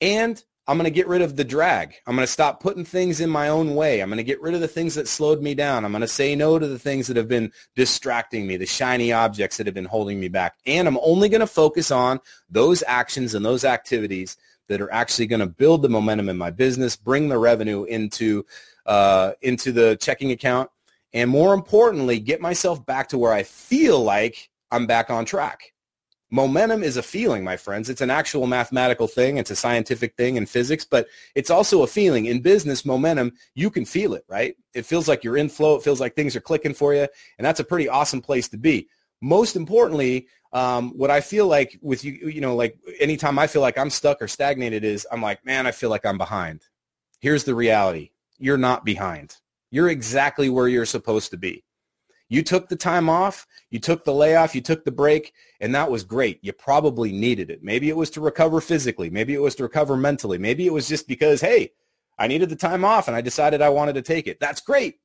And 0.00 0.42
I'm 0.68 0.76
going 0.76 0.84
to 0.84 0.90
get 0.90 1.08
rid 1.08 1.22
of 1.22 1.34
the 1.34 1.44
drag. 1.44 1.94
I'm 2.06 2.14
going 2.14 2.26
to 2.26 2.32
stop 2.32 2.60
putting 2.60 2.84
things 2.84 3.22
in 3.22 3.30
my 3.30 3.48
own 3.48 3.74
way. 3.74 4.00
I'm 4.02 4.10
going 4.10 4.18
to 4.18 4.22
get 4.22 4.42
rid 4.42 4.54
of 4.54 4.60
the 4.60 4.68
things 4.68 4.94
that 4.96 5.08
slowed 5.08 5.40
me 5.40 5.54
down. 5.54 5.82
I'm 5.82 5.92
going 5.92 6.02
to 6.02 6.06
say 6.06 6.36
no 6.36 6.58
to 6.58 6.68
the 6.68 6.78
things 6.78 7.06
that 7.06 7.16
have 7.16 7.26
been 7.26 7.50
distracting 7.74 8.46
me, 8.46 8.58
the 8.58 8.66
shiny 8.66 9.10
objects 9.10 9.56
that 9.56 9.66
have 9.66 9.74
been 9.74 9.86
holding 9.86 10.20
me 10.20 10.28
back. 10.28 10.58
And 10.66 10.86
I'm 10.86 10.98
only 10.98 11.30
going 11.30 11.40
to 11.40 11.46
focus 11.46 11.90
on 11.90 12.20
those 12.50 12.84
actions 12.86 13.34
and 13.34 13.46
those 13.46 13.64
activities 13.64 14.36
that 14.68 14.82
are 14.82 14.92
actually 14.92 15.26
going 15.26 15.40
to 15.40 15.46
build 15.46 15.80
the 15.80 15.88
momentum 15.88 16.28
in 16.28 16.36
my 16.36 16.50
business, 16.50 16.96
bring 16.96 17.30
the 17.30 17.38
revenue 17.38 17.84
into 17.84 18.44
uh, 18.84 19.32
into 19.40 19.72
the 19.72 19.96
checking 19.96 20.32
account, 20.32 20.70
and 21.14 21.30
more 21.30 21.54
importantly, 21.54 22.20
get 22.20 22.40
myself 22.40 22.84
back 22.84 23.08
to 23.08 23.18
where 23.18 23.32
I 23.32 23.42
feel 23.42 24.02
like 24.02 24.50
I'm 24.70 24.86
back 24.86 25.08
on 25.08 25.24
track. 25.24 25.72
Momentum 26.30 26.82
is 26.82 26.98
a 26.98 27.02
feeling, 27.02 27.42
my 27.42 27.56
friends. 27.56 27.88
It's 27.88 28.02
an 28.02 28.10
actual 28.10 28.46
mathematical 28.46 29.06
thing. 29.06 29.38
It's 29.38 29.50
a 29.50 29.56
scientific 29.56 30.14
thing 30.16 30.36
in 30.36 30.44
physics, 30.44 30.84
but 30.84 31.08
it's 31.34 31.48
also 31.48 31.82
a 31.82 31.86
feeling. 31.86 32.26
In 32.26 32.40
business, 32.40 32.84
momentum, 32.84 33.32
you 33.54 33.70
can 33.70 33.86
feel 33.86 34.12
it, 34.12 34.24
right? 34.28 34.54
It 34.74 34.84
feels 34.84 35.08
like 35.08 35.24
you're 35.24 35.38
in 35.38 35.48
flow. 35.48 35.76
It 35.76 35.82
feels 35.82 36.00
like 36.00 36.14
things 36.14 36.36
are 36.36 36.40
clicking 36.40 36.74
for 36.74 36.92
you. 36.92 37.08
And 37.38 37.46
that's 37.46 37.60
a 37.60 37.64
pretty 37.64 37.88
awesome 37.88 38.20
place 38.20 38.48
to 38.48 38.58
be. 38.58 38.88
Most 39.22 39.56
importantly, 39.56 40.28
um, 40.52 40.90
what 40.96 41.10
I 41.10 41.22
feel 41.22 41.46
like 41.46 41.78
with 41.80 42.04
you, 42.04 42.12
you 42.28 42.42
know, 42.42 42.54
like 42.54 42.78
anytime 43.00 43.38
I 43.38 43.46
feel 43.46 43.62
like 43.62 43.78
I'm 43.78 43.90
stuck 43.90 44.20
or 44.20 44.28
stagnated 44.28 44.84
is 44.84 45.06
I'm 45.10 45.22
like, 45.22 45.44
man, 45.46 45.66
I 45.66 45.70
feel 45.70 45.90
like 45.90 46.04
I'm 46.04 46.18
behind. 46.18 46.62
Here's 47.20 47.44
the 47.44 47.54
reality. 47.54 48.10
You're 48.38 48.58
not 48.58 48.84
behind. 48.84 49.36
You're 49.70 49.88
exactly 49.88 50.50
where 50.50 50.68
you're 50.68 50.86
supposed 50.86 51.30
to 51.30 51.36
be. 51.38 51.64
You 52.28 52.42
took 52.42 52.68
the 52.68 52.76
time 52.76 53.08
off, 53.08 53.46
you 53.70 53.78
took 53.78 54.04
the 54.04 54.12
layoff, 54.12 54.54
you 54.54 54.60
took 54.60 54.84
the 54.84 54.92
break, 54.92 55.32
and 55.60 55.74
that 55.74 55.90
was 55.90 56.04
great. 56.04 56.38
You 56.42 56.52
probably 56.52 57.10
needed 57.10 57.50
it. 57.50 57.62
Maybe 57.62 57.88
it 57.88 57.96
was 57.96 58.10
to 58.10 58.20
recover 58.20 58.60
physically. 58.60 59.08
Maybe 59.08 59.34
it 59.34 59.40
was 59.40 59.54
to 59.56 59.62
recover 59.62 59.96
mentally. 59.96 60.38
Maybe 60.38 60.66
it 60.66 60.72
was 60.72 60.88
just 60.88 61.08
because, 61.08 61.40
hey, 61.40 61.72
I 62.18 62.26
needed 62.26 62.50
the 62.50 62.56
time 62.56 62.84
off 62.84 63.08
and 63.08 63.16
I 63.16 63.20
decided 63.20 63.62
I 63.62 63.70
wanted 63.70 63.94
to 63.94 64.02
take 64.02 64.26
it. 64.26 64.40
That's 64.40 64.60
great. 64.60 64.96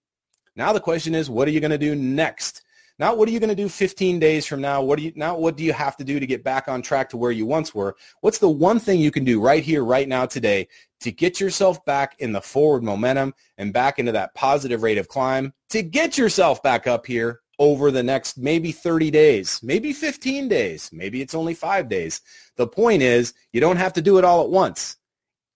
Now 0.55 0.73
the 0.73 0.79
question 0.79 1.15
is, 1.15 1.29
what 1.29 1.47
are 1.47 1.51
you 1.51 1.59
going 1.59 1.71
to 1.71 1.77
do 1.77 1.95
next? 1.95 2.62
Not 2.99 3.17
what 3.17 3.27
are 3.27 3.31
you 3.31 3.39
going 3.39 3.49
to 3.49 3.55
do 3.55 3.69
15 3.69 4.19
days 4.19 4.45
from 4.45 4.61
now? 4.61 4.83
What 4.83 4.99
do 4.99 5.05
you 5.05 5.13
now 5.15 5.35
what 5.35 5.57
do 5.57 5.63
you 5.63 5.73
have 5.73 5.97
to 5.97 6.03
do 6.03 6.19
to 6.19 6.27
get 6.27 6.43
back 6.43 6.67
on 6.67 6.81
track 6.81 7.09
to 7.09 7.17
where 7.17 7.31
you 7.31 7.45
once 7.45 7.73
were? 7.73 7.95
What's 8.21 8.37
the 8.37 8.49
one 8.49 8.79
thing 8.79 8.99
you 8.99 9.11
can 9.11 9.23
do 9.23 9.41
right 9.41 9.63
here 9.63 9.83
right 9.83 10.07
now 10.07 10.25
today 10.25 10.67
to 11.01 11.11
get 11.11 11.39
yourself 11.39 11.83
back 11.85 12.15
in 12.19 12.31
the 12.31 12.41
forward 12.41 12.83
momentum 12.83 13.33
and 13.57 13.73
back 13.73 13.97
into 13.97 14.11
that 14.11 14.35
positive 14.35 14.83
rate 14.83 14.97
of 14.97 15.07
climb 15.07 15.53
to 15.69 15.81
get 15.81 16.17
yourself 16.17 16.61
back 16.61 16.85
up 16.85 17.05
here 17.05 17.41
over 17.59 17.91
the 17.91 18.03
next 18.03 18.37
maybe 18.37 18.71
30 18.71 19.11
days, 19.11 19.59
maybe 19.63 19.93
15 19.93 20.47
days, 20.47 20.89
maybe 20.91 21.21
it's 21.21 21.35
only 21.35 21.53
5 21.53 21.89
days. 21.89 22.21
The 22.57 22.67
point 22.67 23.01
is, 23.01 23.33
you 23.51 23.61
don't 23.61 23.77
have 23.77 23.93
to 23.93 24.01
do 24.01 24.17
it 24.17 24.25
all 24.25 24.43
at 24.43 24.49
once. 24.49 24.97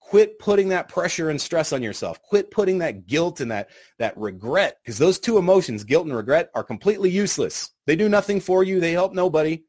Quit 0.08 0.40
putting 0.40 0.70
that 0.70 0.88
pressure 0.88 1.30
and 1.30 1.40
stress 1.40 1.74
on 1.74 1.84
yourself. 1.84 2.22
Quit 2.22 2.50
putting 2.50 2.78
that 2.78 3.08
guilt 3.08 3.42
and 3.42 3.52
that, 3.52 3.70
that 4.00 4.18
regret 4.18 4.78
because 4.82 4.98
those 4.98 5.20
two 5.20 5.38
emotions, 5.38 5.84
guilt 5.84 6.06
and 6.06 6.16
regret, 6.16 6.50
are 6.56 6.64
completely 6.64 7.10
useless. 7.10 7.72
They 7.86 7.98
do 7.98 8.08
nothing 8.08 8.40
for 8.40 8.64
you. 8.64 8.80
They 8.80 8.94
help 8.94 9.14
nobody 9.14 9.64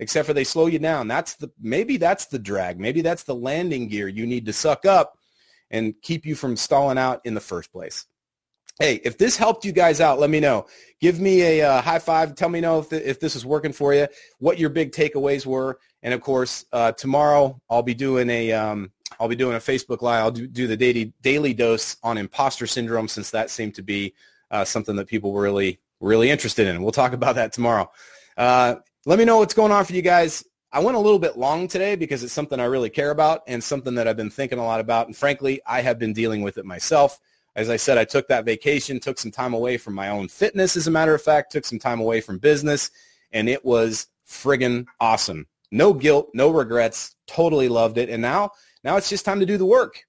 except 0.00 0.26
for 0.26 0.34
they 0.34 0.42
slow 0.42 0.66
you 0.66 0.80
down. 0.80 1.06
That's 1.06 1.36
the 1.36 1.52
maybe 1.60 1.98
that's 1.98 2.26
the 2.26 2.38
drag. 2.40 2.80
Maybe 2.80 3.00
that's 3.00 3.22
the 3.22 3.34
landing 3.36 3.86
gear 3.86 4.08
you 4.08 4.26
need 4.26 4.46
to 4.46 4.52
suck 4.52 4.84
up 4.84 5.18
and 5.70 5.94
keep 6.02 6.26
you 6.26 6.34
from 6.34 6.56
stalling 6.56 6.98
out 6.98 7.20
in 7.24 7.34
the 7.34 7.40
first 7.40 7.72
place. 7.72 8.06
Hey, 8.80 9.00
if 9.04 9.16
this 9.16 9.36
helped 9.36 9.64
you 9.64 9.70
guys 9.70 10.00
out, 10.00 10.18
let 10.18 10.30
me 10.30 10.40
know. 10.40 10.66
Give 11.00 11.20
me 11.20 11.42
a 11.42 11.62
uh, 11.62 11.80
high 11.80 12.00
five. 12.00 12.34
Tell 12.34 12.48
me 12.48 12.60
know 12.60 12.80
if, 12.80 12.88
the, 12.90 13.08
if 13.08 13.20
this 13.20 13.36
is 13.36 13.46
working 13.46 13.72
for 13.72 13.94
you, 13.94 14.08
what 14.38 14.58
your 14.58 14.68
big 14.68 14.90
takeaways 14.90 15.46
were. 15.46 15.78
And 16.02 16.12
of 16.12 16.20
course, 16.20 16.66
uh, 16.72 16.90
tomorrow 16.92 17.60
I'll 17.70 17.82
be 17.82 17.94
doing 17.94 18.28
a 18.28 18.52
um, 18.52 18.90
I'll 19.18 19.28
be 19.28 19.36
doing 19.36 19.56
a 19.56 19.60
Facebook 19.60 20.02
Live. 20.02 20.22
I'll 20.22 20.30
do, 20.30 20.46
do 20.46 20.66
the 20.66 20.76
daily, 20.76 21.12
daily 21.22 21.54
dose 21.54 21.96
on 22.02 22.18
imposter 22.18 22.66
syndrome 22.66 23.08
since 23.08 23.30
that 23.30 23.50
seemed 23.50 23.74
to 23.76 23.82
be 23.82 24.14
uh, 24.50 24.64
something 24.64 24.96
that 24.96 25.06
people 25.06 25.32
were 25.32 25.42
really, 25.42 25.80
really 26.00 26.30
interested 26.30 26.66
in. 26.66 26.82
We'll 26.82 26.92
talk 26.92 27.12
about 27.12 27.36
that 27.36 27.52
tomorrow. 27.52 27.90
Uh, 28.36 28.76
let 29.06 29.18
me 29.18 29.24
know 29.24 29.38
what's 29.38 29.54
going 29.54 29.72
on 29.72 29.84
for 29.84 29.94
you 29.94 30.02
guys. 30.02 30.44
I 30.72 30.80
went 30.80 30.96
a 30.96 31.00
little 31.00 31.18
bit 31.18 31.38
long 31.38 31.68
today 31.68 31.96
because 31.96 32.22
it's 32.22 32.32
something 32.32 32.60
I 32.60 32.64
really 32.64 32.90
care 32.90 33.10
about 33.10 33.42
and 33.46 33.62
something 33.62 33.94
that 33.94 34.06
I've 34.06 34.16
been 34.16 34.30
thinking 34.30 34.58
a 34.58 34.64
lot 34.64 34.80
about. 34.80 35.06
And 35.06 35.16
frankly, 35.16 35.60
I 35.66 35.80
have 35.80 35.98
been 35.98 36.12
dealing 36.12 36.42
with 36.42 36.58
it 36.58 36.64
myself. 36.64 37.18
As 37.54 37.70
I 37.70 37.76
said, 37.76 37.96
I 37.96 38.04
took 38.04 38.28
that 38.28 38.44
vacation, 38.44 39.00
took 39.00 39.18
some 39.18 39.30
time 39.30 39.54
away 39.54 39.78
from 39.78 39.94
my 39.94 40.10
own 40.10 40.28
fitness, 40.28 40.76
as 40.76 40.86
a 40.86 40.90
matter 40.90 41.14
of 41.14 41.22
fact, 41.22 41.52
took 41.52 41.64
some 41.64 41.78
time 41.78 42.00
away 42.00 42.20
from 42.20 42.36
business, 42.36 42.90
and 43.32 43.48
it 43.48 43.64
was 43.64 44.08
friggin' 44.28 44.84
awesome. 45.00 45.46
No 45.70 45.94
guilt, 45.94 46.28
no 46.34 46.50
regrets, 46.50 47.16
totally 47.26 47.68
loved 47.68 47.96
it. 47.96 48.10
And 48.10 48.20
now 48.20 48.50
now 48.84 48.96
it's 48.96 49.08
just 49.08 49.24
time 49.24 49.40
to 49.40 49.46
do 49.46 49.58
the 49.58 49.66
work. 49.66 50.04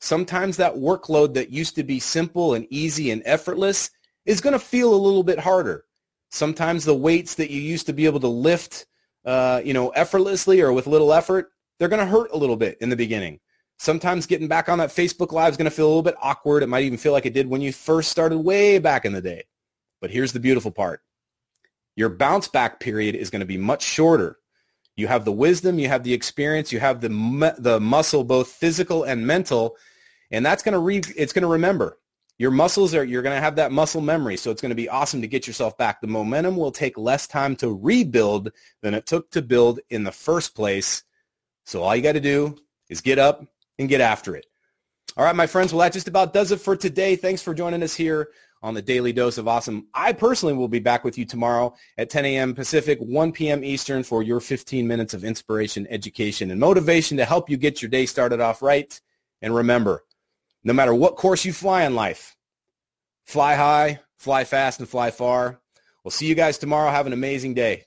Sometimes 0.00 0.56
that 0.56 0.74
workload 0.74 1.34
that 1.34 1.50
used 1.50 1.74
to 1.76 1.84
be 1.84 2.00
simple 2.00 2.54
and 2.54 2.66
easy 2.70 3.10
and 3.10 3.22
effortless 3.24 3.90
is 4.24 4.40
going 4.40 4.52
to 4.52 4.58
feel 4.58 4.94
a 4.94 4.96
little 4.96 5.22
bit 5.22 5.38
harder. 5.38 5.84
Sometimes 6.30 6.84
the 6.84 6.94
weights 6.94 7.34
that 7.34 7.50
you 7.50 7.60
used 7.60 7.86
to 7.86 7.92
be 7.92 8.06
able 8.06 8.20
to 8.20 8.28
lift, 8.28 8.86
uh, 9.24 9.60
you 9.64 9.74
know, 9.74 9.90
effortlessly 9.90 10.60
or 10.60 10.72
with 10.72 10.86
little 10.86 11.12
effort, 11.12 11.50
they're 11.78 11.88
going 11.88 12.00
to 12.00 12.06
hurt 12.06 12.30
a 12.32 12.36
little 12.36 12.56
bit 12.56 12.78
in 12.80 12.88
the 12.88 12.96
beginning. 12.96 13.40
Sometimes 13.78 14.26
getting 14.26 14.48
back 14.48 14.68
on 14.68 14.78
that 14.78 14.90
Facebook 14.90 15.32
Live 15.32 15.52
is 15.52 15.56
going 15.56 15.70
to 15.70 15.74
feel 15.74 15.86
a 15.86 15.88
little 15.88 16.02
bit 16.02 16.16
awkward. 16.20 16.62
It 16.62 16.68
might 16.68 16.84
even 16.84 16.98
feel 16.98 17.12
like 17.12 17.26
it 17.26 17.34
did 17.34 17.48
when 17.48 17.60
you 17.60 17.72
first 17.72 18.10
started 18.10 18.38
way 18.38 18.78
back 18.78 19.04
in 19.04 19.12
the 19.12 19.22
day. 19.22 19.44
But 20.00 20.10
here's 20.10 20.32
the 20.32 20.40
beautiful 20.40 20.70
part. 20.70 21.00
Your 21.96 22.10
bounce 22.10 22.46
back 22.48 22.80
period 22.80 23.14
is 23.14 23.30
going 23.30 23.40
to 23.40 23.46
be 23.46 23.58
much 23.58 23.82
shorter 23.82 24.38
you 25.00 25.08
have 25.08 25.24
the 25.24 25.32
wisdom, 25.32 25.78
you 25.78 25.88
have 25.88 26.04
the 26.04 26.12
experience, 26.12 26.72
you 26.72 26.78
have 26.80 27.00
the 27.00 27.54
the 27.58 27.80
muscle, 27.80 28.22
both 28.22 28.48
physical 28.48 29.04
and 29.04 29.26
mental, 29.26 29.76
and 30.30 30.44
that's 30.44 30.62
going 30.62 30.74
to 30.74 30.78
re- 30.78 31.02
it's 31.16 31.32
going 31.32 31.42
to 31.42 31.48
remember. 31.48 31.98
Your 32.38 32.50
muscles 32.50 32.94
are 32.94 33.04
you're 33.04 33.22
going 33.22 33.36
to 33.36 33.40
have 33.40 33.56
that 33.56 33.72
muscle 33.72 34.00
memory, 34.00 34.36
so 34.36 34.50
it's 34.50 34.62
going 34.62 34.70
to 34.70 34.76
be 34.76 34.88
awesome 34.88 35.20
to 35.22 35.28
get 35.28 35.46
yourself 35.46 35.76
back. 35.76 36.00
The 36.00 36.06
momentum 36.06 36.56
will 36.56 36.72
take 36.72 36.96
less 36.96 37.26
time 37.26 37.56
to 37.56 37.74
rebuild 37.74 38.52
than 38.82 38.94
it 38.94 39.06
took 39.06 39.30
to 39.32 39.42
build 39.42 39.80
in 39.90 40.04
the 40.04 40.12
first 40.12 40.54
place. 40.54 41.02
So 41.64 41.82
all 41.82 41.94
you 41.94 42.02
got 42.02 42.12
to 42.12 42.20
do 42.20 42.56
is 42.88 43.00
get 43.00 43.18
up 43.18 43.44
and 43.78 43.88
get 43.88 44.00
after 44.00 44.36
it. 44.36 44.46
All 45.16 45.24
right, 45.24 45.36
my 45.36 45.46
friends. 45.46 45.72
Well, 45.72 45.80
that 45.80 45.92
just 45.92 46.08
about 46.08 46.32
does 46.32 46.52
it 46.52 46.60
for 46.60 46.76
today. 46.76 47.16
Thanks 47.16 47.42
for 47.42 47.52
joining 47.52 47.82
us 47.82 47.94
here 47.94 48.28
on 48.62 48.74
the 48.74 48.82
Daily 48.82 49.12
Dose 49.12 49.38
of 49.38 49.48
Awesome. 49.48 49.86
I 49.94 50.12
personally 50.12 50.54
will 50.54 50.68
be 50.68 50.80
back 50.80 51.04
with 51.04 51.16
you 51.16 51.24
tomorrow 51.24 51.74
at 51.96 52.10
10 52.10 52.24
a.m. 52.24 52.54
Pacific, 52.54 52.98
1 53.00 53.32
p.m. 53.32 53.64
Eastern 53.64 54.02
for 54.02 54.22
your 54.22 54.40
15 54.40 54.86
minutes 54.86 55.14
of 55.14 55.24
inspiration, 55.24 55.86
education, 55.90 56.50
and 56.50 56.60
motivation 56.60 57.16
to 57.16 57.24
help 57.24 57.48
you 57.48 57.56
get 57.56 57.80
your 57.80 57.90
day 57.90 58.06
started 58.06 58.40
off 58.40 58.62
right. 58.62 59.00
And 59.42 59.54
remember, 59.54 60.04
no 60.62 60.72
matter 60.72 60.94
what 60.94 61.16
course 61.16 61.44
you 61.44 61.52
fly 61.52 61.84
in 61.84 61.94
life, 61.94 62.36
fly 63.24 63.54
high, 63.54 64.00
fly 64.18 64.44
fast, 64.44 64.80
and 64.80 64.88
fly 64.88 65.10
far. 65.10 65.60
We'll 66.04 66.10
see 66.10 66.26
you 66.26 66.34
guys 66.34 66.58
tomorrow. 66.58 66.90
Have 66.90 67.06
an 67.06 67.12
amazing 67.12 67.54
day. 67.54 67.86